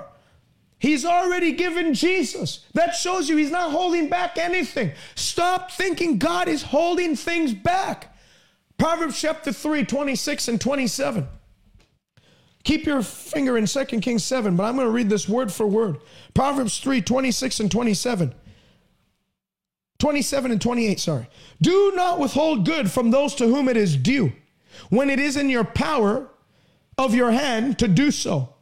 He's 0.77 1.05
already 1.05 1.53
given 1.53 1.93
Jesus. 1.93 2.65
That 2.73 2.95
shows 2.95 3.29
you 3.29 3.37
he's 3.37 3.51
not 3.51 3.71
holding 3.71 4.09
back 4.09 4.37
anything. 4.37 4.91
Stop 5.15 5.71
thinking 5.71 6.17
God 6.17 6.47
is 6.47 6.61
holding 6.61 7.15
things 7.15 7.53
back. 7.53 8.15
Proverbs 8.77 9.19
chapter 9.19 9.53
3, 9.53 9.85
26 9.85 10.47
and 10.49 10.59
27. 10.59 11.27
Keep 12.65 12.85
your 12.85 13.03
finger 13.03 13.57
in 13.57 13.67
2 13.67 13.85
Kings 13.85 14.23
7, 14.23 14.55
but 14.55 14.63
I'm 14.63 14.75
going 14.75 14.87
to 14.87 14.91
read 14.91 15.09
this 15.09 15.29
word 15.29 15.51
for 15.51 15.67
word. 15.67 15.97
Proverbs 16.33 16.79
3, 16.79 17.01
26 17.01 17.59
and 17.61 17.71
27. 17.71 18.33
27 19.99 20.51
and 20.51 20.61
28, 20.61 20.99
sorry. 20.99 21.29
Do 21.61 21.93
not 21.95 22.19
withhold 22.19 22.65
good 22.65 22.91
from 22.91 23.11
those 23.11 23.35
to 23.35 23.47
whom 23.47 23.69
it 23.69 23.77
is 23.77 23.95
due, 23.95 24.33
when 24.89 25.09
it 25.09 25.19
is 25.19 25.37
in 25.37 25.49
your 25.49 25.63
power 25.63 26.27
of 26.97 27.13
your 27.15 27.31
hand 27.31 27.79
to 27.79 27.87
do 27.87 28.11
so. 28.11 28.54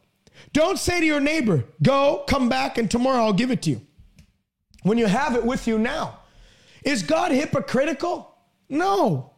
Don't 0.54 0.78
say 0.78 1.00
to 1.00 1.06
your 1.06 1.20
neighbor, 1.20 1.64
go, 1.82 2.24
come 2.28 2.48
back, 2.48 2.78
and 2.78 2.88
tomorrow 2.88 3.24
I'll 3.24 3.32
give 3.32 3.50
it 3.50 3.60
to 3.62 3.70
you. 3.70 3.82
When 4.84 4.98
you 4.98 5.06
have 5.06 5.34
it 5.34 5.44
with 5.44 5.66
you 5.66 5.78
now. 5.78 6.20
Is 6.84 7.02
God 7.02 7.32
hypocritical? 7.32 8.36
No. 8.68 9.32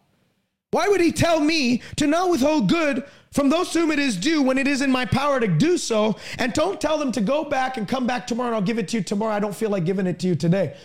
Why 0.72 0.88
would 0.88 1.00
he 1.00 1.12
tell 1.12 1.40
me 1.40 1.80
to 1.96 2.06
not 2.06 2.28
withhold 2.30 2.68
good 2.68 3.04
from 3.32 3.48
those 3.48 3.72
whom 3.72 3.90
it 3.90 3.98
is 3.98 4.14
due 4.16 4.42
when 4.42 4.58
it 4.58 4.66
is 4.66 4.82
in 4.82 4.92
my 4.92 5.06
power 5.06 5.40
to 5.40 5.48
do 5.48 5.78
so? 5.78 6.16
And 6.38 6.52
don't 6.52 6.80
tell 6.80 6.98
them 6.98 7.12
to 7.12 7.22
go 7.22 7.44
back 7.44 7.78
and 7.78 7.88
come 7.88 8.06
back 8.06 8.26
tomorrow 8.26 8.48
and 8.48 8.56
I'll 8.56 8.62
give 8.62 8.78
it 8.78 8.88
to 8.88 8.98
you 8.98 9.02
tomorrow. 9.02 9.32
I 9.32 9.40
don't 9.40 9.56
feel 9.56 9.70
like 9.70 9.86
giving 9.86 10.06
it 10.06 10.18
to 10.18 10.26
you 10.26 10.34
today. 10.34 10.76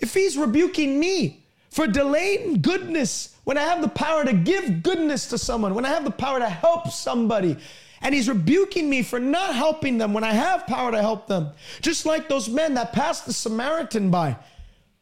If 0.00 0.12
he's 0.12 0.36
rebuking 0.36 1.00
me 1.00 1.46
for 1.70 1.86
delaying 1.86 2.60
goodness 2.60 3.36
when 3.44 3.56
I 3.56 3.62
have 3.62 3.80
the 3.80 3.88
power 3.88 4.24
to 4.24 4.34
give 4.34 4.82
goodness 4.82 5.28
to 5.28 5.38
someone, 5.38 5.74
when 5.74 5.86
I 5.86 5.90
have 5.90 6.04
the 6.04 6.10
power 6.10 6.40
to 6.40 6.48
help 6.48 6.90
somebody, 6.90 7.56
and 8.02 8.14
he's 8.14 8.28
rebuking 8.28 8.88
me 8.88 9.02
for 9.02 9.18
not 9.18 9.54
helping 9.54 9.98
them 9.98 10.12
when 10.12 10.24
I 10.24 10.32
have 10.32 10.66
power 10.66 10.90
to 10.90 11.00
help 11.00 11.26
them. 11.26 11.50
Just 11.80 12.06
like 12.06 12.28
those 12.28 12.48
men 12.48 12.74
that 12.74 12.92
passed 12.92 13.26
the 13.26 13.32
Samaritan 13.32 14.10
by. 14.10 14.36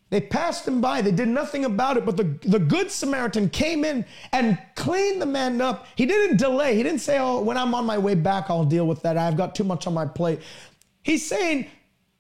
They 0.09 0.20
passed 0.20 0.68
him 0.68 0.80
by. 0.80 1.03
They 1.03 1.11
did 1.11 1.28
nothing 1.28 1.64
about 1.64 1.97
it. 1.97 2.05
But 2.05 2.16
the, 2.16 2.38
the 2.42 2.61
good 2.61 2.90
Samaritan 2.90 3.51
came 3.51 3.84
in 3.84 4.05
and 4.32 4.57
cleaned 4.76 5.20
the 5.20 5.26
man 5.26 5.61
up. 5.61 5.86
He 5.97 6.07
didn't 6.07 6.36
delay. 6.36 6.76
He 6.76 6.82
didn't 6.82 7.01
say, 7.01 7.18
Oh, 7.18 7.40
when 7.40 7.57
I'm 7.57 7.74
on 7.74 7.84
my 7.84 7.99
way 7.99 8.14
back, 8.14 8.49
I'll 8.49 8.64
deal 8.64 8.86
with 8.86 9.03
that. 9.03 9.18
I've 9.18 9.36
got 9.36 9.55
too 9.55 9.64
much 9.64 9.86
on 9.86 9.94
my 9.94 10.07
plate. 10.07 10.40
He's 11.03 11.26
saying, 11.26 11.66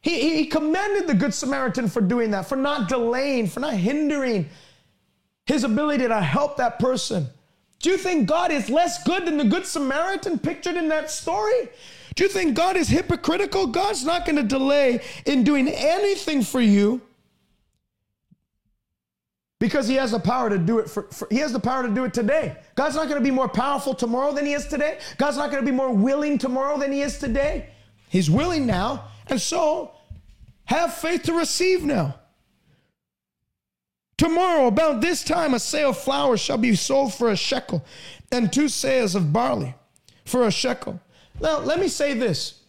he, 0.00 0.36
he 0.36 0.46
commended 0.46 1.06
the 1.06 1.14
good 1.14 1.34
Samaritan 1.34 1.88
for 1.88 2.00
doing 2.00 2.32
that, 2.32 2.46
for 2.46 2.56
not 2.56 2.88
delaying, 2.88 3.46
for 3.46 3.60
not 3.60 3.74
hindering 3.74 4.48
his 5.46 5.64
ability 5.64 6.06
to 6.08 6.20
help 6.20 6.56
that 6.56 6.78
person. 6.78 7.28
Do 7.80 7.90
you 7.90 7.96
think 7.96 8.26
God 8.26 8.50
is 8.50 8.68
less 8.68 9.02
good 9.04 9.26
than 9.26 9.36
the 9.36 9.44
Good 9.44 9.66
Samaritan 9.66 10.38
pictured 10.38 10.76
in 10.76 10.88
that 10.88 11.10
story? 11.10 11.68
Do 12.14 12.24
you 12.24 12.30
think 12.30 12.56
God 12.56 12.76
is 12.76 12.88
hypocritical? 12.88 13.66
God's 13.66 14.04
not 14.04 14.24
going 14.24 14.36
to 14.36 14.42
delay 14.42 15.02
in 15.26 15.44
doing 15.44 15.68
anything 15.68 16.42
for 16.42 16.60
you 16.60 17.02
because 19.58 19.88
he 19.88 19.94
has 19.94 20.10
the 20.10 20.18
power 20.18 20.50
to 20.50 20.58
do 20.58 20.78
it 20.78 20.88
for, 20.88 21.04
for, 21.04 21.26
he 21.30 21.38
has 21.38 21.52
the 21.52 21.60
power 21.60 21.82
to 21.82 21.88
do 21.88 22.04
it 22.04 22.12
today 22.12 22.56
god's 22.74 22.94
not 22.94 23.08
going 23.08 23.20
to 23.20 23.24
be 23.24 23.30
more 23.30 23.48
powerful 23.48 23.94
tomorrow 23.94 24.32
than 24.32 24.44
he 24.44 24.52
is 24.52 24.66
today 24.66 24.98
god's 25.16 25.36
not 25.36 25.50
going 25.50 25.64
to 25.64 25.70
be 25.70 25.74
more 25.74 25.92
willing 25.92 26.38
tomorrow 26.38 26.78
than 26.78 26.92
he 26.92 27.00
is 27.00 27.18
today 27.18 27.68
he's 28.08 28.30
willing 28.30 28.66
now 28.66 29.04
and 29.28 29.40
so 29.40 29.92
have 30.64 30.92
faith 30.92 31.22
to 31.22 31.32
receive 31.32 31.84
now 31.84 32.14
Tomorrow, 34.18 34.66
about 34.66 35.00
this 35.00 35.22
time, 35.22 35.52
a 35.52 35.58
seah 35.58 35.90
of 35.90 35.98
flour 35.98 36.36
shall 36.36 36.56
be 36.56 36.74
sold 36.74 37.12
for 37.12 37.30
a 37.30 37.36
shekel, 37.36 37.84
and 38.32 38.52
two 38.52 38.64
seahs 38.64 39.14
of 39.14 39.32
barley 39.32 39.74
for 40.24 40.46
a 40.46 40.50
shekel. 40.50 41.00
Now, 41.40 41.58
let 41.58 41.78
me 41.78 41.88
say 41.88 42.14
this, 42.14 42.62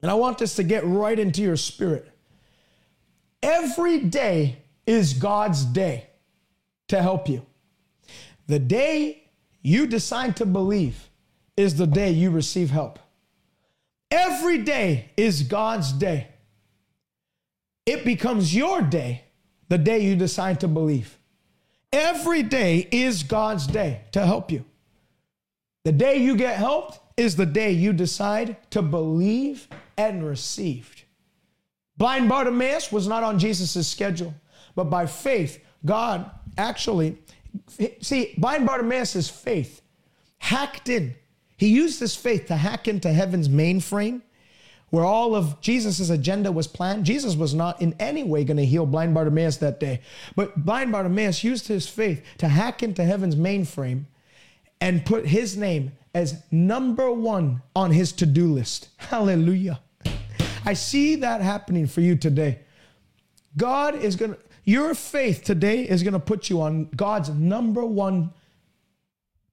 and 0.00 0.10
I 0.10 0.14
want 0.14 0.38
this 0.38 0.54
to 0.56 0.62
get 0.62 0.86
right 0.86 1.18
into 1.18 1.42
your 1.42 1.56
spirit. 1.56 2.08
Every 3.42 3.98
day 3.98 4.58
is 4.86 5.14
God's 5.14 5.64
day 5.64 6.06
to 6.88 7.02
help 7.02 7.28
you. 7.28 7.44
The 8.46 8.60
day 8.60 9.30
you 9.62 9.86
decide 9.86 10.36
to 10.36 10.46
believe 10.46 11.08
is 11.56 11.76
the 11.76 11.86
day 11.86 12.10
you 12.10 12.30
receive 12.30 12.70
help. 12.70 12.98
Every 14.10 14.58
day 14.58 15.10
is 15.16 15.42
God's 15.42 15.92
day. 15.92 16.28
It 17.84 18.04
becomes 18.04 18.54
your 18.54 18.82
day 18.82 19.24
the 19.72 19.78
day 19.78 20.00
you 20.00 20.14
decide 20.14 20.60
to 20.60 20.68
believe. 20.68 21.18
Every 21.94 22.42
day 22.42 22.86
is 22.90 23.22
God's 23.22 23.66
day 23.66 24.02
to 24.12 24.26
help 24.26 24.52
you. 24.52 24.66
The 25.84 25.92
day 25.92 26.18
you 26.18 26.36
get 26.36 26.56
helped 26.56 27.00
is 27.16 27.36
the 27.36 27.46
day 27.46 27.70
you 27.70 27.94
decide 27.94 28.58
to 28.72 28.82
believe 28.82 29.68
and 29.96 30.26
receive. 30.26 31.06
Blind 31.96 32.28
Bartimaeus 32.28 32.92
was 32.92 33.08
not 33.08 33.22
on 33.22 33.38
Jesus' 33.38 33.88
schedule, 33.88 34.34
but 34.74 34.90
by 34.90 35.06
faith, 35.06 35.58
God 35.86 36.30
actually, 36.58 37.16
see, 38.02 38.34
blind 38.36 38.66
Bartimaeus' 38.66 39.30
faith 39.30 39.80
hacked 40.36 40.90
in 40.90 41.14
He 41.56 41.68
used 41.68 41.98
his 41.98 42.14
faith 42.14 42.44
to 42.48 42.56
hack 42.56 42.88
into 42.88 43.10
heaven's 43.10 43.48
mainframe 43.48 44.20
where 44.92 45.06
all 45.06 45.34
of 45.34 45.58
Jesus' 45.62 46.10
agenda 46.10 46.52
was 46.52 46.66
planned. 46.66 47.06
Jesus 47.06 47.34
was 47.34 47.54
not 47.54 47.80
in 47.80 47.96
any 47.98 48.22
way 48.22 48.44
going 48.44 48.58
to 48.58 48.66
heal 48.66 48.84
blind 48.84 49.14
Bartimaeus 49.14 49.56
that 49.56 49.80
day. 49.80 50.02
But 50.36 50.66
blind 50.66 50.92
Bartimaeus 50.92 51.42
used 51.42 51.66
his 51.66 51.88
faith 51.88 52.22
to 52.36 52.48
hack 52.48 52.82
into 52.82 53.02
heaven's 53.02 53.34
mainframe 53.34 54.04
and 54.82 55.06
put 55.06 55.26
his 55.26 55.56
name 55.56 55.92
as 56.14 56.42
number 56.50 57.10
one 57.10 57.62
on 57.74 57.90
his 57.90 58.12
to 58.12 58.26
do 58.26 58.52
list. 58.52 58.90
Hallelujah. 58.98 59.80
I 60.66 60.74
see 60.74 61.14
that 61.16 61.40
happening 61.40 61.86
for 61.86 62.02
you 62.02 62.14
today. 62.14 62.58
God 63.56 63.94
is 63.94 64.14
going 64.14 64.34
to, 64.34 64.38
your 64.64 64.94
faith 64.94 65.42
today 65.42 65.88
is 65.88 66.02
going 66.02 66.12
to 66.12 66.20
put 66.20 66.50
you 66.50 66.60
on 66.60 66.90
God's 66.94 67.30
number 67.30 67.82
one 67.82 68.34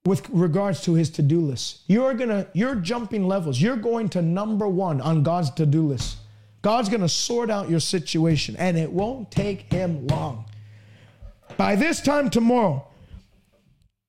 with 0.06 0.28
regards 0.30 0.82
to 0.82 0.94
his 0.94 1.10
to-do 1.10 1.42
list. 1.42 1.82
You're 1.88 2.14
to 2.14 2.48
you're 2.54 2.76
jumping 2.76 3.28
levels. 3.28 3.62
You're 3.62 3.76
going 3.76 4.10
to 4.10 4.22
number 4.22 4.68
1 4.68 5.02
on 5.02 5.24
God's 5.24 5.52
to-do 5.52 5.88
list. 5.88 6.18
God's 6.62 6.90
to 6.90 7.10
sort 7.10 7.50
out 7.50 7.70
your 7.70 7.80
situation 7.80 8.56
and 8.58 8.78
it 8.78 8.92
won't 8.92 9.32
take 9.32 9.72
him 9.72 10.08
long. 10.08 10.46
By 11.58 11.76
this 11.76 12.02
time 12.02 12.30
tomorrow, 12.30 12.86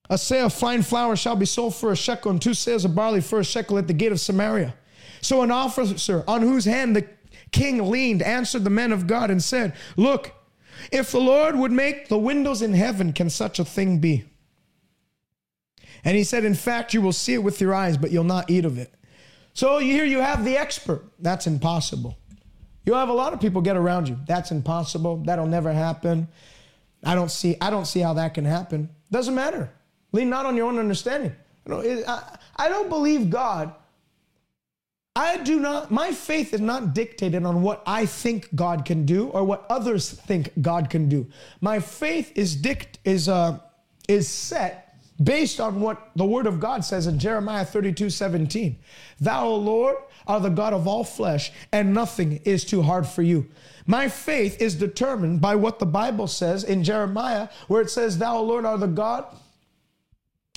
a 0.08 0.14
seah 0.14 0.46
of 0.46 0.52
fine 0.52 0.82
flour 0.82 1.14
shall 1.14 1.36
be 1.36 1.46
sold 1.46 1.74
for 1.74 1.92
a 1.92 1.96
shekel 1.96 2.30
and 2.30 2.42
two 2.42 2.50
seahs 2.50 2.84
of 2.84 2.94
barley 2.94 3.20
for 3.20 3.40
a 3.40 3.44
shekel 3.44 3.78
at 3.78 3.86
the 3.86 3.92
gate 3.92 4.12
of 4.12 4.20
Samaria. 4.20 4.74
So 5.20 5.42
an 5.42 5.50
officer 5.50 6.24
on 6.26 6.42
whose 6.42 6.64
hand 6.64 6.96
the 6.96 7.06
king 7.52 7.90
leaned 7.90 8.22
answered 8.22 8.64
the 8.64 8.70
men 8.70 8.92
of 8.92 9.06
God 9.06 9.30
and 9.30 9.42
said, 9.42 9.74
Look, 9.96 10.32
if 10.90 11.12
the 11.12 11.20
Lord 11.20 11.56
would 11.56 11.72
make 11.72 12.08
the 12.08 12.18
windows 12.18 12.62
in 12.62 12.72
heaven, 12.72 13.12
can 13.12 13.30
such 13.30 13.58
a 13.58 13.64
thing 13.64 13.98
be? 13.98 14.24
And 16.04 16.16
he 16.16 16.24
said, 16.24 16.44
In 16.44 16.54
fact, 16.54 16.94
you 16.94 17.02
will 17.02 17.12
see 17.12 17.34
it 17.34 17.42
with 17.42 17.60
your 17.60 17.74
eyes, 17.74 17.96
but 17.96 18.10
you'll 18.10 18.24
not 18.24 18.50
eat 18.50 18.64
of 18.64 18.78
it. 18.78 18.94
So 19.52 19.78
here 19.78 20.04
you 20.04 20.20
have 20.20 20.44
the 20.44 20.56
expert. 20.56 21.04
That's 21.18 21.46
impossible. 21.46 22.16
You'll 22.84 22.98
have 22.98 23.08
a 23.08 23.14
lot 23.14 23.32
of 23.32 23.40
people 23.40 23.60
get 23.60 23.76
around 23.76 24.08
you. 24.08 24.18
That's 24.26 24.50
impossible. 24.50 25.18
That'll 25.18 25.46
never 25.46 25.72
happen. 25.72 26.28
I 27.04 27.14
don't 27.14 27.30
see, 27.30 27.56
I 27.60 27.70
don't 27.70 27.86
see 27.86 28.00
how 28.00 28.14
that 28.14 28.34
can 28.34 28.44
happen. 28.44 28.90
Doesn't 29.10 29.34
matter. 29.34 29.70
Lean 30.12 30.28
not 30.28 30.46
on 30.46 30.56
your 30.56 30.66
own 30.66 30.78
understanding. 30.78 31.34
I 31.68 32.68
don't 32.68 32.88
believe 32.88 33.30
God. 33.30 33.74
I 35.16 35.38
do 35.38 35.58
not, 35.58 35.90
my 35.90 36.12
faith 36.12 36.54
is 36.54 36.60
not 36.60 36.94
dictated 36.94 37.44
on 37.44 37.62
what 37.62 37.82
I 37.86 38.06
think 38.06 38.54
God 38.54 38.84
can 38.84 39.04
do 39.04 39.28
or 39.28 39.44
what 39.44 39.66
others 39.68 40.10
think 40.10 40.50
God 40.62 40.88
can 40.88 41.08
do. 41.08 41.26
My 41.60 41.80
faith 41.80 42.32
is 42.36 42.54
dict 42.54 42.98
is 43.04 43.28
uh 43.28 43.58
is 44.08 44.28
set 44.28 44.89
based 45.22 45.60
on 45.60 45.80
what 45.80 46.10
the 46.16 46.24
word 46.24 46.46
of 46.46 46.60
God 46.60 46.84
says 46.84 47.06
in 47.06 47.18
Jeremiah 47.18 47.64
32 47.64 48.10
17. 48.10 48.78
Thou, 49.20 49.46
O 49.46 49.56
Lord, 49.56 49.96
are 50.26 50.40
the 50.40 50.48
God 50.48 50.72
of 50.72 50.86
all 50.86 51.04
flesh, 51.04 51.52
and 51.72 51.92
nothing 51.92 52.40
is 52.44 52.64
too 52.64 52.82
hard 52.82 53.06
for 53.06 53.22
you. 53.22 53.48
My 53.86 54.08
faith 54.08 54.60
is 54.60 54.74
determined 54.74 55.40
by 55.40 55.56
what 55.56 55.78
the 55.78 55.86
Bible 55.86 56.26
says 56.26 56.64
in 56.64 56.84
Jeremiah, 56.84 57.48
where 57.68 57.82
it 57.82 57.90
says, 57.90 58.18
Thou, 58.18 58.38
O 58.38 58.44
Lord, 58.44 58.64
are 58.64 58.78
the 58.78 58.86
God 58.86 59.26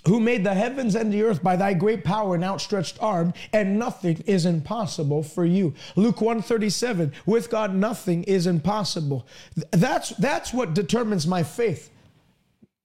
who 0.08 0.20
made 0.20 0.44
the 0.44 0.54
heavens 0.54 0.96
and 0.96 1.14
the 1.14 1.24
earth 1.24 1.42
by 1.42 1.56
thy 1.56 1.74
great 1.74 2.04
power 2.04 2.36
and 2.36 2.44
outstretched 2.44 3.02
arm 3.02 3.34
and 3.54 3.80
nothing 3.80 4.22
is 4.26 4.46
impossible 4.46 5.24
for 5.24 5.46
you 5.46 5.74
luke 5.96 6.20
137 6.20 7.14
with 7.26 7.50
god 7.50 7.74
nothing 7.74 8.24
is 8.24 8.46
impossible 8.46 9.26
that's 9.72 10.10
that's 10.18 10.54
what 10.54 10.74
determines 10.74 11.26
my 11.26 11.42
faith 11.42 11.90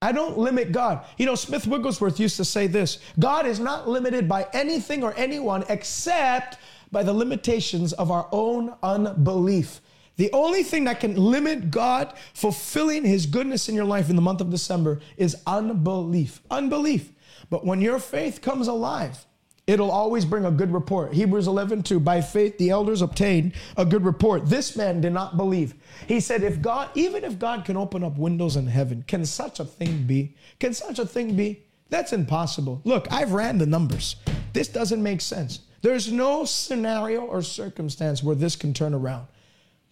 I 0.00 0.12
don't 0.12 0.38
limit 0.38 0.70
God. 0.70 1.04
You 1.16 1.26
know, 1.26 1.34
Smith 1.34 1.66
Wigglesworth 1.66 2.20
used 2.20 2.36
to 2.36 2.44
say 2.44 2.66
this 2.66 2.98
God 3.18 3.46
is 3.46 3.58
not 3.58 3.88
limited 3.88 4.28
by 4.28 4.46
anything 4.52 5.02
or 5.02 5.12
anyone 5.16 5.64
except 5.68 6.58
by 6.92 7.02
the 7.02 7.12
limitations 7.12 7.92
of 7.92 8.10
our 8.10 8.28
own 8.30 8.74
unbelief. 8.82 9.80
The 10.16 10.32
only 10.32 10.62
thing 10.62 10.84
that 10.84 11.00
can 11.00 11.16
limit 11.16 11.70
God 11.70 12.12
fulfilling 12.34 13.04
his 13.04 13.26
goodness 13.26 13.68
in 13.68 13.74
your 13.74 13.84
life 13.84 14.10
in 14.10 14.16
the 14.16 14.22
month 14.22 14.40
of 14.40 14.50
December 14.50 15.00
is 15.16 15.36
unbelief. 15.46 16.42
Unbelief. 16.50 17.12
But 17.50 17.64
when 17.64 17.80
your 17.80 17.98
faith 17.98 18.42
comes 18.42 18.66
alive, 18.66 19.26
it'll 19.68 19.92
always 19.92 20.24
bring 20.24 20.46
a 20.46 20.50
good 20.50 20.72
report. 20.72 21.12
Hebrews 21.12 21.46
11, 21.46 21.84
2. 21.84 22.00
By 22.00 22.20
faith, 22.20 22.58
the 22.58 22.70
elders 22.70 23.02
obtained 23.02 23.52
a 23.76 23.84
good 23.84 24.04
report. 24.04 24.46
This 24.46 24.74
man 24.74 25.00
did 25.00 25.12
not 25.12 25.36
believe. 25.36 25.74
He 26.08 26.18
said, 26.18 26.42
if 26.42 26.60
God, 26.60 26.90
even 26.94 27.22
if 27.22 27.38
God 27.38 27.64
can 27.64 27.76
open 27.76 28.02
up 28.02 28.16
windows 28.18 28.56
in 28.56 28.66
heaven, 28.66 29.04
can 29.06 29.24
such 29.24 29.60
a 29.60 29.64
thing 29.64 30.04
be? 30.04 30.34
Can 30.58 30.74
such 30.74 30.98
a 30.98 31.06
thing 31.06 31.36
be? 31.36 31.62
That's 31.90 32.12
impossible. 32.12 32.80
Look, 32.84 33.06
I've 33.12 33.32
ran 33.32 33.58
the 33.58 33.66
numbers. 33.66 34.16
This 34.54 34.68
doesn't 34.68 35.02
make 35.02 35.20
sense. 35.20 35.60
There's 35.82 36.10
no 36.10 36.44
scenario 36.44 37.20
or 37.20 37.42
circumstance 37.42 38.22
where 38.22 38.34
this 38.34 38.56
can 38.56 38.74
turn 38.74 38.94
around. 38.94 39.28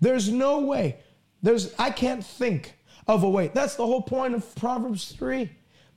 There's 0.00 0.30
no 0.30 0.60
way. 0.60 0.98
There's 1.42 1.74
I 1.78 1.90
can't 1.90 2.24
think 2.24 2.74
of 3.06 3.22
a 3.22 3.30
way. 3.30 3.50
That's 3.54 3.76
the 3.76 3.86
whole 3.86 4.02
point 4.02 4.34
of 4.34 4.54
Proverbs 4.56 5.12
3. 5.12 5.50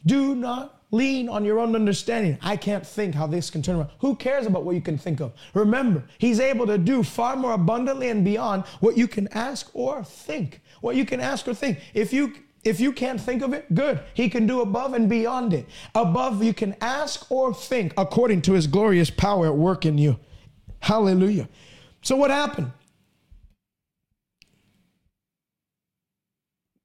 Do 0.05 0.35
not 0.35 0.78
Lean 0.91 1.29
on 1.29 1.45
your 1.45 1.59
own 1.59 1.75
understanding. 1.75 2.37
I 2.41 2.57
can't 2.57 2.85
think 2.85 3.13
how 3.13 3.27
this 3.27 3.51
can 3.51 3.61
turn 3.61 3.75
around. 3.75 3.91
Who 3.99 4.15
cares 4.15 4.47
about 4.47 4.63
what 4.63 4.73
you 4.73 4.81
can 4.81 4.97
think 4.97 5.19
of? 5.19 5.33
Remember, 5.53 6.03
He's 6.17 6.39
able 6.39 6.65
to 6.65 6.77
do 6.77 7.03
far 7.03 7.35
more 7.35 7.53
abundantly 7.53 8.09
and 8.09 8.25
beyond 8.25 8.65
what 8.79 8.97
you 8.97 9.07
can 9.07 9.27
ask 9.29 9.69
or 9.73 10.03
think. 10.03 10.61
What 10.81 10.95
you 10.95 11.05
can 11.05 11.19
ask 11.19 11.47
or 11.47 11.53
think. 11.53 11.79
If 11.93 12.11
you 12.11 12.33
if 12.63 12.79
you 12.79 12.91
can't 12.91 13.21
think 13.21 13.41
of 13.41 13.53
it, 13.53 13.73
good. 13.73 14.01
He 14.13 14.29
can 14.29 14.45
do 14.45 14.61
above 14.61 14.93
and 14.93 15.07
beyond 15.07 15.53
it. 15.53 15.65
Above 15.95 16.43
you 16.43 16.53
can 16.53 16.75
ask 16.81 17.31
or 17.31 17.53
think 17.53 17.93
according 17.97 18.41
to 18.43 18.53
his 18.53 18.67
glorious 18.67 19.09
power 19.09 19.45
at 19.45 19.55
work 19.55 19.85
in 19.85 19.97
you. 19.97 20.19
Hallelujah. 20.81 21.47
So 22.01 22.15
what 22.15 22.31
happened? 22.31 22.71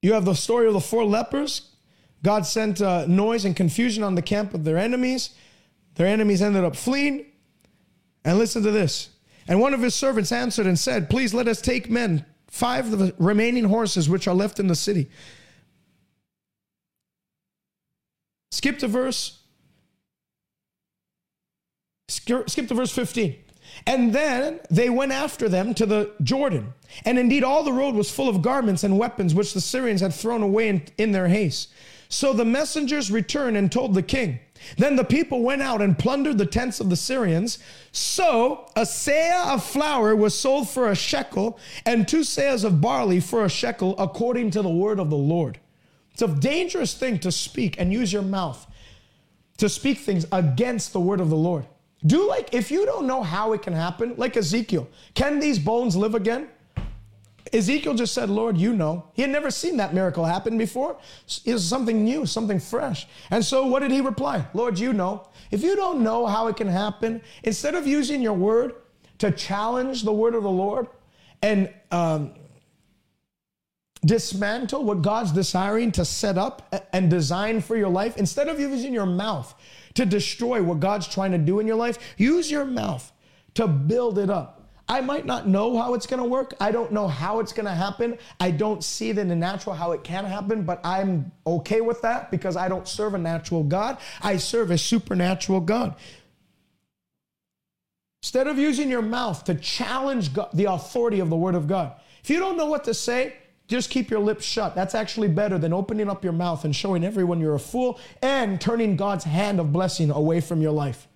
You 0.03 0.13
have 0.13 0.27
the 0.27 0.35
story 0.35 0.67
of 0.67 0.75
the 0.75 0.81
four 0.81 1.05
lepers 1.05 1.74
God 2.25 2.47
sent 2.47 2.81
uh, 2.81 3.07
noise 3.07 3.45
and 3.45 3.55
confusion 3.55 4.03
on 4.03 4.15
the 4.15 4.23
camp 4.23 4.55
of 4.55 4.65
their 4.65 4.79
enemies. 4.79 5.31
Their 5.97 6.07
enemies 6.07 6.41
ended 6.41 6.65
up 6.65 6.75
fleeing. 6.75 7.27
And 8.25 8.39
listen 8.39 8.63
to 8.63 8.71
this. 8.71 9.11
And 9.47 9.61
one 9.61 9.75
of 9.75 9.83
his 9.83 9.95
servants 9.95 10.33
answered 10.33 10.67
and 10.67 10.79
said, 10.79 11.11
Please 11.11 11.35
let 11.35 11.47
us 11.47 11.61
take 11.61 11.91
men, 11.91 12.25
five 12.49 12.91
of 12.91 12.99
the 12.99 13.15
remaining 13.19 13.65
horses 13.65 14.09
which 14.09 14.27
are 14.27 14.35
left 14.35 14.59
in 14.59 14.69
the 14.69 14.75
city. 14.75 15.11
Skip 18.53 18.79
to 18.79 18.89
verse. 18.89 19.41
Skip 22.09 22.47
to 22.47 22.75
verse 22.75 22.93
15. 22.93 23.37
And 23.87 24.15
then 24.15 24.61
they 24.71 24.89
went 24.89 25.13
after 25.13 25.49
them 25.49 25.75
to 25.75 25.85
the 25.85 26.13
Jordan. 26.23 26.73
And 27.05 27.19
indeed, 27.19 27.45
all 27.45 27.65
the 27.65 27.73
road 27.73 27.95
was 27.95 28.11
full 28.11 28.31
of 28.31 28.41
garments 28.41 28.85
and 28.85 28.99
weapons 28.99 29.35
which 29.35 29.53
the 29.53 29.61
Syrians 29.61 30.01
had 30.01 30.15
thrown 30.15 30.43
away 30.43 30.69
in, 30.69 30.83
in 30.97 31.13
their 31.13 31.29
haste. 31.29 31.74
So 32.15 32.33
the 32.33 32.45
messengers 32.45 33.11
returned 33.11 33.57
and 33.57 33.73
told 33.73 33.93
the 33.93 34.03
king. 34.03 34.39
Then 34.79 34.95
the 34.95 35.03
people 35.03 35.43
went 35.43 35.63
out 35.63 35.83
and 35.83 35.99
plundered 35.99 36.39
the 36.39 36.47
tents 36.47 36.79
of 36.79 36.89
the 36.89 36.95
Syrians. 36.95 37.59
So 37.91 38.71
a 38.77 38.83
seah 38.83 39.53
of 39.53 39.65
flour 39.65 40.15
was 40.15 40.39
sold 40.39 40.71
for 40.71 40.89
a 40.89 40.95
shekel, 40.95 41.59
and 41.85 42.07
two 42.07 42.21
seahs 42.21 42.63
of 42.63 42.81
barley 42.81 43.19
for 43.19 43.45
a 43.45 43.49
shekel, 43.49 43.97
according 43.99 44.53
to 44.53 44.63
the 44.63 44.71
word 44.71 45.01
of 45.01 45.11
the 45.11 45.17
Lord. 45.17 45.59
It's 46.13 46.23
a 46.23 46.29
dangerous 46.29 46.95
thing 46.95 47.19
to 47.19 47.33
speak 47.33 47.81
and 47.81 47.93
use 47.93 48.13
your 48.13 48.23
mouth 48.23 48.65
to 49.57 49.69
speak 49.69 49.99
things 49.99 50.25
against 50.31 50.93
the 50.93 51.01
word 51.01 51.19
of 51.21 51.31
the 51.31 51.37
Lord. 51.37 51.67
Do 52.07 52.29
like, 52.29 52.55
if 52.55 52.71
you 52.71 52.87
don't 52.87 53.09
know 53.09 53.25
how 53.25 53.55
it 53.55 53.63
can 53.63 53.73
happen, 53.73 54.15
like 54.17 54.37
Ezekiel, 54.37 54.87
can 55.15 55.41
these 55.41 55.59
bones 55.59 55.97
live 55.97 56.15
again? 56.15 56.49
Ezekiel 57.53 57.95
just 57.95 58.15
said, 58.15 58.31
Lord, 58.31 58.57
you 58.57 58.73
know. 58.73 59.11
He 59.13 59.23
had 59.23 59.31
never 59.31 59.51
seen 59.51 59.77
that 59.77 59.93
miracle 59.93 60.25
happen 60.25 60.57
before. 60.57 60.97
It 61.45 61.53
was 61.53 61.65
something 61.65 62.03
new, 62.03 62.25
something 62.27 62.59
fresh. 62.59 63.07
And 63.31 63.45
so 63.45 63.67
what 63.67 63.81
did 63.81 63.91
he 63.91 64.01
reply? 64.01 64.47
Lord, 64.55 64.79
you 64.79 64.93
know. 64.93 65.29
If 65.51 65.63
you 65.63 65.77
don't 65.77 66.03
know 66.03 66.27
how 66.27 66.47
it 66.49 66.57
can 66.57 66.69
happen, 66.69 67.21
instead 67.43 67.75
of 67.75 67.87
using 67.87 68.23
your 68.23 68.33
word 68.33 68.75
to 69.19 69.31
challenge 69.31 70.03
the 70.03 70.13
word 70.13 70.35
of 70.35 70.43
the 70.43 70.51
Lord 70.51 70.89
and 71.43 71.73
um, 71.91 72.33
dismantle 74.05 74.83
what 74.83 75.03
God's 75.03 75.31
desiring 75.31 75.93
to 75.93 76.05
set 76.05 76.39
up 76.39 76.75
and 76.93 77.11
design 77.11 77.61
for 77.61 77.77
your 77.77 77.91
life, 77.91 78.17
instead 78.17 78.49
of 78.49 78.59
using 78.59 78.93
your 78.93 79.07
mouth 79.07 79.55
to 79.95 80.07
destroy 80.07 80.63
what 80.63 80.81
God's 80.81 81.07
trying 81.07 81.33
to 81.33 81.39
do 81.39 81.61
in 81.61 81.67
your 81.67 81.77
life, 81.77 81.99
use 82.17 82.51
your 82.51 82.65
mouth 82.65 83.13
to 83.55 83.69
build 83.69 84.19
it 84.19 84.31
up. 84.31 84.64
I 84.89 85.01
might 85.01 85.25
not 85.25 85.49
know 85.49 85.79
how 85.79 85.95
it's 85.95 86.07
going 86.07 86.23
to 86.23 86.29
work. 86.29 86.55
I 86.61 86.71
don't 86.71 86.93
know 86.93 87.09
how 87.09 87.41
it's 87.41 87.53
going 87.53 87.65
to 87.65 87.75
happen. 87.75 88.19
I 88.39 88.51
don't 88.51 88.85
see 88.85 89.09
it 89.09 89.17
in 89.17 89.29
the 89.29 89.37
natural 89.37 89.75
how 89.75 89.93
it 89.93 90.05
can 90.05 90.27
happen, 90.27 90.63
but 90.65 90.81
I'm 90.85 91.33
okay 91.47 91.81
with 91.81 92.03
that 92.03 92.31
because 92.31 92.57
I 92.57 92.69
don't 92.69 92.87
serve 92.87 93.15
a 93.15 93.19
natural 93.19 93.63
God. 93.63 93.97
I 94.21 94.37
serve 94.37 94.71
a 94.71 94.79
supernatural 94.79 95.61
God. 95.61 95.95
Instead 98.23 98.47
of 98.47 98.59
using 98.59 98.91
your 98.91 99.03
mouth 99.03 99.45
to 99.45 99.55
challenge 99.55 100.35
God, 100.35 100.51
the 100.53 100.65
authority 100.65 101.21
of 101.21 101.31
the 101.31 101.37
Word 101.37 101.55
of 101.55 101.67
God, 101.67 101.95
if 102.23 102.29
you 102.29 102.39
don't 102.39 102.57
know 102.57 102.67
what 102.67 102.85
to 102.85 102.95
say, 102.95 103.35
just 103.69 103.89
keep 103.89 104.11
your 104.11 104.21
lips 104.21 104.45
shut. 104.45 104.75
That's 104.75 104.95
actually 104.95 105.29
better 105.29 105.57
than 105.59 105.73
opening 105.73 106.11
up 106.11 106.23
your 106.23 106.33
mouth 106.35 106.65
and 106.67 106.77
showing 106.77 107.05
everyone 107.05 107.41
you're 107.41 107.55
a 107.55 107.59
fool 107.61 107.99
and 108.21 108.61
turning 108.61 108.97
God's 108.97 109.25
hand 109.25 109.61
of 109.61 109.73
blessing 109.73 110.11
away 110.11 110.41
from 110.43 110.61
your 110.61 110.73
life. 110.73 111.09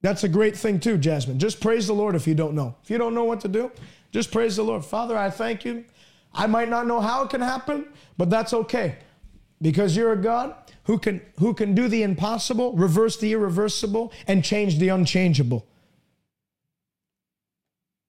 That's 0.00 0.24
a 0.24 0.28
great 0.28 0.56
thing 0.56 0.78
too, 0.78 0.96
Jasmine. 0.96 1.38
Just 1.38 1.60
praise 1.60 1.86
the 1.86 1.92
Lord 1.92 2.14
if 2.14 2.26
you 2.26 2.34
don't 2.34 2.54
know. 2.54 2.76
If 2.82 2.90
you 2.90 2.98
don't 2.98 3.14
know 3.14 3.24
what 3.24 3.40
to 3.40 3.48
do, 3.48 3.72
just 4.12 4.30
praise 4.30 4.56
the 4.56 4.62
Lord. 4.62 4.84
Father, 4.84 5.16
I 5.16 5.30
thank 5.30 5.64
you. 5.64 5.84
I 6.32 6.46
might 6.46 6.68
not 6.68 6.86
know 6.86 7.00
how 7.00 7.24
it 7.24 7.30
can 7.30 7.40
happen, 7.40 7.86
but 8.16 8.30
that's 8.30 8.52
okay. 8.52 8.96
Because 9.60 9.96
you're 9.96 10.12
a 10.12 10.16
God 10.16 10.54
who 10.84 10.98
can 10.98 11.20
who 11.38 11.52
can 11.52 11.74
do 11.74 11.88
the 11.88 12.02
impossible, 12.02 12.74
reverse 12.74 13.18
the 13.18 13.32
irreversible, 13.32 14.12
and 14.28 14.44
change 14.44 14.78
the 14.78 14.88
unchangeable. 14.88 15.66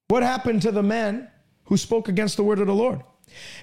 What 0.09 0.21
happened 0.23 0.61
to 0.63 0.71
the 0.71 0.83
man 0.83 1.27
who 1.65 1.77
spoke 1.77 2.07
against 2.07 2.37
the 2.37 2.43
word 2.43 2.59
of 2.59 2.67
the 2.67 2.73
Lord? 2.73 3.01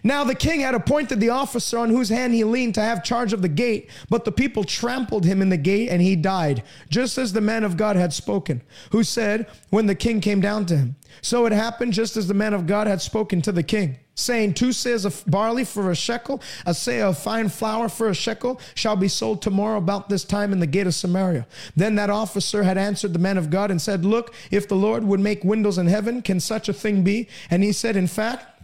Now 0.02 0.24
the 0.24 0.34
king 0.34 0.60
had 0.60 0.74
appointed 0.74 1.20
the 1.20 1.30
officer 1.30 1.78
on 1.78 1.90
whose 1.90 2.08
hand 2.08 2.34
he 2.34 2.44
leaned 2.44 2.74
to 2.74 2.82
have 2.82 3.04
charge 3.04 3.32
of 3.32 3.42
the 3.42 3.48
gate, 3.48 3.90
but 4.08 4.24
the 4.24 4.32
people 4.32 4.64
trampled 4.64 5.24
him 5.24 5.42
in 5.42 5.48
the 5.48 5.56
gate 5.56 5.88
and 5.88 6.00
he 6.02 6.16
died, 6.16 6.62
just 6.88 7.18
as 7.18 7.32
the 7.32 7.40
man 7.40 7.64
of 7.64 7.76
God 7.76 7.96
had 7.96 8.12
spoken, 8.12 8.62
who 8.92 9.02
said, 9.02 9.46
when 9.70 9.86
the 9.86 9.94
king 9.94 10.20
came 10.20 10.40
down 10.40 10.66
to 10.66 10.76
him. 10.76 10.96
So 11.22 11.46
it 11.46 11.52
happened 11.52 11.92
just 11.92 12.16
as 12.16 12.28
the 12.28 12.34
man 12.34 12.54
of 12.54 12.66
God 12.66 12.86
had 12.86 13.00
spoken 13.00 13.42
to 13.42 13.52
the 13.52 13.62
king, 13.62 13.98
saying, 14.14 14.54
Two 14.54 14.68
seahs 14.68 15.04
of 15.04 15.24
barley 15.26 15.64
for 15.64 15.90
a 15.90 15.96
shekel, 15.96 16.42
a 16.64 16.70
seah 16.70 17.08
of 17.08 17.18
fine 17.18 17.48
flour 17.48 17.88
for 17.88 18.08
a 18.08 18.14
shekel 18.14 18.60
shall 18.74 18.96
be 18.96 19.08
sold 19.08 19.42
tomorrow 19.42 19.78
about 19.78 20.08
this 20.08 20.24
time 20.24 20.52
in 20.52 20.60
the 20.60 20.66
gate 20.66 20.86
of 20.86 20.94
Samaria. 20.94 21.46
Then 21.74 21.94
that 21.96 22.10
officer 22.10 22.62
had 22.62 22.78
answered 22.78 23.12
the 23.12 23.18
man 23.18 23.38
of 23.38 23.50
God 23.50 23.70
and 23.70 23.80
said, 23.80 24.04
Look, 24.04 24.34
if 24.50 24.68
the 24.68 24.76
Lord 24.76 25.04
would 25.04 25.20
make 25.20 25.44
windows 25.44 25.78
in 25.78 25.86
heaven, 25.86 26.22
can 26.22 26.40
such 26.40 26.68
a 26.68 26.72
thing 26.72 27.02
be? 27.02 27.28
And 27.50 27.62
he 27.62 27.72
said, 27.72 27.96
In 27.96 28.06
fact, 28.06 28.55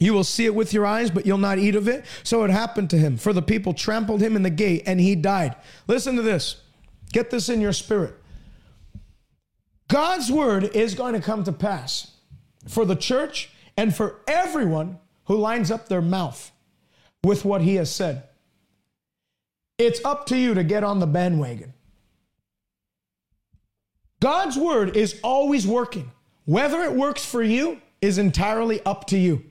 you 0.00 0.14
will 0.14 0.24
see 0.24 0.44
it 0.46 0.54
with 0.54 0.72
your 0.72 0.86
eyes, 0.86 1.10
but 1.10 1.26
you'll 1.26 1.38
not 1.38 1.58
eat 1.58 1.74
of 1.74 1.88
it. 1.88 2.04
So 2.22 2.44
it 2.44 2.50
happened 2.50 2.90
to 2.90 2.98
him, 2.98 3.16
for 3.16 3.32
the 3.32 3.42
people 3.42 3.74
trampled 3.74 4.20
him 4.20 4.36
in 4.36 4.42
the 4.42 4.50
gate, 4.50 4.82
and 4.86 5.00
he 5.00 5.14
died. 5.14 5.56
Listen 5.86 6.16
to 6.16 6.22
this. 6.22 6.62
Get 7.12 7.30
this 7.30 7.48
in 7.48 7.60
your 7.60 7.72
spirit. 7.72 8.14
God's 9.88 10.30
word 10.30 10.64
is 10.76 10.94
going 10.94 11.14
to 11.14 11.20
come 11.20 11.44
to 11.44 11.52
pass 11.52 12.12
for 12.68 12.84
the 12.84 12.96
church 12.96 13.50
and 13.76 13.94
for 13.94 14.20
everyone 14.26 14.98
who 15.24 15.36
lines 15.36 15.70
up 15.70 15.88
their 15.88 16.02
mouth 16.02 16.52
with 17.24 17.44
what 17.44 17.62
he 17.62 17.76
has 17.76 17.90
said. 17.90 18.24
It's 19.78 20.04
up 20.04 20.26
to 20.26 20.36
you 20.36 20.54
to 20.54 20.64
get 20.64 20.84
on 20.84 20.98
the 20.98 21.06
bandwagon. 21.06 21.72
God's 24.20 24.56
word 24.56 24.96
is 24.96 25.18
always 25.22 25.66
working. 25.66 26.10
Whether 26.44 26.82
it 26.82 26.92
works 26.92 27.24
for 27.24 27.42
you 27.42 27.80
is 28.00 28.18
entirely 28.18 28.82
up 28.84 29.06
to 29.08 29.18
you. 29.18 29.44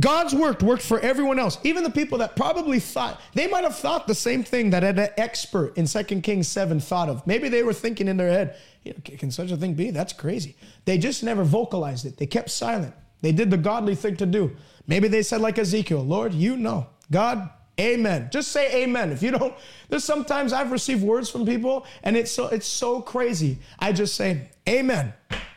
God's 0.00 0.34
work 0.34 0.60
worked 0.60 0.82
for 0.82 0.98
everyone 1.00 1.38
else, 1.38 1.58
even 1.62 1.84
the 1.84 1.90
people 1.90 2.18
that 2.18 2.34
probably 2.34 2.80
thought, 2.80 3.20
they 3.34 3.46
might 3.46 3.64
have 3.64 3.76
thought 3.76 4.06
the 4.06 4.14
same 4.14 4.42
thing 4.42 4.70
that 4.70 4.82
an 4.82 5.08
expert 5.16 5.76
in 5.76 5.86
2 5.86 6.02
Kings 6.20 6.48
7 6.48 6.80
thought 6.80 7.08
of. 7.08 7.26
Maybe 7.26 7.48
they 7.48 7.62
were 7.62 7.72
thinking 7.72 8.08
in 8.08 8.16
their 8.16 8.30
head, 8.30 8.56
can 9.04 9.30
such 9.30 9.50
a 9.50 9.56
thing 9.56 9.74
be? 9.74 9.90
That's 9.90 10.12
crazy. 10.12 10.56
They 10.84 10.98
just 10.98 11.22
never 11.22 11.44
vocalized 11.44 12.06
it. 12.06 12.16
They 12.16 12.26
kept 12.26 12.50
silent. 12.50 12.94
They 13.20 13.32
did 13.32 13.50
the 13.50 13.56
godly 13.56 13.94
thing 13.94 14.16
to 14.16 14.26
do. 14.26 14.56
Maybe 14.86 15.08
they 15.08 15.22
said, 15.22 15.40
like 15.40 15.58
Ezekiel, 15.58 16.04
Lord, 16.04 16.34
you 16.34 16.56
know. 16.56 16.88
God, 17.10 17.48
amen. 17.80 18.28
Just 18.32 18.52
say 18.52 18.82
amen. 18.82 19.12
If 19.12 19.22
you 19.22 19.30
don't, 19.30 19.54
there's 19.88 20.04
sometimes 20.04 20.52
I've 20.52 20.72
received 20.72 21.02
words 21.02 21.30
from 21.30 21.46
people 21.46 21.86
and 22.02 22.16
it's 22.16 22.30
so 22.30 22.48
it's 22.48 22.66
so 22.66 23.00
crazy. 23.00 23.58
I 23.78 23.92
just 23.92 24.14
say, 24.14 24.48
Amen. 24.68 25.12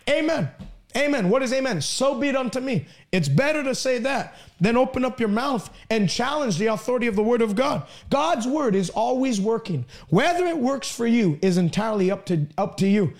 Amen. 0.09 0.49
Amen. 0.95 1.29
What 1.29 1.43
is 1.43 1.51
amen? 1.53 1.81
So 1.81 2.15
be 2.15 2.29
it 2.29 2.35
unto 2.35 2.59
me. 2.59 2.85
It's 3.11 3.27
better 3.27 3.63
to 3.63 3.75
say 3.75 3.99
that 3.99 4.35
than 4.59 4.77
open 4.77 5.03
up 5.03 5.19
your 5.19 5.29
mouth 5.29 5.69
and 5.89 6.09
challenge 6.09 6.57
the 6.57 6.67
authority 6.67 7.07
of 7.07 7.15
the 7.15 7.23
word 7.23 7.41
of 7.41 7.55
God. 7.55 7.85
God's 8.09 8.47
word 8.47 8.73
is 8.73 8.89
always 8.89 9.39
working. 9.41 9.85
Whether 10.09 10.45
it 10.45 10.57
works 10.57 10.89
for 10.89 11.05
you 11.05 11.37
is 11.41 11.57
entirely 11.57 12.09
up 12.09 12.25
to 12.27 12.47
up 12.57 12.77
to 12.77 12.87
you. 12.87 13.13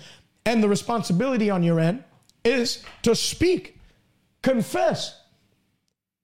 And 0.46 0.62
the 0.62 0.68
responsibility 0.68 1.50
on 1.50 1.62
your 1.62 1.78
end 1.78 2.02
is 2.42 2.82
to 3.02 3.14
speak, 3.14 3.78
confess. 4.42 5.20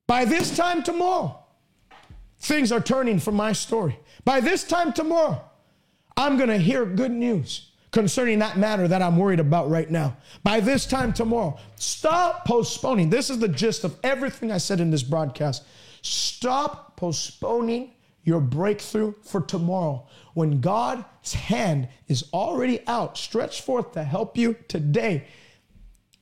By 0.06 0.24
this 0.24 0.56
time 0.56 0.82
tomorrow, 0.82 1.38
things 2.38 2.72
are 2.72 2.80
turning 2.80 3.18
for 3.20 3.32
my 3.32 3.52
story. 3.52 3.98
By 4.24 4.40
this 4.40 4.64
time 4.64 4.92
tomorrow, 4.92 5.42
I'm 6.16 6.36
going 6.36 6.48
to 6.48 6.58
hear 6.58 6.86
good 6.86 7.10
news 7.10 7.70
concerning 7.94 8.40
that 8.40 8.58
matter 8.58 8.88
that 8.88 9.00
I'm 9.00 9.16
worried 9.16 9.38
about 9.38 9.70
right 9.70 9.88
now. 9.88 10.16
By 10.42 10.58
this 10.58 10.84
time 10.84 11.12
tomorrow, 11.12 11.56
stop 11.76 12.44
postponing. 12.44 13.08
This 13.08 13.30
is 13.30 13.38
the 13.38 13.46
gist 13.46 13.84
of 13.84 13.96
everything 14.02 14.50
I 14.50 14.58
said 14.58 14.80
in 14.80 14.90
this 14.90 15.04
broadcast. 15.04 15.62
Stop 16.02 16.96
postponing 16.96 17.92
your 18.24 18.40
breakthrough 18.40 19.14
for 19.22 19.40
tomorrow 19.40 20.08
when 20.34 20.60
God's 20.60 21.34
hand 21.34 21.86
is 22.08 22.24
already 22.32 22.84
out, 22.88 23.16
stretched 23.16 23.62
forth 23.62 23.92
to 23.92 24.02
help 24.02 24.36
you 24.36 24.56
today 24.66 25.28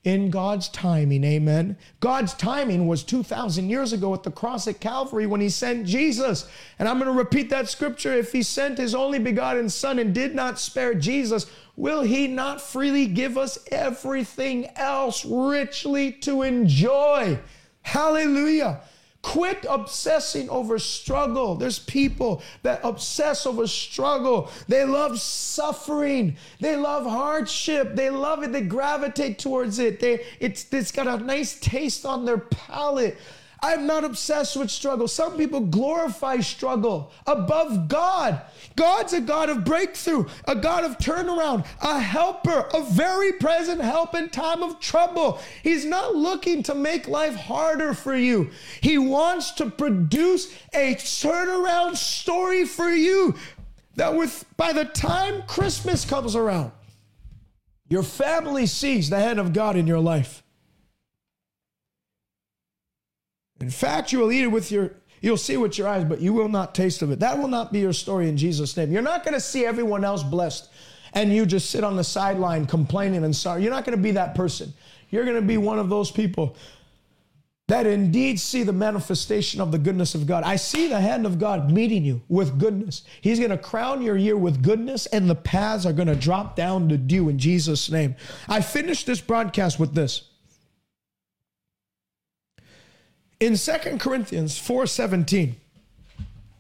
in 0.04 0.30
God's 0.30 0.68
timing. 0.68 1.22
Amen. 1.22 1.76
God's 2.00 2.34
timing 2.34 2.88
was 2.88 3.04
2,000 3.04 3.70
years 3.70 3.92
ago 3.92 4.12
at 4.14 4.24
the 4.24 4.30
cross 4.30 4.66
at 4.66 4.80
Calvary 4.80 5.26
when 5.26 5.40
He 5.40 5.48
sent 5.48 5.86
Jesus. 5.86 6.48
And 6.78 6.88
I'm 6.88 6.98
going 6.98 7.10
to 7.10 7.16
repeat 7.16 7.50
that 7.50 7.68
scripture. 7.68 8.12
If 8.12 8.32
He 8.32 8.42
sent 8.42 8.78
His 8.78 8.94
only 8.94 9.20
begotten 9.20 9.68
Son 9.68 9.98
and 9.98 10.12
did 10.14 10.34
not 10.34 10.58
spare 10.58 10.94
Jesus, 10.94 11.46
will 11.76 12.02
He 12.02 12.26
not 12.26 12.60
freely 12.60 13.06
give 13.06 13.38
us 13.38 13.58
everything 13.70 14.70
else 14.76 15.24
richly 15.24 16.10
to 16.12 16.42
enjoy? 16.42 17.38
Hallelujah. 17.82 18.80
Quit 19.22 19.64
obsessing 19.68 20.50
over 20.50 20.78
struggle. 20.78 21.54
There's 21.54 21.78
people 21.78 22.42
that 22.62 22.80
obsess 22.82 23.46
over 23.46 23.68
struggle. 23.68 24.50
They 24.66 24.84
love 24.84 25.20
suffering. 25.20 26.36
They 26.58 26.76
love 26.76 27.06
hardship. 27.06 27.94
They 27.94 28.10
love 28.10 28.42
it. 28.42 28.52
They 28.52 28.62
gravitate 28.62 29.38
towards 29.38 29.78
it. 29.78 30.00
They, 30.00 30.24
it's, 30.40 30.66
it's 30.72 30.90
got 30.90 31.06
a 31.06 31.22
nice 31.22 31.58
taste 31.60 32.04
on 32.04 32.24
their 32.24 32.38
palate. 32.38 33.16
I'm 33.64 33.86
not 33.86 34.02
obsessed 34.02 34.56
with 34.56 34.72
struggle. 34.72 35.06
Some 35.06 35.36
people 35.36 35.60
glorify 35.60 36.40
struggle 36.40 37.12
above 37.28 37.86
God. 37.86 38.42
God's 38.74 39.12
a 39.12 39.20
God 39.20 39.50
of 39.50 39.64
breakthrough, 39.64 40.26
a 40.48 40.56
God 40.56 40.82
of 40.82 40.98
turnaround, 40.98 41.64
a 41.80 42.00
helper, 42.00 42.68
a 42.74 42.82
very 42.82 43.32
present 43.34 43.80
help 43.80 44.16
in 44.16 44.30
time 44.30 44.64
of 44.64 44.80
trouble. 44.80 45.40
He's 45.62 45.84
not 45.84 46.16
looking 46.16 46.64
to 46.64 46.74
make 46.74 47.06
life 47.06 47.36
harder 47.36 47.94
for 47.94 48.16
you. 48.16 48.50
He 48.80 48.98
wants 48.98 49.52
to 49.52 49.70
produce 49.70 50.52
a 50.74 50.96
turnaround 50.96 51.96
story 51.96 52.64
for 52.64 52.90
you 52.90 53.36
that 53.94 54.16
with 54.16 54.44
by 54.56 54.72
the 54.72 54.86
time 54.86 55.42
Christmas 55.42 56.04
comes 56.04 56.34
around, 56.34 56.72
your 57.88 58.02
family 58.02 58.66
sees 58.66 59.08
the 59.08 59.20
hand 59.20 59.38
of 59.38 59.52
God 59.52 59.76
in 59.76 59.86
your 59.86 60.00
life. 60.00 60.42
In 63.62 63.70
fact, 63.70 64.12
you 64.12 64.18
will 64.18 64.32
eat 64.32 64.42
it 64.42 64.48
with 64.48 64.70
your, 64.70 64.92
you'll 65.20 65.36
see 65.36 65.56
with 65.56 65.78
your 65.78 65.88
eyes, 65.88 66.04
but 66.04 66.20
you 66.20 66.32
will 66.32 66.48
not 66.48 66.74
taste 66.74 67.00
of 67.00 67.10
it. 67.10 67.20
That 67.20 67.38
will 67.38 67.48
not 67.48 67.72
be 67.72 67.80
your 67.80 67.92
story 67.92 68.28
in 68.28 68.36
Jesus' 68.36 68.76
name. 68.76 68.92
You're 68.92 69.02
not 69.02 69.24
going 69.24 69.34
to 69.34 69.40
see 69.40 69.64
everyone 69.64 70.04
else 70.04 70.22
blessed 70.22 70.68
and 71.14 71.32
you 71.32 71.46
just 71.46 71.70
sit 71.70 71.84
on 71.84 71.96
the 71.96 72.04
sideline 72.04 72.66
complaining 72.66 73.24
and 73.24 73.34
sorry. 73.34 73.62
You're 73.62 73.70
not 73.70 73.84
going 73.84 73.96
to 73.96 74.02
be 74.02 74.12
that 74.12 74.34
person. 74.34 74.72
You're 75.10 75.24
going 75.24 75.36
to 75.36 75.46
be 75.46 75.58
one 75.58 75.78
of 75.78 75.88
those 75.88 76.10
people 76.10 76.56
that 77.68 77.86
indeed 77.86 78.40
see 78.40 78.62
the 78.64 78.72
manifestation 78.72 79.60
of 79.60 79.72
the 79.72 79.78
goodness 79.78 80.14
of 80.14 80.26
God. 80.26 80.42
I 80.42 80.56
see 80.56 80.88
the 80.88 81.00
hand 81.00 81.26
of 81.26 81.38
God 81.38 81.70
meeting 81.70 82.04
you 82.04 82.22
with 82.28 82.58
goodness. 82.58 83.02
He's 83.20 83.38
going 83.38 83.50
to 83.50 83.58
crown 83.58 84.02
your 84.02 84.16
year 84.16 84.36
with 84.36 84.62
goodness, 84.62 85.06
and 85.06 85.30
the 85.30 85.34
paths 85.34 85.86
are 85.86 85.92
going 85.92 86.08
to 86.08 86.16
drop 86.16 86.56
down 86.56 86.88
to 86.88 86.98
dew 86.98 87.28
in 87.28 87.38
Jesus' 87.38 87.90
name. 87.90 88.16
I 88.48 88.60
finished 88.60 89.06
this 89.06 89.20
broadcast 89.20 89.78
with 89.78 89.94
this. 89.94 90.28
In 93.42 93.56
Second 93.56 93.98
Corinthians 93.98 94.56
4:17. 94.56 95.56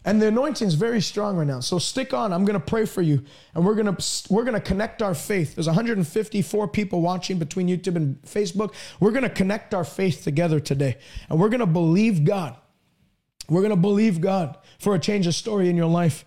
And 0.04 0.20
the 0.20 0.26
anointing 0.26 0.66
is 0.66 0.74
very 0.74 1.00
strong 1.00 1.36
right 1.36 1.46
now. 1.46 1.60
So 1.60 1.78
stick 1.78 2.12
on. 2.12 2.32
I'm 2.32 2.44
going 2.44 2.58
to 2.58 2.66
pray 2.66 2.86
for 2.86 3.02
you 3.02 3.22
and 3.54 3.64
we're 3.64 3.76
going 3.76 3.94
to 3.94 4.32
we're 4.32 4.42
going 4.42 4.54
to 4.54 4.60
connect 4.60 5.00
our 5.00 5.14
faith. 5.14 5.54
There's 5.54 5.68
154 5.68 6.68
people 6.68 7.00
watching 7.00 7.38
between 7.38 7.68
YouTube 7.68 7.94
and 7.94 8.20
Facebook. 8.22 8.74
We're 8.98 9.12
going 9.12 9.22
to 9.22 9.30
connect 9.30 9.74
our 9.74 9.84
faith 9.84 10.24
together 10.24 10.58
today. 10.58 10.98
And 11.28 11.38
we're 11.38 11.50
going 11.50 11.60
to 11.60 11.66
believe 11.66 12.24
God. 12.24 12.56
We're 13.48 13.60
going 13.60 13.70
to 13.70 13.76
believe 13.76 14.20
God 14.20 14.58
for 14.80 14.96
a 14.96 14.98
change 14.98 15.28
of 15.28 15.36
story 15.36 15.68
in 15.68 15.76
your 15.76 15.86
life. 15.86 16.24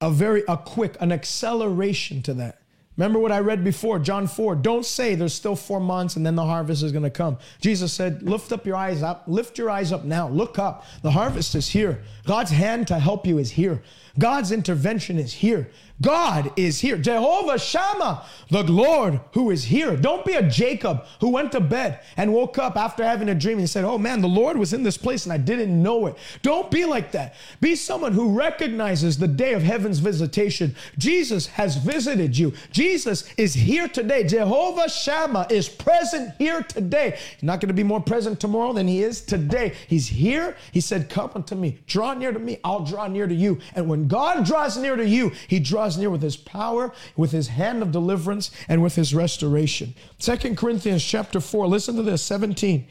A 0.00 0.10
very 0.10 0.44
a 0.48 0.56
quick 0.56 0.96
an 0.98 1.12
acceleration 1.12 2.22
to 2.22 2.32
that. 2.34 2.61
Remember 2.96 3.18
what 3.18 3.32
I 3.32 3.38
read 3.38 3.64
before, 3.64 3.98
John 3.98 4.26
4. 4.26 4.56
Don't 4.56 4.84
say 4.84 5.14
there's 5.14 5.32
still 5.32 5.56
four 5.56 5.80
months 5.80 6.16
and 6.16 6.26
then 6.26 6.34
the 6.34 6.44
harvest 6.44 6.82
is 6.82 6.92
going 6.92 7.04
to 7.04 7.10
come. 7.10 7.38
Jesus 7.60 7.92
said, 7.92 8.22
Lift 8.22 8.52
up 8.52 8.66
your 8.66 8.76
eyes 8.76 9.02
up. 9.02 9.24
Lift 9.26 9.56
your 9.56 9.70
eyes 9.70 9.92
up 9.92 10.04
now. 10.04 10.28
Look 10.28 10.58
up. 10.58 10.84
The 11.00 11.10
harvest 11.10 11.54
is 11.54 11.68
here. 11.68 12.02
God's 12.26 12.50
hand 12.50 12.86
to 12.88 12.98
help 12.98 13.26
you 13.26 13.38
is 13.38 13.52
here. 13.52 13.82
God's 14.18 14.52
intervention 14.52 15.18
is 15.18 15.32
here. 15.32 15.70
God 16.02 16.52
is 16.56 16.80
here. 16.80 16.98
Jehovah 16.98 17.58
Shammah, 17.58 18.24
the 18.50 18.64
Lord 18.64 19.20
who 19.34 19.50
is 19.50 19.64
here. 19.64 19.96
Don't 19.96 20.24
be 20.24 20.34
a 20.34 20.42
Jacob 20.42 21.06
who 21.20 21.30
went 21.30 21.52
to 21.52 21.60
bed 21.60 22.00
and 22.16 22.34
woke 22.34 22.58
up 22.58 22.76
after 22.76 23.04
having 23.04 23.28
a 23.28 23.34
dream 23.34 23.58
and 23.58 23.70
said, 23.70 23.84
Oh 23.84 23.98
man, 23.98 24.20
the 24.20 24.28
Lord 24.28 24.56
was 24.56 24.72
in 24.72 24.82
this 24.82 24.98
place 24.98 25.24
and 25.24 25.32
I 25.32 25.36
didn't 25.36 25.80
know 25.80 26.06
it. 26.06 26.16
Don't 26.42 26.70
be 26.70 26.84
like 26.84 27.12
that. 27.12 27.34
Be 27.60 27.76
someone 27.76 28.12
who 28.12 28.36
recognizes 28.36 29.16
the 29.16 29.28
day 29.28 29.52
of 29.54 29.62
heaven's 29.62 30.00
visitation. 30.00 30.74
Jesus 30.98 31.46
has 31.46 31.76
visited 31.76 32.36
you. 32.36 32.52
Jesus 32.72 33.32
is 33.36 33.54
here 33.54 33.86
today. 33.86 34.24
Jehovah 34.24 34.88
Shammah 34.88 35.46
is 35.50 35.68
present 35.68 36.34
here 36.38 36.62
today. 36.62 37.16
He's 37.36 37.42
not 37.42 37.60
going 37.60 37.68
to 37.68 37.74
be 37.74 37.84
more 37.84 38.02
present 38.02 38.40
tomorrow 38.40 38.72
than 38.72 38.88
he 38.88 39.02
is 39.02 39.20
today. 39.20 39.74
He's 39.86 40.08
here. 40.08 40.56
He 40.72 40.80
said, 40.80 41.08
Come 41.08 41.30
unto 41.34 41.54
me, 41.54 41.78
draw 41.86 42.14
near 42.14 42.32
to 42.32 42.38
me, 42.38 42.58
I'll 42.64 42.84
draw 42.84 43.06
near 43.06 43.28
to 43.28 43.34
you. 43.34 43.60
And 43.74 43.88
when 43.88 44.01
God 44.08 44.44
draws 44.44 44.76
near 44.76 44.96
to 44.96 45.06
you, 45.06 45.32
he 45.48 45.58
draws 45.58 45.96
near 45.96 46.10
with 46.10 46.22
his 46.22 46.36
power, 46.36 46.92
with 47.16 47.32
his 47.32 47.48
hand 47.48 47.82
of 47.82 47.92
deliverance, 47.92 48.50
and 48.68 48.82
with 48.82 48.94
his 48.94 49.14
restoration. 49.14 49.94
Second 50.18 50.56
Corinthians 50.56 51.04
chapter 51.04 51.40
4, 51.40 51.66
listen 51.66 51.96
to 51.96 52.02
this 52.02 52.22
17, 52.22 52.86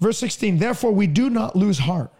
verse 0.00 0.18
16. 0.18 0.58
Therefore, 0.58 0.92
we 0.92 1.06
do 1.06 1.30
not 1.30 1.56
lose 1.56 1.78
heart. 1.78 2.12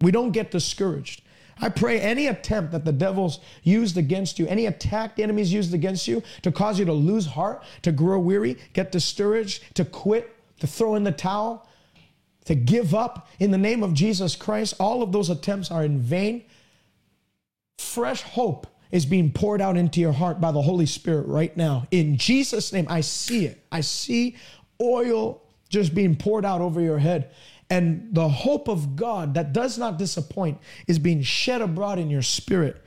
We 0.00 0.10
don't 0.10 0.32
get 0.32 0.50
discouraged. 0.50 1.22
I 1.62 1.68
pray 1.68 2.00
any 2.00 2.26
attempt 2.26 2.72
that 2.72 2.84
the 2.84 2.92
devil's 2.92 3.38
used 3.62 3.98
against 3.98 4.38
you, 4.38 4.46
any 4.46 4.66
attack 4.66 5.16
the 5.16 5.22
enemy's 5.22 5.52
used 5.52 5.74
against 5.74 6.08
you 6.08 6.22
to 6.42 6.50
cause 6.50 6.78
you 6.78 6.86
to 6.86 6.92
lose 6.92 7.26
heart, 7.26 7.62
to 7.82 7.92
grow 7.92 8.18
weary, 8.18 8.56
get 8.72 8.92
discouraged, 8.92 9.74
to 9.76 9.84
quit, 9.84 10.34
to 10.60 10.66
throw 10.66 10.94
in 10.94 11.04
the 11.04 11.12
towel, 11.12 11.68
to 12.46 12.54
give 12.54 12.94
up 12.94 13.28
in 13.38 13.50
the 13.50 13.58
name 13.58 13.82
of 13.82 13.92
Jesus 13.94 14.34
Christ, 14.34 14.74
all 14.80 15.02
of 15.02 15.12
those 15.12 15.28
attempts 15.28 15.70
are 15.70 15.84
in 15.84 16.00
vain. 16.00 16.44
Fresh 17.80 18.22
hope 18.22 18.66
is 18.92 19.06
being 19.06 19.32
poured 19.32 19.62
out 19.62 19.76
into 19.76 20.00
your 20.00 20.12
heart 20.12 20.38
by 20.38 20.52
the 20.52 20.60
Holy 20.60 20.84
Spirit 20.84 21.26
right 21.26 21.56
now. 21.56 21.86
In 21.90 22.18
Jesus' 22.18 22.74
name, 22.74 22.86
I 22.90 23.00
see 23.00 23.46
it. 23.46 23.64
I 23.72 23.80
see 23.80 24.36
oil 24.80 25.42
just 25.70 25.94
being 25.94 26.14
poured 26.14 26.44
out 26.44 26.60
over 26.60 26.80
your 26.80 26.98
head. 26.98 27.30
And 27.70 28.08
the 28.12 28.28
hope 28.28 28.68
of 28.68 28.96
God 28.96 29.34
that 29.34 29.54
does 29.54 29.78
not 29.78 29.96
disappoint 29.96 30.58
is 30.86 30.98
being 30.98 31.22
shed 31.22 31.62
abroad 31.62 31.98
in 31.98 32.10
your 32.10 32.22
spirit. 32.22 32.84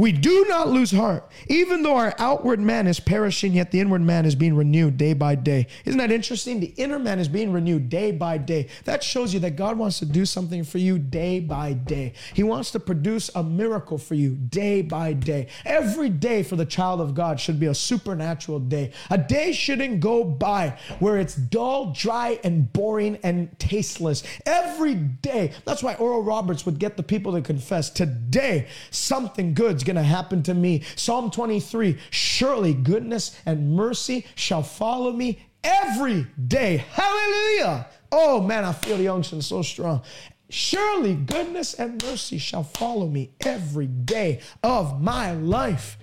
We 0.00 0.12
do 0.12 0.46
not 0.48 0.70
lose 0.70 0.92
heart. 0.92 1.30
Even 1.46 1.82
though 1.82 1.96
our 1.96 2.14
outward 2.16 2.58
man 2.58 2.86
is 2.86 2.98
perishing, 2.98 3.52
yet 3.52 3.70
the 3.70 3.80
inward 3.80 4.00
man 4.00 4.24
is 4.24 4.34
being 4.34 4.56
renewed 4.56 4.96
day 4.96 5.12
by 5.12 5.34
day. 5.34 5.66
Isn't 5.84 5.98
that 5.98 6.10
interesting? 6.10 6.58
The 6.58 6.72
inner 6.78 6.98
man 6.98 7.18
is 7.18 7.28
being 7.28 7.52
renewed 7.52 7.90
day 7.90 8.10
by 8.10 8.38
day. 8.38 8.68
That 8.86 9.04
shows 9.04 9.34
you 9.34 9.40
that 9.40 9.56
God 9.56 9.76
wants 9.76 9.98
to 9.98 10.06
do 10.06 10.24
something 10.24 10.64
for 10.64 10.78
you 10.78 10.98
day 10.98 11.38
by 11.38 11.74
day. 11.74 12.14
He 12.32 12.42
wants 12.42 12.70
to 12.70 12.80
produce 12.80 13.28
a 13.34 13.42
miracle 13.42 13.98
for 13.98 14.14
you 14.14 14.36
day 14.36 14.80
by 14.80 15.12
day. 15.12 15.48
Every 15.66 16.08
day 16.08 16.44
for 16.44 16.56
the 16.56 16.64
child 16.64 17.02
of 17.02 17.14
God 17.14 17.38
should 17.38 17.60
be 17.60 17.66
a 17.66 17.74
supernatural 17.74 18.60
day. 18.60 18.92
A 19.10 19.18
day 19.18 19.52
shouldn't 19.52 20.00
go 20.00 20.24
by 20.24 20.78
where 21.00 21.18
it's 21.18 21.34
dull, 21.34 21.92
dry, 21.92 22.40
and 22.42 22.72
boring 22.72 23.18
and 23.22 23.54
tasteless. 23.58 24.22
Every 24.46 24.94
day. 24.94 25.52
That's 25.66 25.82
why 25.82 25.96
Oral 25.96 26.22
Roberts 26.22 26.64
would 26.64 26.78
get 26.78 26.96
the 26.96 27.02
people 27.02 27.32
to 27.32 27.42
confess 27.42 27.90
today 27.90 28.66
something 28.90 29.52
good's 29.52 29.84
going 29.92 30.04
to 30.04 30.08
happen 30.08 30.42
to 30.44 30.54
me. 30.54 30.82
Psalm 30.94 31.30
23 31.30 31.98
Surely 32.10 32.74
goodness 32.74 33.36
and 33.44 33.74
mercy 33.74 34.26
shall 34.36 34.62
follow 34.62 35.12
me 35.12 35.40
every 35.64 36.26
day. 36.46 36.84
Hallelujah. 36.92 37.88
Oh 38.12 38.40
man, 38.40 38.64
I 38.64 38.72
feel 38.72 38.96
the 38.96 39.08
unction 39.08 39.42
so 39.42 39.62
strong. 39.62 40.02
Surely 40.48 41.14
goodness 41.14 41.74
and 41.74 42.02
mercy 42.02 42.38
shall 42.38 42.64
follow 42.64 43.06
me 43.06 43.32
every 43.40 43.86
day 43.86 44.40
of 44.62 45.00
my 45.00 45.32
life. 45.32 45.98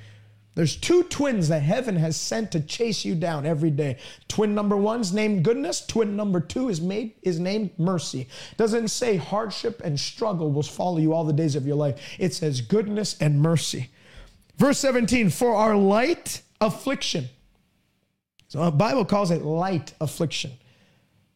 There's 0.58 0.76
two 0.76 1.03
twins 1.03 1.49
that 1.49 1.60
heaven 1.60 1.97
has 1.97 2.18
sent 2.18 2.51
to 2.53 2.60
chase 2.60 3.05
you 3.05 3.14
down 3.14 3.45
every 3.45 3.70
day. 3.70 3.97
Twin 4.28 4.55
number 4.55 4.76
one's 4.76 5.14
named 5.14 5.43
goodness. 5.43 5.86
Twin 5.86 6.16
number 6.16 6.39
two 6.39 6.68
is 6.70 6.82
made 6.82 7.14
is 7.22 7.39
named 7.39 7.78
mercy. 7.78 8.28
Doesn't 8.58 8.88
say 8.88 9.18
hardship 9.18 9.80
and 9.84 9.99
struggle 9.99 10.51
will 10.51 10.64
follow 10.64 10.97
you 10.97 11.14
all 11.14 11.26
the 11.26 11.32
days 11.32 11.55
of 11.55 11.68
your 11.68 11.76
life. 11.76 12.01
It 12.18 12.34
says 12.34 12.62
goodness 12.62 13.16
and 13.22 13.39
mercy. 13.39 13.91
Verse 14.58 14.80
17, 14.80 15.30
for 15.30 15.53
our 15.53 15.76
light 15.76 16.41
affliction. 16.60 17.26
So 18.47 18.66
the 18.66 18.72
Bible 18.72 19.05
calls 19.05 19.30
it 19.30 19.43
light 19.43 19.93
affliction. 20.01 20.53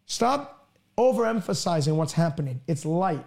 Stop 0.08 0.68
overemphasizing 0.98 1.96
what's 1.96 2.14
happening. 2.14 2.62
It's 2.66 2.86
light. 2.86 3.24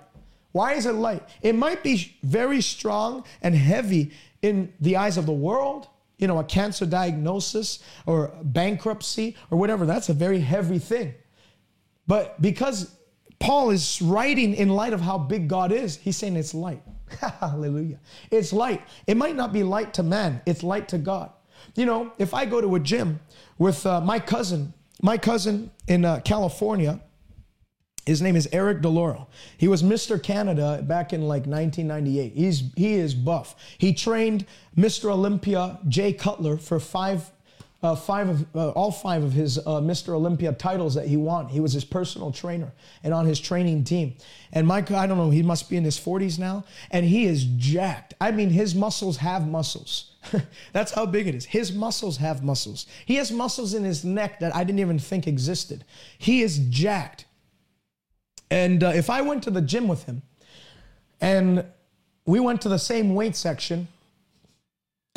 Why 0.51 0.75
is 0.75 0.87
it 0.87 0.93
light? 0.93 1.23
It 1.41 1.55
might 1.55 1.83
be 1.83 2.17
very 2.23 2.61
strong 2.61 3.25
and 3.43 3.55
heavy 3.55 4.13
in 4.45 4.71
the 4.79 4.99
eyes 4.99 5.17
of 5.17 5.25
the 5.25 5.33
world, 5.33 5.89
you 6.19 6.29
know, 6.29 6.39
a 6.39 6.45
cancer 6.45 6.85
diagnosis 6.85 7.79
or 8.05 8.35
bankruptcy 8.43 9.37
or 9.51 9.57
whatever, 9.57 9.87
that's 9.87 10.11
a 10.11 10.13
very 10.13 10.39
heavy 10.39 10.79
thing. 10.79 11.15
But 12.07 12.41
because 12.43 12.95
Paul 13.39 13.71
is 13.71 14.03
writing 14.03 14.53
in 14.55 14.69
light 14.69 14.93
of 14.93 15.01
how 15.01 15.17
big 15.17 15.49
God 15.49 15.73
is, 15.73 15.97
he's 15.97 16.19
saying 16.19 16.37
it's 16.37 16.53
light. 16.53 16.83
Hallelujah. 17.41 17.99
It's 18.31 18.53
light. 18.53 18.83
It 19.07 19.17
might 19.17 19.35
not 19.35 19.51
be 19.51 19.63
light 19.63 19.95
to 19.95 20.03
man, 20.03 20.43
it's 20.45 20.63
light 20.63 20.89
to 20.89 20.99
God. 20.99 21.33
You 21.75 21.87
know, 21.87 22.13
if 22.19 22.35
I 22.35 22.45
go 22.45 22.61
to 22.61 22.75
a 22.75 22.81
gym 22.81 23.21
with 23.57 23.87
uh, 23.87 24.03
my 24.03 24.19
cousin, 24.19 24.75
my 25.01 25.17
cousin 25.17 25.71
in 25.89 26.05
uh, 26.05 26.21
California, 26.23 27.01
his 28.07 28.21
name 28.21 28.37
is 28.37 28.49
Eric 28.53 28.83
DeLauro. 28.83 29.27
He 29.57 29.67
was 29.67 29.83
Mr. 29.83 30.23
Canada 30.23 30.83
back 30.87 31.13
in 31.13 31.23
like 31.23 31.47
1998. 31.47 32.35
He's 32.35 32.63
he 32.77 32.95
is 32.95 33.15
buff. 33.15 33.57
He 33.79 33.95
trained 33.95 34.45
Mr. 34.77 35.11
Olympia 35.11 35.79
Jay 35.89 36.13
Cutler 36.13 36.59
for 36.59 36.79
five, 36.79 37.31
uh, 37.83 37.97
five 37.97 38.29
of 38.29 38.47
uh, 38.55 38.71
all 38.71 38.93
five 38.93 39.23
of 39.23 39.33
his 39.33 39.57
uh, 39.57 39.81
Mr. 39.81 40.11
Olympia 40.11 40.53
titles 40.53 40.95
that 40.97 41.07
he 41.07 41.17
won. 41.17 41.49
He 41.49 41.61
was 41.61 41.73
his 41.73 41.85
personal 41.85 42.31
trainer 42.31 42.73
and 43.03 43.15
on 43.15 43.25
his 43.25 43.41
training 43.41 43.85
team. 43.85 44.17
And 44.53 44.67
Mike, 44.67 44.91
I 44.91 45.07
don't 45.07 45.17
know, 45.17 45.31
he 45.31 45.43
must 45.43 45.71
be 45.71 45.79
in 45.79 45.85
his 45.85 45.99
40s 45.99 46.39
now, 46.39 46.65
and 46.91 47.07
he 47.07 47.25
is 47.25 47.45
jacked. 47.57 48.13
I 48.21 48.33
mean, 48.33 48.51
his 48.51 48.75
muscles 48.75 49.17
have 49.19 49.49
muscles. 49.49 50.11
That's 50.73 50.93
how 50.93 51.07
big 51.07 51.27
it 51.27 51.35
is. 51.35 51.47
His 51.47 51.73
muscles 51.73 52.19
have 52.19 52.45
muscles. 52.45 52.85
He 53.07 53.15
has 53.17 53.33
muscles 53.33 53.73
in 53.73 53.85
his 53.85 54.05
neck 54.05 54.41
that 54.41 54.55
I 54.55 54.63
didn't 54.63 54.81
even 54.81 54.99
think 54.99 55.27
existed. 55.27 55.85
He 56.19 56.43
is 56.43 56.59
jacked. 56.69 57.25
And 58.55 58.85
uh, 58.85 58.93
if 58.95 59.11
I 59.11 59.21
went 59.21 59.43
to 59.43 59.51
the 59.51 59.61
gym 59.61 59.89
with 59.89 60.05
him 60.05 60.23
and 61.21 61.65
we 62.25 62.39
went 62.39 62.61
to 62.61 62.69
the 62.69 62.79
same 62.79 63.17
weight 63.17 63.35
section 63.35 63.89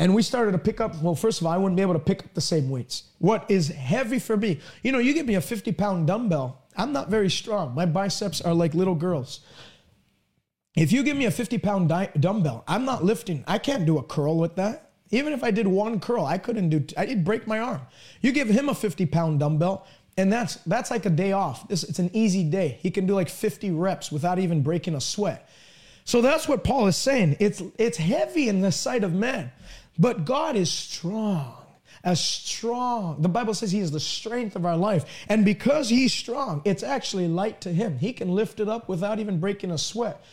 and 0.00 0.12
we 0.12 0.22
started 0.22 0.50
to 0.52 0.58
pick 0.58 0.80
up, 0.80 1.00
well, 1.00 1.14
first 1.14 1.40
of 1.40 1.46
all, 1.46 1.52
I 1.52 1.56
wouldn't 1.56 1.76
be 1.76 1.82
able 1.82 1.92
to 1.92 2.00
pick 2.00 2.24
up 2.24 2.34
the 2.34 2.40
same 2.40 2.68
weights. 2.68 3.04
What 3.18 3.48
is 3.48 3.68
heavy 3.68 4.18
for 4.18 4.36
me, 4.36 4.58
you 4.82 4.90
know, 4.90 4.98
you 4.98 5.14
give 5.14 5.26
me 5.26 5.36
a 5.36 5.40
50 5.40 5.70
pound 5.70 6.08
dumbbell, 6.08 6.64
I'm 6.76 6.92
not 6.92 7.10
very 7.10 7.30
strong. 7.30 7.76
My 7.76 7.86
biceps 7.86 8.40
are 8.40 8.54
like 8.54 8.74
little 8.74 8.96
girls. 8.96 9.38
If 10.74 10.90
you 10.90 11.04
give 11.04 11.16
me 11.16 11.26
a 11.26 11.30
50 11.30 11.58
pound 11.58 11.90
di- 11.90 12.10
dumbbell, 12.18 12.64
I'm 12.66 12.84
not 12.84 13.04
lifting, 13.04 13.44
I 13.46 13.58
can't 13.58 13.86
do 13.86 13.98
a 13.98 14.02
curl 14.02 14.36
with 14.36 14.56
that. 14.56 14.90
Even 15.10 15.32
if 15.32 15.44
I 15.44 15.52
did 15.52 15.68
one 15.68 16.00
curl, 16.00 16.26
I 16.26 16.38
couldn't 16.38 16.70
do, 16.70 16.84
I 16.96 17.06
did 17.06 17.24
break 17.24 17.46
my 17.46 17.60
arm. 17.60 17.82
You 18.20 18.32
give 18.32 18.48
him 18.48 18.68
a 18.68 18.74
50 18.74 19.06
pound 19.06 19.38
dumbbell, 19.38 19.86
and 20.18 20.32
that's 20.32 20.56
that's 20.66 20.90
like 20.90 21.06
a 21.06 21.10
day 21.10 21.32
off. 21.32 21.64
It's, 21.70 21.84
it's 21.84 22.00
an 22.00 22.10
easy 22.12 22.42
day. 22.42 22.78
He 22.82 22.90
can 22.90 23.06
do 23.06 23.14
like 23.14 23.28
50 23.28 23.70
reps 23.70 24.10
without 24.10 24.40
even 24.40 24.62
breaking 24.62 24.96
a 24.96 25.00
sweat. 25.00 25.48
So 26.04 26.20
that's 26.20 26.48
what 26.48 26.64
Paul 26.64 26.88
is 26.88 26.96
saying. 26.96 27.36
It's 27.38 27.62
it's 27.78 27.96
heavy 27.96 28.48
in 28.48 28.60
the 28.60 28.72
sight 28.72 29.04
of 29.04 29.14
man, 29.14 29.52
but 29.98 30.24
God 30.24 30.56
is 30.56 30.70
strong. 30.70 31.54
As 32.04 32.20
strong. 32.20 33.22
The 33.22 33.28
Bible 33.28 33.54
says 33.54 33.72
he 33.72 33.80
is 33.80 33.90
the 33.90 34.00
strength 34.00 34.54
of 34.54 34.64
our 34.64 34.76
life. 34.76 35.04
And 35.28 35.44
because 35.44 35.88
he's 35.88 36.14
strong, 36.14 36.62
it's 36.64 36.84
actually 36.84 37.26
light 37.26 37.60
to 37.62 37.72
him. 37.72 37.98
He 37.98 38.12
can 38.12 38.34
lift 38.34 38.60
it 38.60 38.68
up 38.68 38.88
without 38.88 39.18
even 39.18 39.40
breaking 39.40 39.72
a 39.72 39.78
sweat. 39.78 40.24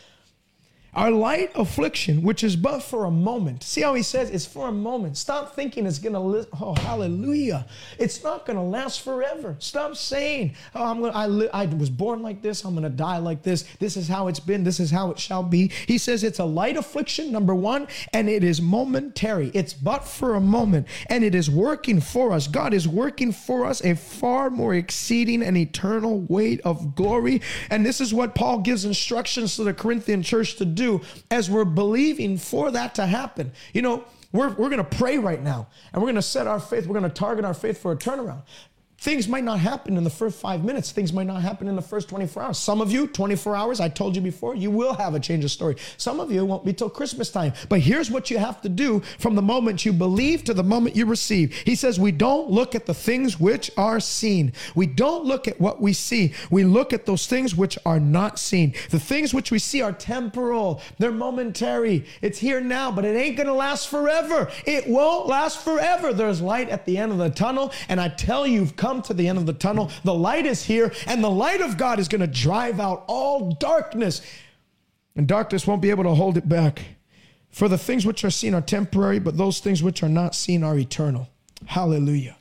Our 0.96 1.10
light 1.10 1.50
affliction, 1.54 2.22
which 2.22 2.42
is 2.42 2.56
but 2.56 2.82
for 2.82 3.04
a 3.04 3.10
moment. 3.10 3.62
See 3.62 3.82
how 3.82 3.92
he 3.92 4.02
says 4.02 4.30
it's 4.30 4.46
for 4.46 4.68
a 4.68 4.72
moment. 4.72 5.18
Stop 5.18 5.54
thinking 5.54 5.84
it's 5.84 5.98
gonna. 5.98 6.18
Li- 6.18 6.46
oh, 6.58 6.74
hallelujah! 6.74 7.66
It's 7.98 8.24
not 8.24 8.46
gonna 8.46 8.64
last 8.64 9.02
forever. 9.02 9.56
Stop 9.58 9.94
saying, 9.96 10.56
"Oh, 10.74 10.84
I'm 10.84 11.02
gonna. 11.02 11.12
I, 11.12 11.26
li- 11.26 11.50
I 11.52 11.66
was 11.66 11.90
born 11.90 12.22
like 12.22 12.40
this. 12.40 12.64
I'm 12.64 12.74
gonna 12.74 12.88
die 12.88 13.18
like 13.18 13.42
this. 13.42 13.64
This 13.78 13.98
is 13.98 14.08
how 14.08 14.28
it's 14.28 14.40
been. 14.40 14.64
This 14.64 14.80
is 14.80 14.90
how 14.90 15.10
it 15.10 15.18
shall 15.18 15.42
be." 15.42 15.70
He 15.86 15.98
says 15.98 16.24
it's 16.24 16.38
a 16.38 16.46
light 16.46 16.78
affliction, 16.78 17.30
number 17.30 17.54
one, 17.54 17.88
and 18.14 18.30
it 18.30 18.42
is 18.42 18.62
momentary. 18.62 19.50
It's 19.52 19.74
but 19.74 20.02
for 20.02 20.34
a 20.34 20.40
moment, 20.40 20.86
and 21.10 21.22
it 21.22 21.34
is 21.34 21.50
working 21.50 22.00
for 22.00 22.32
us. 22.32 22.46
God 22.46 22.72
is 22.72 22.88
working 22.88 23.32
for 23.32 23.66
us 23.66 23.84
a 23.84 23.96
far 23.96 24.48
more 24.48 24.74
exceeding 24.74 25.42
and 25.42 25.58
eternal 25.58 26.20
weight 26.22 26.62
of 26.62 26.94
glory. 26.94 27.42
And 27.68 27.84
this 27.84 28.00
is 28.00 28.14
what 28.14 28.34
Paul 28.34 28.60
gives 28.60 28.86
instructions 28.86 29.56
to 29.56 29.64
the 29.64 29.74
Corinthian 29.74 30.22
church 30.22 30.56
to 30.56 30.64
do 30.64 30.85
as 31.30 31.50
we're 31.50 31.64
believing 31.64 32.38
for 32.38 32.70
that 32.70 32.94
to 32.96 33.06
happen. 33.06 33.52
You 33.72 33.82
know, 33.82 34.04
we're, 34.32 34.48
we're 34.50 34.70
going 34.70 34.84
to 34.84 34.84
pray 34.84 35.18
right 35.18 35.42
now 35.42 35.68
and 35.92 36.02
we're 36.02 36.06
going 36.06 36.16
to 36.16 36.22
set 36.22 36.46
our 36.46 36.60
faith, 36.60 36.86
we're 36.86 36.98
going 36.98 37.10
to 37.10 37.16
target 37.16 37.44
our 37.44 37.54
faith 37.54 37.78
for 37.78 37.92
a 37.92 37.96
turnaround. 37.96 38.42
Things 38.98 39.28
might 39.28 39.44
not 39.44 39.60
happen 39.60 39.96
in 39.96 40.04
the 40.04 40.10
first 40.10 40.40
five 40.40 40.64
minutes. 40.64 40.90
Things 40.90 41.12
might 41.12 41.26
not 41.26 41.42
happen 41.42 41.68
in 41.68 41.76
the 41.76 41.82
first 41.82 42.08
24 42.08 42.42
hours. 42.42 42.58
Some 42.58 42.80
of 42.80 42.90
you, 42.90 43.06
24 43.06 43.54
hours, 43.54 43.78
I 43.80 43.88
told 43.88 44.16
you 44.16 44.22
before, 44.22 44.54
you 44.56 44.70
will 44.70 44.94
have 44.94 45.14
a 45.14 45.20
change 45.20 45.44
of 45.44 45.50
story. 45.50 45.76
Some 45.96 46.18
of 46.18 46.32
you 46.32 46.44
won't 46.44 46.64
be 46.64 46.72
till 46.72 46.90
Christmas 46.90 47.30
time. 47.30 47.52
But 47.68 47.80
here's 47.80 48.10
what 48.10 48.30
you 48.30 48.38
have 48.38 48.60
to 48.62 48.68
do 48.68 49.00
from 49.18 49.34
the 49.34 49.42
moment 49.42 49.84
you 49.84 49.92
believe 49.92 50.44
to 50.44 50.54
the 50.54 50.64
moment 50.64 50.96
you 50.96 51.06
receive. 51.06 51.54
He 51.54 51.74
says, 51.74 52.00
We 52.00 52.10
don't 52.10 52.50
look 52.50 52.74
at 52.74 52.86
the 52.86 52.94
things 52.94 53.38
which 53.38 53.70
are 53.76 54.00
seen. 54.00 54.52
We 54.74 54.86
don't 54.86 55.24
look 55.24 55.46
at 55.46 55.60
what 55.60 55.80
we 55.80 55.92
see. 55.92 56.34
We 56.50 56.64
look 56.64 56.92
at 56.92 57.06
those 57.06 57.26
things 57.26 57.54
which 57.54 57.78
are 57.84 58.00
not 58.00 58.38
seen. 58.38 58.74
The 58.90 59.00
things 59.00 59.34
which 59.34 59.50
we 59.50 59.58
see 59.58 59.82
are 59.82 59.92
temporal, 59.92 60.80
they're 60.98 61.12
momentary. 61.12 62.06
It's 62.22 62.38
here 62.38 62.60
now, 62.60 62.90
but 62.90 63.04
it 63.04 63.16
ain't 63.16 63.36
going 63.36 63.46
to 63.46 63.52
last 63.52 63.88
forever. 63.88 64.50
It 64.64 64.88
won't 64.88 65.28
last 65.28 65.62
forever. 65.62 66.12
There's 66.12 66.40
light 66.40 66.70
at 66.70 66.86
the 66.86 66.96
end 66.96 67.12
of 67.12 67.18
the 67.18 67.30
tunnel. 67.30 67.72
And 67.88 68.00
I 68.00 68.08
tell 68.08 68.46
you, 68.46 68.56
you've 68.56 68.74
come 68.74 68.85
to 69.02 69.14
the 69.14 69.28
end 69.28 69.38
of 69.38 69.46
the 69.46 69.52
tunnel. 69.52 69.90
The 70.04 70.14
light 70.14 70.46
is 70.46 70.64
here, 70.64 70.92
and 71.06 71.22
the 71.22 71.30
light 71.30 71.60
of 71.60 71.76
God 71.76 71.98
is 71.98 72.08
going 72.08 72.20
to 72.20 72.26
drive 72.26 72.80
out 72.80 73.04
all 73.06 73.52
darkness. 73.52 74.22
And 75.14 75.26
darkness 75.26 75.66
won't 75.66 75.82
be 75.82 75.90
able 75.90 76.04
to 76.04 76.14
hold 76.14 76.36
it 76.36 76.48
back. 76.48 76.82
For 77.50 77.68
the 77.68 77.78
things 77.78 78.04
which 78.04 78.24
are 78.24 78.30
seen 78.30 78.54
are 78.54 78.60
temporary, 78.60 79.18
but 79.18 79.36
those 79.36 79.60
things 79.60 79.82
which 79.82 80.02
are 80.02 80.08
not 80.08 80.34
seen 80.34 80.62
are 80.62 80.76
eternal. 80.76 81.28
Hallelujah. 81.64 82.36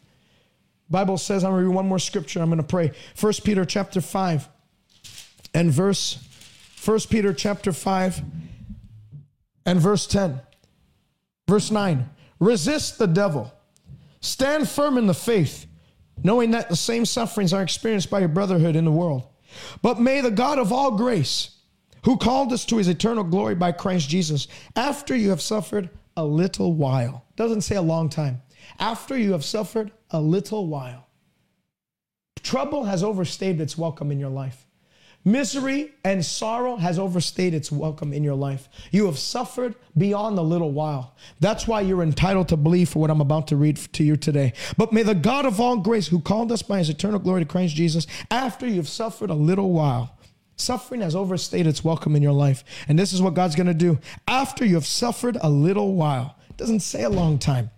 Bible 0.90 1.18
says, 1.18 1.44
I'm 1.44 1.52
going 1.52 1.64
to 1.64 1.68
read 1.70 1.76
one 1.76 1.88
more 1.88 2.00
scripture. 2.00 2.42
I'm 2.42 2.50
going 2.50 2.58
to 2.58 2.64
pray. 2.64 2.92
First 3.16 3.44
Peter 3.44 3.66
chapter 3.66 4.02
5 4.02 4.48
and 5.54 5.72
verse, 5.72 6.20
First 6.76 7.10
Peter 7.10 7.34
chapter 7.34 7.72
5 7.72 8.22
and 9.66 9.80
verse 9.80 10.06
10. 10.06 10.40
Verse 11.48 11.72
9. 11.72 12.10
Resist 12.40 13.00
the 13.00 13.08
devil. 13.08 13.52
Stand 14.20 14.70
firm 14.70 14.98
in 14.98 15.08
the 15.08 15.14
faith 15.14 15.66
knowing 16.26 16.52
that 16.52 16.68
the 16.68 16.76
same 16.76 17.06
sufferings 17.06 17.54
are 17.54 17.62
experienced 17.62 18.10
by 18.10 18.20
your 18.20 18.28
brotherhood 18.28 18.76
in 18.76 18.84
the 18.84 18.92
world. 18.92 19.28
But 19.82 20.00
may 20.00 20.22
the 20.22 20.32
God 20.32 20.58
of 20.58 20.74
all 20.74 20.98
grace, 20.98 21.52
who 22.04 22.18
called 22.18 22.52
us 22.52 22.66
to 22.66 22.78
his 22.78 22.88
eternal 22.88 23.24
glory 23.24 23.56
by 23.56 23.72
Christ 23.72 24.10
Jesus, 24.10 24.48
after 24.76 25.16
you 25.16 25.30
have 25.30 25.42
suffered 25.42 25.90
a 26.18 26.26
little 26.26 26.74
while, 26.74 27.26
doesn't 27.36 27.62
say 27.62 27.76
a 27.76 27.82
long 27.82 28.10
time, 28.10 28.42
after 28.80 29.18
you 29.18 29.34
have 29.34 29.46
suffered 29.46 29.92
a 30.10 30.20
little 30.20 30.68
while, 30.68 31.08
trouble 32.42 32.86
has 32.86 33.04
overstayed 33.04 33.62
its 33.62 33.78
welcome 33.78 34.12
in 34.12 34.20
your 34.20 34.30
life. 34.30 34.65
Misery 35.28 35.92
and 36.04 36.24
sorrow 36.24 36.76
has 36.76 37.00
overstayed 37.00 37.56
its 37.56 37.72
welcome 37.72 38.14
in 38.14 38.24
your 38.24 38.36
life. 38.36 38.70
You 38.92 39.08
have 39.08 39.18
suffered 39.18 39.74
beyond 39.98 40.38
a 40.38 40.44
little 40.44 40.72
while. 40.72 41.16
That's 41.40 41.68
why 41.68 41.82
you're 41.82 42.04
entitled 42.04 42.48
to 42.50 42.58
believe 42.58 42.90
for 42.90 43.00
what 43.00 43.10
I'm 43.10 43.22
about 43.22 43.48
to 43.48 43.56
read 43.56 43.78
to 43.78 44.04
you 44.04 44.18
today. 44.18 44.54
But 44.78 44.94
may 44.94 45.02
the 45.02 45.16
God 45.16 45.48
of 45.48 45.60
all 45.60 45.78
grace, 45.78 46.08
who 46.08 46.22
called 46.22 46.52
us 46.52 46.62
by 46.62 46.78
his 46.78 46.92
eternal 46.92 47.18
glory 47.18 47.42
to 47.42 47.50
Christ 47.50 47.76
Jesus, 47.76 48.06
after 48.30 48.68
you've 48.68 48.88
suffered 48.88 49.32
a 49.32 49.36
little 49.36 49.72
while, 49.72 50.16
Suffering 50.58 51.02
has 51.02 51.16
overstayed 51.16 51.68
its 51.68 51.84
welcome 51.84 52.16
in 52.16 52.24
your 52.24 52.32
life. 52.32 52.64
And 52.88 52.98
this 52.98 53.12
is 53.12 53.22
what 53.22 53.34
God's 53.34 53.56
going 53.56 53.68
to 53.68 53.74
do. 53.74 54.00
After 54.28 54.64
you 54.64 54.76
have 54.76 54.86
suffered 54.86 55.38
a 55.42 55.50
little 55.50 55.96
while, 55.96 56.38
it 56.50 56.58
doesn't 56.58 56.80
say 56.80 57.04
a 57.04 57.10
long 57.10 57.40
time, 57.40 57.72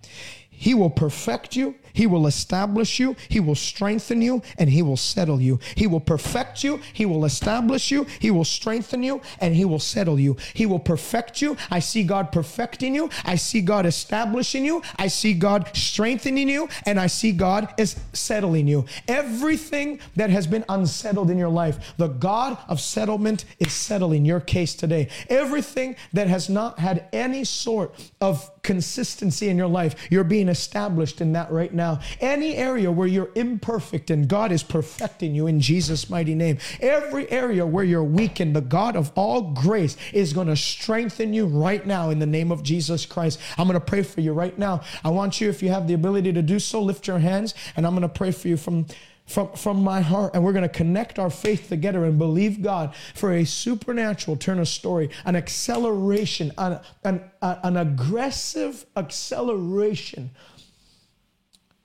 He 0.50 0.76
will 0.76 0.92
perfect 0.92 1.56
you, 1.56 1.76
he 1.98 2.06
will 2.06 2.28
establish 2.28 3.00
you, 3.00 3.16
He 3.28 3.40
will 3.40 3.56
strengthen 3.56 4.22
you, 4.22 4.44
and 4.60 4.70
He 4.70 4.84
will 4.84 4.98
settle 4.98 5.42
you. 5.42 5.60
He 5.74 5.88
will 5.88 6.00
perfect 6.00 6.64
you, 6.64 6.80
He 6.94 7.08
will 7.08 7.26
establish 7.26 7.90
you, 7.90 8.06
He 8.20 8.30
will 8.30 8.46
strengthen 8.46 9.02
you, 9.02 9.20
and 9.40 9.56
He 9.56 9.66
will 9.66 9.80
settle 9.80 10.20
you. 10.20 10.38
He 10.54 10.68
will 10.68 10.78
perfect 10.78 11.42
you. 11.42 11.58
I 11.72 11.80
see 11.80 12.04
God 12.04 12.32
perfecting 12.32 12.94
you. 12.94 13.10
I 13.26 13.36
see 13.36 13.62
God 13.62 13.88
establishing 13.88 14.64
you. 14.64 14.84
I 14.98 15.08
see 15.08 15.34
God 15.34 15.76
strengthening 15.76 16.50
you, 16.50 16.70
and 16.86 17.00
I 17.00 17.08
see 17.08 17.32
God 17.32 17.74
is 17.80 17.96
settling 18.14 18.68
you. 18.68 18.86
Everything 19.08 20.00
that 20.18 20.30
has 20.30 20.46
been 20.46 20.66
unsettled 20.70 21.32
in 21.32 21.40
your 21.40 21.50
life, 21.50 21.96
the 21.98 22.10
God 22.10 22.60
of 22.68 22.80
settlement 22.80 23.46
is 23.58 23.74
settling 23.74 24.24
your 24.24 24.40
case 24.40 24.76
today. 24.76 25.08
Everything 25.30 25.96
that 26.14 26.28
has 26.28 26.48
not 26.48 26.78
had 26.78 27.08
any 27.12 27.44
sort 27.44 27.96
of 28.22 28.52
consistency 28.68 29.48
in 29.48 29.58
your 29.58 29.68
life, 29.68 29.96
you're 30.12 30.26
being 30.26 30.50
established 30.50 31.22
in 31.22 31.32
that 31.32 31.50
right 31.50 31.74
now. 31.74 32.02
Any 32.20 32.56
area 32.58 32.92
where 32.92 33.08
you're 33.08 33.32
imperfect 33.34 34.12
and 34.12 34.28
God 34.28 34.52
is 34.52 34.62
perfecting 34.62 35.34
you 35.34 35.48
in 35.48 35.62
Jesus' 35.62 36.10
mighty 36.10 36.36
name. 36.36 36.58
Every 36.82 37.32
area 37.32 37.66
where 37.66 37.86
you're 37.86 38.04
weakened, 38.04 38.58
the 38.58 38.62
God 38.62 38.98
of 38.98 39.10
all 39.16 39.54
grace 39.54 39.96
is 40.12 40.34
going 40.34 40.48
to 40.48 40.58
strengthen 40.58 41.34
you 41.34 41.46
right 41.46 41.88
now 41.88 42.10
in 42.10 42.20
the 42.20 42.26
name 42.26 42.52
of 42.52 42.62
Jesus 42.62 43.06
Christ. 43.06 43.40
I'm 43.58 43.68
going 43.68 43.80
to 43.80 43.86
pray 43.86 44.04
for 44.04 44.20
you 44.20 44.34
right 44.34 44.60
now. 44.60 44.82
I 45.02 45.12
want 45.12 45.40
you, 45.40 45.48
if 45.48 45.64
you 45.64 45.70
have 45.70 45.88
the 45.88 45.94
ability 45.94 46.34
to 46.34 46.42
do 46.42 46.60
so, 46.60 46.82
lift 46.82 47.08
your 47.08 47.20
hands 47.20 47.56
and 47.78 47.88
I'm 47.88 47.94
going 47.94 48.02
to 48.02 48.10
pray 48.10 48.32
for 48.32 48.50
you 48.50 48.58
from 48.58 48.86
from, 49.28 49.52
from 49.52 49.84
my 49.84 50.02
heart, 50.02 50.34
and 50.34 50.44
we're 50.44 50.54
going 50.54 50.64
to 50.64 50.70
connect 50.70 51.20
our 51.20 51.30
faith 51.30 51.68
together 51.68 52.06
and 52.06 52.18
believe 52.18 52.62
God 52.62 52.96
for 53.14 53.34
a 53.34 53.44
supernatural 53.46 54.38
turn 54.38 54.58
of 54.58 54.68
story, 54.68 55.10
an 55.26 55.36
acceleration, 55.36 56.52
an, 56.58 56.80
an, 57.04 57.24
an 57.42 57.78
aggressive 57.78 58.86
acceleration 58.96 60.32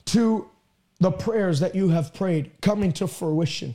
to 0.07 0.49
the 1.01 1.11
prayers 1.11 1.59
that 1.61 1.74
you 1.74 1.88
have 1.88 2.14
prayed 2.14 2.53
coming 2.61 2.93
to 2.93 3.09
fruition. 3.09 3.74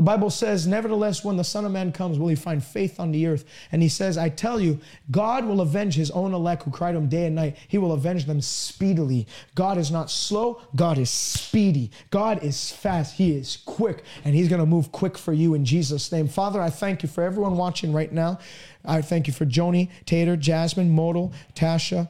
The 0.00 0.04
Bible 0.04 0.30
says, 0.30 0.66
Nevertheless, 0.66 1.22
when 1.22 1.36
the 1.36 1.44
Son 1.44 1.66
of 1.66 1.72
Man 1.72 1.92
comes, 1.92 2.18
will 2.18 2.28
he 2.28 2.34
find 2.34 2.64
faith 2.64 2.98
on 2.98 3.12
the 3.12 3.26
earth? 3.26 3.44
And 3.70 3.82
he 3.82 3.90
says, 3.90 4.16
I 4.16 4.30
tell 4.30 4.58
you, 4.58 4.80
God 5.10 5.44
will 5.44 5.60
avenge 5.60 5.94
his 5.94 6.10
own 6.12 6.32
elect 6.32 6.62
who 6.62 6.70
cried 6.70 6.92
to 6.92 6.96
him 6.96 7.10
day 7.10 7.26
and 7.26 7.34
night. 7.34 7.58
He 7.68 7.76
will 7.76 7.92
avenge 7.92 8.24
them 8.24 8.40
speedily. 8.40 9.26
God 9.54 9.76
is 9.76 9.90
not 9.90 10.10
slow, 10.10 10.62
God 10.74 10.96
is 10.96 11.10
speedy. 11.10 11.90
God 12.08 12.42
is 12.42 12.70
fast, 12.70 13.16
he 13.16 13.32
is 13.32 13.58
quick, 13.66 14.02
and 14.24 14.34
he's 14.34 14.48
going 14.48 14.60
to 14.60 14.64
move 14.64 14.90
quick 14.90 15.18
for 15.18 15.34
you 15.34 15.52
in 15.52 15.66
Jesus' 15.66 16.10
name. 16.10 16.28
Father, 16.28 16.62
I 16.62 16.70
thank 16.70 17.02
you 17.02 17.08
for 17.10 17.22
everyone 17.22 17.58
watching 17.58 17.92
right 17.92 18.10
now. 18.10 18.38
I 18.82 19.02
thank 19.02 19.26
you 19.26 19.34
for 19.34 19.44
Joni, 19.44 19.90
Tater, 20.06 20.34
Jasmine, 20.34 20.88
Modal, 20.88 21.34
Tasha, 21.54 22.08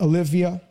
Olivia. 0.00 0.62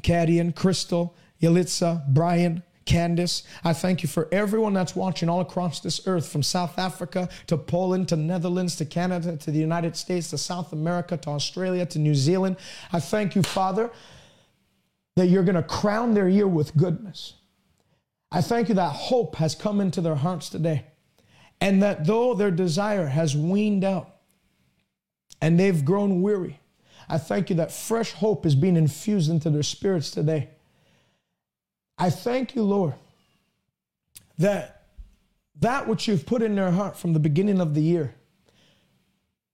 Cadian, 0.00 0.54
Crystal, 0.54 1.14
Yalitza, 1.42 2.06
Brian, 2.08 2.62
Candice. 2.90 3.44
I 3.62 3.72
thank 3.72 4.02
you 4.02 4.08
for 4.08 4.28
everyone 4.32 4.74
that's 4.74 4.96
watching 4.96 5.28
all 5.28 5.40
across 5.40 5.78
this 5.78 6.06
earth, 6.08 6.28
from 6.28 6.42
South 6.42 6.76
Africa 6.76 7.28
to 7.46 7.56
Poland 7.56 8.08
to 8.08 8.16
Netherlands 8.16 8.74
to 8.76 8.84
Canada 8.84 9.36
to 9.36 9.50
the 9.52 9.60
United 9.60 9.94
States 9.94 10.30
to 10.30 10.38
South 10.38 10.72
America 10.72 11.16
to 11.16 11.30
Australia 11.30 11.86
to 11.86 12.00
New 12.00 12.16
Zealand. 12.16 12.56
I 12.92 12.98
thank 12.98 13.36
you, 13.36 13.42
Father, 13.42 13.92
that 15.14 15.28
you're 15.28 15.44
going 15.44 15.54
to 15.54 15.62
crown 15.62 16.14
their 16.14 16.28
year 16.28 16.48
with 16.48 16.76
goodness. 16.76 17.34
I 18.32 18.40
thank 18.40 18.68
you 18.68 18.74
that 18.74 18.90
hope 18.90 19.36
has 19.36 19.54
come 19.54 19.80
into 19.80 20.00
their 20.00 20.16
hearts 20.16 20.48
today. 20.48 20.86
And 21.60 21.82
that 21.82 22.06
though 22.06 22.34
their 22.34 22.50
desire 22.50 23.06
has 23.06 23.36
weaned 23.36 23.84
out 23.84 24.16
and 25.40 25.60
they've 25.60 25.84
grown 25.84 26.22
weary, 26.22 26.58
I 27.08 27.18
thank 27.18 27.50
you 27.50 27.56
that 27.56 27.70
fresh 27.70 28.12
hope 28.12 28.46
is 28.46 28.54
being 28.54 28.76
infused 28.76 29.30
into 29.30 29.50
their 29.50 29.62
spirits 29.62 30.10
today. 30.10 30.48
I 32.00 32.08
thank 32.08 32.54
you, 32.54 32.62
Lord, 32.62 32.94
that 34.38 34.86
that 35.60 35.86
which 35.86 36.08
you've 36.08 36.24
put 36.24 36.40
in 36.40 36.54
their 36.54 36.70
heart 36.70 36.96
from 36.96 37.12
the 37.12 37.20
beginning 37.20 37.60
of 37.60 37.74
the 37.74 37.82
year, 37.82 38.14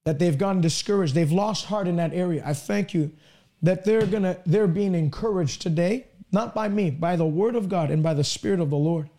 that 0.05 0.21
they've 0.21 0.39
gone 0.39 0.61
discouraged, 0.61 1.15
they've 1.15 1.33
lost 1.33 1.67
heart 1.67 1.89
in 1.89 1.97
that 1.97 2.15
area. 2.15 2.45
I 2.47 2.55
thank 2.55 2.95
you 2.95 3.11
that 3.63 3.85
they're 3.85 4.07
gonna 4.07 4.39
they're 4.47 4.69
being 4.69 4.95
encouraged 4.95 5.61
today, 5.61 6.07
not 6.31 6.55
by 6.55 6.69
me, 6.69 6.91
by 6.91 7.17
the 7.17 7.27
word 7.27 7.57
of 7.57 7.69
God 7.69 7.91
and 7.91 8.01
by 8.03 8.15
the 8.15 8.23
Spirit 8.23 8.61
of 8.61 8.71
the 8.71 8.77
Lord. 8.77 9.11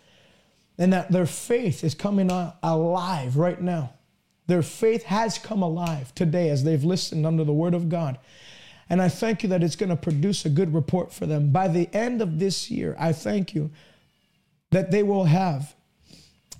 And 0.77 0.93
that 0.93 1.11
their 1.11 1.25
faith 1.25 1.83
is 1.83 1.95
coming 1.95 2.31
alive 2.31 3.35
right 3.35 3.59
now. 3.59 3.93
Their 4.45 4.61
faith 4.61 5.03
has 5.03 5.37
come 5.37 5.61
alive 5.61 6.15
today 6.15 6.49
as 6.49 6.63
they've 6.63 6.83
listened 6.83 7.25
under 7.25 7.43
the 7.43 7.51
word 7.51 7.73
of 7.73 7.89
God. 7.89 8.19
And 8.89 9.01
I 9.01 9.09
thank 9.09 9.43
you 9.43 9.49
that 9.49 9.63
it's 9.63 9.75
going 9.75 9.89
to 9.89 9.95
produce 9.95 10.45
a 10.45 10.49
good 10.49 10.73
report 10.73 11.11
for 11.11 11.25
them. 11.25 11.51
By 11.51 11.67
the 11.67 11.89
end 11.93 12.21
of 12.21 12.39
this 12.39 12.71
year, 12.71 12.95
I 12.97 13.11
thank 13.11 13.53
you 13.53 13.69
that 14.71 14.91
they 14.91 15.03
will 15.03 15.25
have 15.25 15.75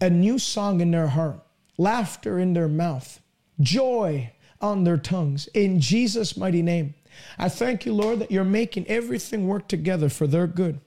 a 0.01 0.09
new 0.09 0.37
song 0.37 0.81
in 0.81 0.91
their 0.91 1.07
heart, 1.07 1.39
laughter 1.77 2.39
in 2.39 2.53
their 2.53 2.67
mouth, 2.67 3.19
joy 3.59 4.31
on 4.61 4.83
their 4.83 4.97
tongues. 4.97 5.47
In 5.53 5.79
Jesus' 5.79 6.37
mighty 6.37 6.61
name. 6.61 6.93
I 7.39 7.49
thank 7.49 7.85
you, 7.85 7.93
Lord, 7.93 8.19
that 8.19 8.31
you're 8.31 8.43
making 8.43 8.87
everything 8.87 9.47
work 9.47 9.67
together 9.67 10.09
for 10.09 10.27
their 10.27 10.47
good. 10.47 10.79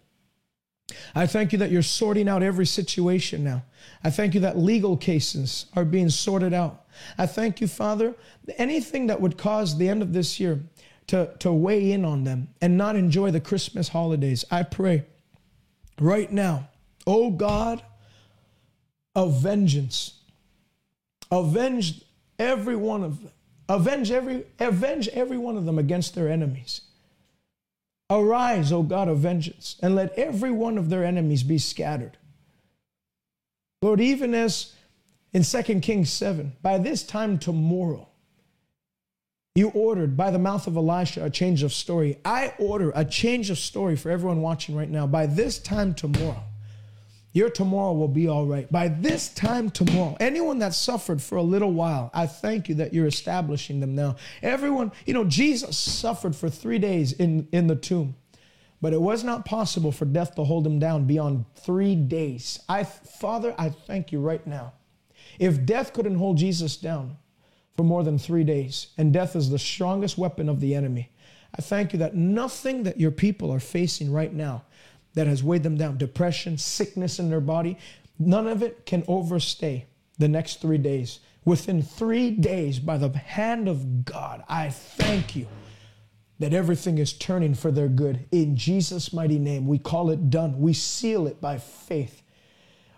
I 1.14 1.26
thank 1.26 1.52
you 1.52 1.58
that 1.58 1.70
you're 1.70 1.82
sorting 1.82 2.28
out 2.28 2.42
every 2.42 2.66
situation 2.66 3.44
now. 3.44 3.62
I 4.02 4.10
thank 4.10 4.34
you 4.34 4.40
that 4.40 4.58
legal 4.58 4.96
cases 4.96 5.66
are 5.74 5.84
being 5.84 6.08
sorted 6.08 6.52
out. 6.52 6.84
I 7.16 7.26
thank 7.26 7.60
you, 7.60 7.68
Father, 7.68 8.14
anything 8.58 9.06
that 9.06 9.20
would 9.20 9.38
cause 9.38 9.76
the 9.76 9.88
end 9.88 10.02
of 10.02 10.12
this 10.12 10.40
year 10.40 10.60
to, 11.10 11.28
to 11.40 11.52
weigh 11.52 11.90
in 11.90 12.04
on 12.04 12.22
them 12.22 12.46
and 12.60 12.78
not 12.78 12.94
enjoy 12.94 13.32
the 13.32 13.40
Christmas 13.40 13.88
holidays, 13.88 14.44
I 14.48 14.62
pray 14.62 15.06
right 15.98 16.30
now, 16.30 16.68
oh 17.04 17.30
God 17.30 17.82
of 19.16 19.42
vengeance, 19.42 20.20
avenge 21.32 22.02
every 22.38 22.76
one 22.76 23.02
of 23.02 23.22
them, 23.22 23.32
avenge 23.68 24.12
every, 24.12 24.44
avenge 24.60 25.08
every 25.08 25.36
one 25.36 25.56
of 25.56 25.66
them 25.66 25.80
against 25.80 26.14
their 26.14 26.28
enemies. 26.28 26.82
Arise, 28.08 28.72
O 28.72 28.82
God 28.82 29.08
of 29.08 29.18
vengeance, 29.18 29.76
and 29.82 29.94
let 29.96 30.16
every 30.16 30.50
one 30.50 30.78
of 30.78 30.90
their 30.90 31.04
enemies 31.04 31.42
be 31.42 31.58
scattered. 31.58 32.18
Lord, 33.82 34.00
even 34.00 34.34
as 34.34 34.74
in 35.32 35.42
2 35.42 35.80
Kings 35.80 36.10
7, 36.10 36.52
by 36.62 36.78
this 36.78 37.02
time 37.02 37.38
tomorrow, 37.38 38.09
you 39.56 39.68
ordered 39.70 40.16
by 40.16 40.30
the 40.30 40.38
mouth 40.38 40.68
of 40.68 40.76
Elisha 40.76 41.24
a 41.24 41.30
change 41.30 41.64
of 41.64 41.72
story. 41.72 42.18
I 42.24 42.54
order 42.58 42.92
a 42.94 43.04
change 43.04 43.50
of 43.50 43.58
story 43.58 43.96
for 43.96 44.08
everyone 44.10 44.42
watching 44.42 44.76
right 44.76 44.88
now. 44.88 45.08
By 45.08 45.26
this 45.26 45.58
time 45.58 45.92
tomorrow, 45.92 46.44
your 47.32 47.50
tomorrow 47.50 47.92
will 47.92 48.08
be 48.08 48.28
all 48.28 48.46
right. 48.46 48.70
By 48.70 48.86
this 48.86 49.28
time 49.28 49.70
tomorrow, 49.70 50.16
anyone 50.20 50.60
that 50.60 50.72
suffered 50.72 51.20
for 51.20 51.36
a 51.36 51.42
little 51.42 51.72
while, 51.72 52.10
I 52.14 52.28
thank 52.28 52.68
you 52.68 52.76
that 52.76 52.94
you're 52.94 53.08
establishing 53.08 53.80
them 53.80 53.96
now. 53.96 54.16
Everyone, 54.40 54.92
you 55.04 55.14
know, 55.14 55.24
Jesus 55.24 55.76
suffered 55.76 56.36
for 56.36 56.48
three 56.48 56.78
days 56.78 57.12
in, 57.12 57.48
in 57.50 57.66
the 57.66 57.76
tomb, 57.76 58.14
but 58.80 58.92
it 58.92 59.00
was 59.00 59.24
not 59.24 59.44
possible 59.44 59.90
for 59.90 60.04
death 60.04 60.36
to 60.36 60.44
hold 60.44 60.64
him 60.64 60.78
down 60.78 61.06
beyond 61.06 61.44
three 61.56 61.96
days. 61.96 62.60
I, 62.68 62.84
Father, 62.84 63.52
I 63.58 63.70
thank 63.70 64.12
you 64.12 64.20
right 64.20 64.46
now. 64.46 64.74
If 65.40 65.66
death 65.66 65.92
couldn't 65.92 66.16
hold 66.16 66.38
Jesus 66.38 66.76
down, 66.76 67.16
for 67.76 67.84
more 67.84 68.04
than 68.04 68.18
three 68.18 68.44
days, 68.44 68.88
and 68.98 69.12
death 69.12 69.34
is 69.36 69.50
the 69.50 69.58
strongest 69.58 70.18
weapon 70.18 70.48
of 70.48 70.60
the 70.60 70.74
enemy. 70.74 71.10
I 71.56 71.62
thank 71.62 71.92
you 71.92 71.98
that 72.00 72.14
nothing 72.14 72.84
that 72.84 73.00
your 73.00 73.10
people 73.10 73.50
are 73.50 73.60
facing 73.60 74.12
right 74.12 74.32
now 74.32 74.64
that 75.14 75.26
has 75.26 75.42
weighed 75.42 75.62
them 75.62 75.76
down, 75.76 75.98
depression, 75.98 76.58
sickness 76.58 77.18
in 77.18 77.30
their 77.30 77.40
body, 77.40 77.76
none 78.18 78.46
of 78.46 78.62
it 78.62 78.86
can 78.86 79.04
overstay 79.08 79.86
the 80.18 80.28
next 80.28 80.60
three 80.60 80.78
days. 80.78 81.20
Within 81.44 81.82
three 81.82 82.30
days, 82.30 82.78
by 82.78 82.98
the 82.98 83.16
hand 83.16 83.66
of 83.66 84.04
God, 84.04 84.44
I 84.48 84.70
thank 84.70 85.34
you 85.34 85.46
that 86.38 86.54
everything 86.54 86.98
is 86.98 87.12
turning 87.12 87.54
for 87.54 87.70
their 87.70 87.88
good. 87.88 88.26
In 88.30 88.56
Jesus' 88.56 89.12
mighty 89.12 89.38
name, 89.38 89.66
we 89.66 89.78
call 89.78 90.10
it 90.10 90.30
done. 90.30 90.60
We 90.60 90.72
seal 90.72 91.26
it 91.26 91.40
by 91.40 91.58
faith. 91.58 92.22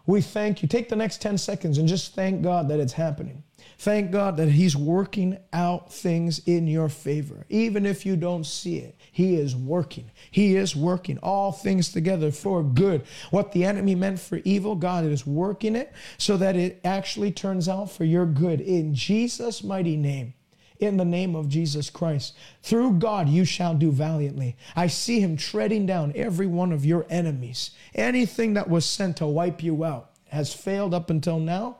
We 0.07 0.20
thank 0.20 0.62
you. 0.62 0.68
Take 0.68 0.89
the 0.89 0.97
next 0.97 1.23
10 1.23 1.39
seconds 1.39 1.79
and 1.79 1.89
just 1.89 2.14
thank 2.14 2.43
God 2.43 2.68
that 2.68 2.81
it's 2.81 2.93
happening. 2.93 3.43
Thank 3.83 4.12
God 4.12 4.37
that 4.37 4.51
He's 4.51 4.76
working 4.76 5.39
out 5.53 5.93
things 5.93 6.39
in 6.47 6.68
your 6.68 6.89
favor. 6.89 7.47
Even 7.49 7.85
if 7.85 8.07
you 8.07 8.14
don't 8.14 8.47
see 8.47 8.76
it, 8.76 8.95
He 9.11 9.35
is 9.35 9.57
working. 9.57 10.09
He 10.30 10.55
is 10.55 10.76
working 10.76 11.18
all 11.18 11.51
things 11.51 11.91
together 11.91 12.30
for 12.30 12.62
good. 12.62 13.03
What 13.33 13.51
the 13.51 13.64
enemy 13.64 13.97
meant 13.97 14.20
for 14.20 14.41
evil, 14.45 14.76
God 14.76 15.05
is 15.05 15.26
working 15.26 15.74
it 15.74 15.93
so 16.16 16.37
that 16.37 16.55
it 16.55 16.80
actually 16.85 17.33
turns 17.33 17.68
out 17.68 17.91
for 17.91 18.05
your 18.05 18.24
good. 18.24 18.61
In 18.61 18.95
Jesus' 18.95 19.64
mighty 19.64 19.97
name 19.97 20.35
in 20.78 20.97
the 20.97 21.05
name 21.05 21.35
of 21.35 21.49
Jesus 21.49 21.91
Christ. 21.91 22.37
Through 22.62 23.01
God, 23.01 23.28
you 23.28 23.45
shall 23.45 23.74
do 23.74 23.91
valiantly. 23.91 24.57
I 24.76 24.87
see 24.87 25.18
him 25.18 25.37
treading 25.37 25.87
down 25.87 26.12
every 26.14 26.47
one 26.47 26.70
of 26.70 26.85
your 26.85 27.05
enemies. 27.11 27.72
Anything 27.97 28.55
that 28.55 28.70
was 28.70 28.87
sent 28.87 29.16
to 29.16 29.26
wipe 29.26 29.61
you 29.61 29.83
out 29.85 30.12
has 30.33 30.55
failed 30.55 30.95
up 30.95 31.11
until 31.11 31.39
now. 31.39 31.76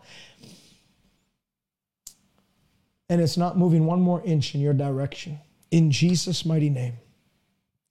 And 3.13 3.21
it's 3.21 3.37
not 3.37 3.59
moving 3.59 3.85
one 3.85 4.01
more 4.01 4.23
inch 4.25 4.55
in 4.55 4.63
your 4.63 4.73
direction. 4.73 5.39
In 5.71 5.91
Jesus' 5.91 6.47
mighty 6.47 6.71
name. 6.71 6.95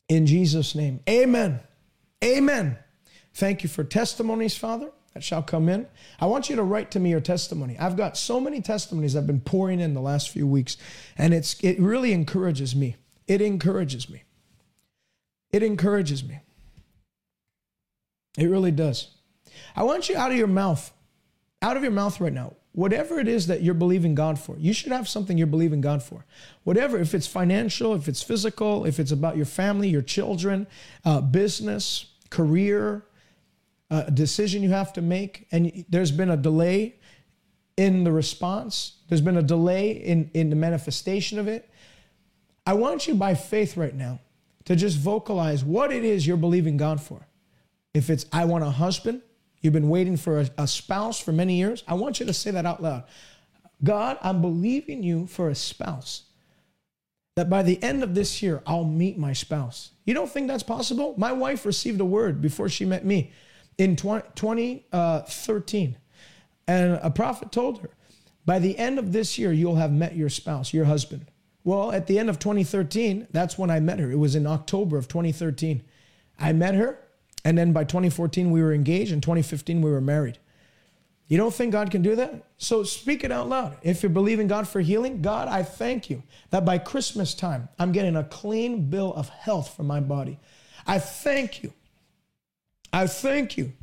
In 0.09 0.25
Jesus' 0.25 0.73
name. 0.73 0.99
Amen. 1.07 1.59
Amen. 2.23 2.79
Thank 3.35 3.61
you 3.61 3.69
for 3.69 3.83
testimonies, 3.83 4.57
Father 4.57 4.89
that 5.13 5.23
shall 5.23 5.43
come 5.43 5.67
in. 5.67 5.85
I 6.19 6.25
want 6.25 6.49
you 6.49 6.55
to 6.55 6.63
write 6.63 6.91
to 6.91 6.99
me 6.99 7.09
your 7.09 7.19
testimony. 7.19 7.77
I've 7.77 7.97
got 7.97 8.17
so 8.17 8.39
many 8.39 8.61
testimonies 8.61 9.15
I've 9.15 9.27
been 9.27 9.41
pouring 9.41 9.79
in 9.79 9.93
the 9.93 10.01
last 10.01 10.29
few 10.29 10.47
weeks, 10.47 10.77
and 11.17 11.33
it's 11.33 11.59
it 11.61 11.79
really 11.79 12.13
encourages 12.13 12.75
me. 12.75 12.95
It 13.27 13.41
encourages 13.41 14.09
me. 14.09 14.23
It 15.51 15.63
encourages 15.63 16.23
me. 16.23 16.39
It 18.37 18.47
really 18.47 18.71
does. 18.71 19.09
I 19.75 19.83
want 19.83 20.07
you 20.07 20.15
out 20.15 20.31
of 20.31 20.37
your 20.37 20.47
mouth, 20.47 20.93
out 21.61 21.75
of 21.75 21.83
your 21.83 21.91
mouth 21.91 22.21
right 22.21 22.31
now, 22.31 22.53
whatever 22.73 23.19
it 23.19 23.27
is 23.27 23.47
that 23.47 23.61
you're 23.61 23.73
believing 23.73 24.15
God 24.15 24.39
for, 24.39 24.55
you 24.57 24.73
should 24.73 24.91
have 24.91 25.07
something 25.07 25.37
you're 25.37 25.47
believing 25.47 25.81
God 25.81 26.01
for. 26.01 26.25
Whatever, 26.63 26.97
if 26.97 27.13
it's 27.13 27.27
financial, 27.27 27.93
if 27.93 28.07
it's 28.07 28.23
physical, 28.23 28.85
if 28.85 28.99
it's 28.99 29.11
about 29.11 29.35
your 29.35 29.45
family, 29.45 29.89
your 29.89 30.01
children, 30.01 30.67
uh, 31.03 31.21
business, 31.21 32.05
career, 32.29 33.03
a 33.89 34.09
decision 34.09 34.63
you 34.63 34.69
have 34.69 34.93
to 34.93 35.01
make, 35.01 35.47
and 35.51 35.83
there's 35.89 36.11
been 36.11 36.29
a 36.29 36.37
delay 36.37 36.95
in 37.75 38.05
the 38.05 38.11
response, 38.11 38.97
there's 39.09 39.21
been 39.21 39.37
a 39.37 39.43
delay 39.43 39.91
in, 39.91 40.31
in 40.33 40.49
the 40.49 40.55
manifestation 40.55 41.37
of 41.37 41.47
it. 41.47 41.69
I 42.65 42.73
want 42.73 43.07
you 43.07 43.15
by 43.15 43.35
faith 43.35 43.75
right 43.75 43.93
now 43.93 44.19
to 44.65 44.75
just 44.75 44.97
vocalize 44.97 45.65
what 45.65 45.91
it 45.91 46.05
is 46.05 46.25
you're 46.25 46.37
believing 46.37 46.77
God 46.77 47.01
for. 47.01 47.27
If 47.93 48.09
it's, 48.09 48.25
I 48.31 48.45
want 48.45 48.63
a 48.63 48.69
husband, 48.69 49.21
you've 49.61 49.73
been 49.73 49.89
waiting 49.89 50.17
for 50.17 50.41
a, 50.41 50.49
a 50.57 50.67
spouse 50.67 51.19
for 51.19 51.31
many 51.31 51.55
years, 51.55 51.83
I 51.87 51.93
want 51.93 52.19
you 52.19 52.25
to 52.25 52.33
say 52.33 52.51
that 52.51 52.65
out 52.65 52.81
loud. 52.81 53.03
God, 53.83 54.17
I'm 54.21 54.41
believing 54.41 55.01
you 55.03 55.27
for 55.27 55.49
a 55.49 55.55
spouse 55.55 56.23
that 57.35 57.49
by 57.49 57.63
the 57.63 57.81
end 57.81 58.03
of 58.03 58.13
this 58.13 58.41
year, 58.41 58.61
I'll 58.67 58.83
meet 58.83 59.17
my 59.17 59.33
spouse. 59.33 59.91
You 60.05 60.13
don't 60.13 60.29
think 60.29 60.47
that's 60.47 60.63
possible? 60.63 61.15
My 61.17 61.31
wife 61.31 61.65
received 61.65 62.01
a 62.01 62.05
word 62.05 62.41
before 62.41 62.69
she 62.69 62.85
met 62.85 63.05
me 63.05 63.31
in 63.77 63.95
2013. 63.95 64.89
Uh, 64.91 65.21
and 66.67 66.99
a 67.01 67.09
prophet 67.09 67.51
told 67.51 67.81
her, 67.81 67.89
by 68.45 68.59
the 68.59 68.77
end 68.77 68.99
of 68.99 69.13
this 69.13 69.37
year, 69.37 69.51
you'll 69.51 69.75
have 69.75 69.91
met 69.91 70.15
your 70.15 70.29
spouse, 70.29 70.73
your 70.73 70.85
husband. 70.85 71.25
Well, 71.63 71.91
at 71.91 72.07
the 72.07 72.17
end 72.17 72.29
of 72.29 72.39
2013, 72.39 73.27
that's 73.31 73.57
when 73.57 73.69
I 73.69 73.79
met 73.79 73.99
her. 73.99 74.11
It 74.11 74.17
was 74.17 74.35
in 74.35 74.47
October 74.47 74.97
of 74.97 75.07
2013. 75.07 75.83
I 76.39 76.53
met 76.53 76.75
her, 76.75 76.99
and 77.43 77.57
then 77.57 77.73
by 77.73 77.83
2014, 77.83 78.51
we 78.51 78.61
were 78.61 78.73
engaged. 78.73 79.11
In 79.11 79.21
2015, 79.21 79.81
we 79.81 79.91
were 79.91 80.01
married. 80.01 80.37
You 81.27 81.37
don't 81.37 81.53
think 81.53 81.71
God 81.71 81.91
can 81.91 82.01
do 82.01 82.15
that? 82.17 82.43
So 82.57 82.83
speak 82.83 83.23
it 83.23 83.31
out 83.31 83.47
loud. 83.47 83.77
If 83.83 84.03
you're 84.03 84.09
believing 84.09 84.47
God 84.47 84.67
for 84.67 84.81
healing, 84.81 85.21
God, 85.21 85.47
I 85.47 85.63
thank 85.63 86.09
you 86.09 86.23
that 86.49 86.65
by 86.65 86.77
Christmas 86.77 87.33
time, 87.33 87.69
I'm 87.79 87.93
getting 87.93 88.17
a 88.17 88.23
clean 88.25 88.89
bill 88.89 89.13
of 89.13 89.29
health 89.29 89.75
for 89.75 89.83
my 89.83 90.01
body. 90.01 90.39
I 90.85 90.99
thank 90.99 91.63
you 91.63 91.71
I 92.93 93.07
thank 93.07 93.57
you 93.57 93.73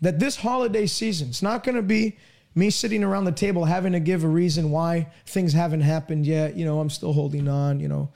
that 0.00 0.18
this 0.18 0.36
holiday 0.36 0.86
season, 0.86 1.28
it's 1.28 1.42
not 1.42 1.64
going 1.64 1.76
to 1.76 1.82
be 1.82 2.16
me 2.54 2.70
sitting 2.70 3.04
around 3.04 3.24
the 3.24 3.32
table 3.32 3.64
having 3.64 3.92
to 3.92 4.00
give 4.00 4.24
a 4.24 4.28
reason 4.28 4.70
why 4.70 5.08
things 5.26 5.52
haven't 5.52 5.82
happened 5.82 6.26
yet. 6.26 6.56
You 6.56 6.64
know, 6.64 6.80
I'm 6.80 6.90
still 6.90 7.12
holding 7.12 7.48
on, 7.48 7.80
you 7.80 7.88
know. 7.88 8.10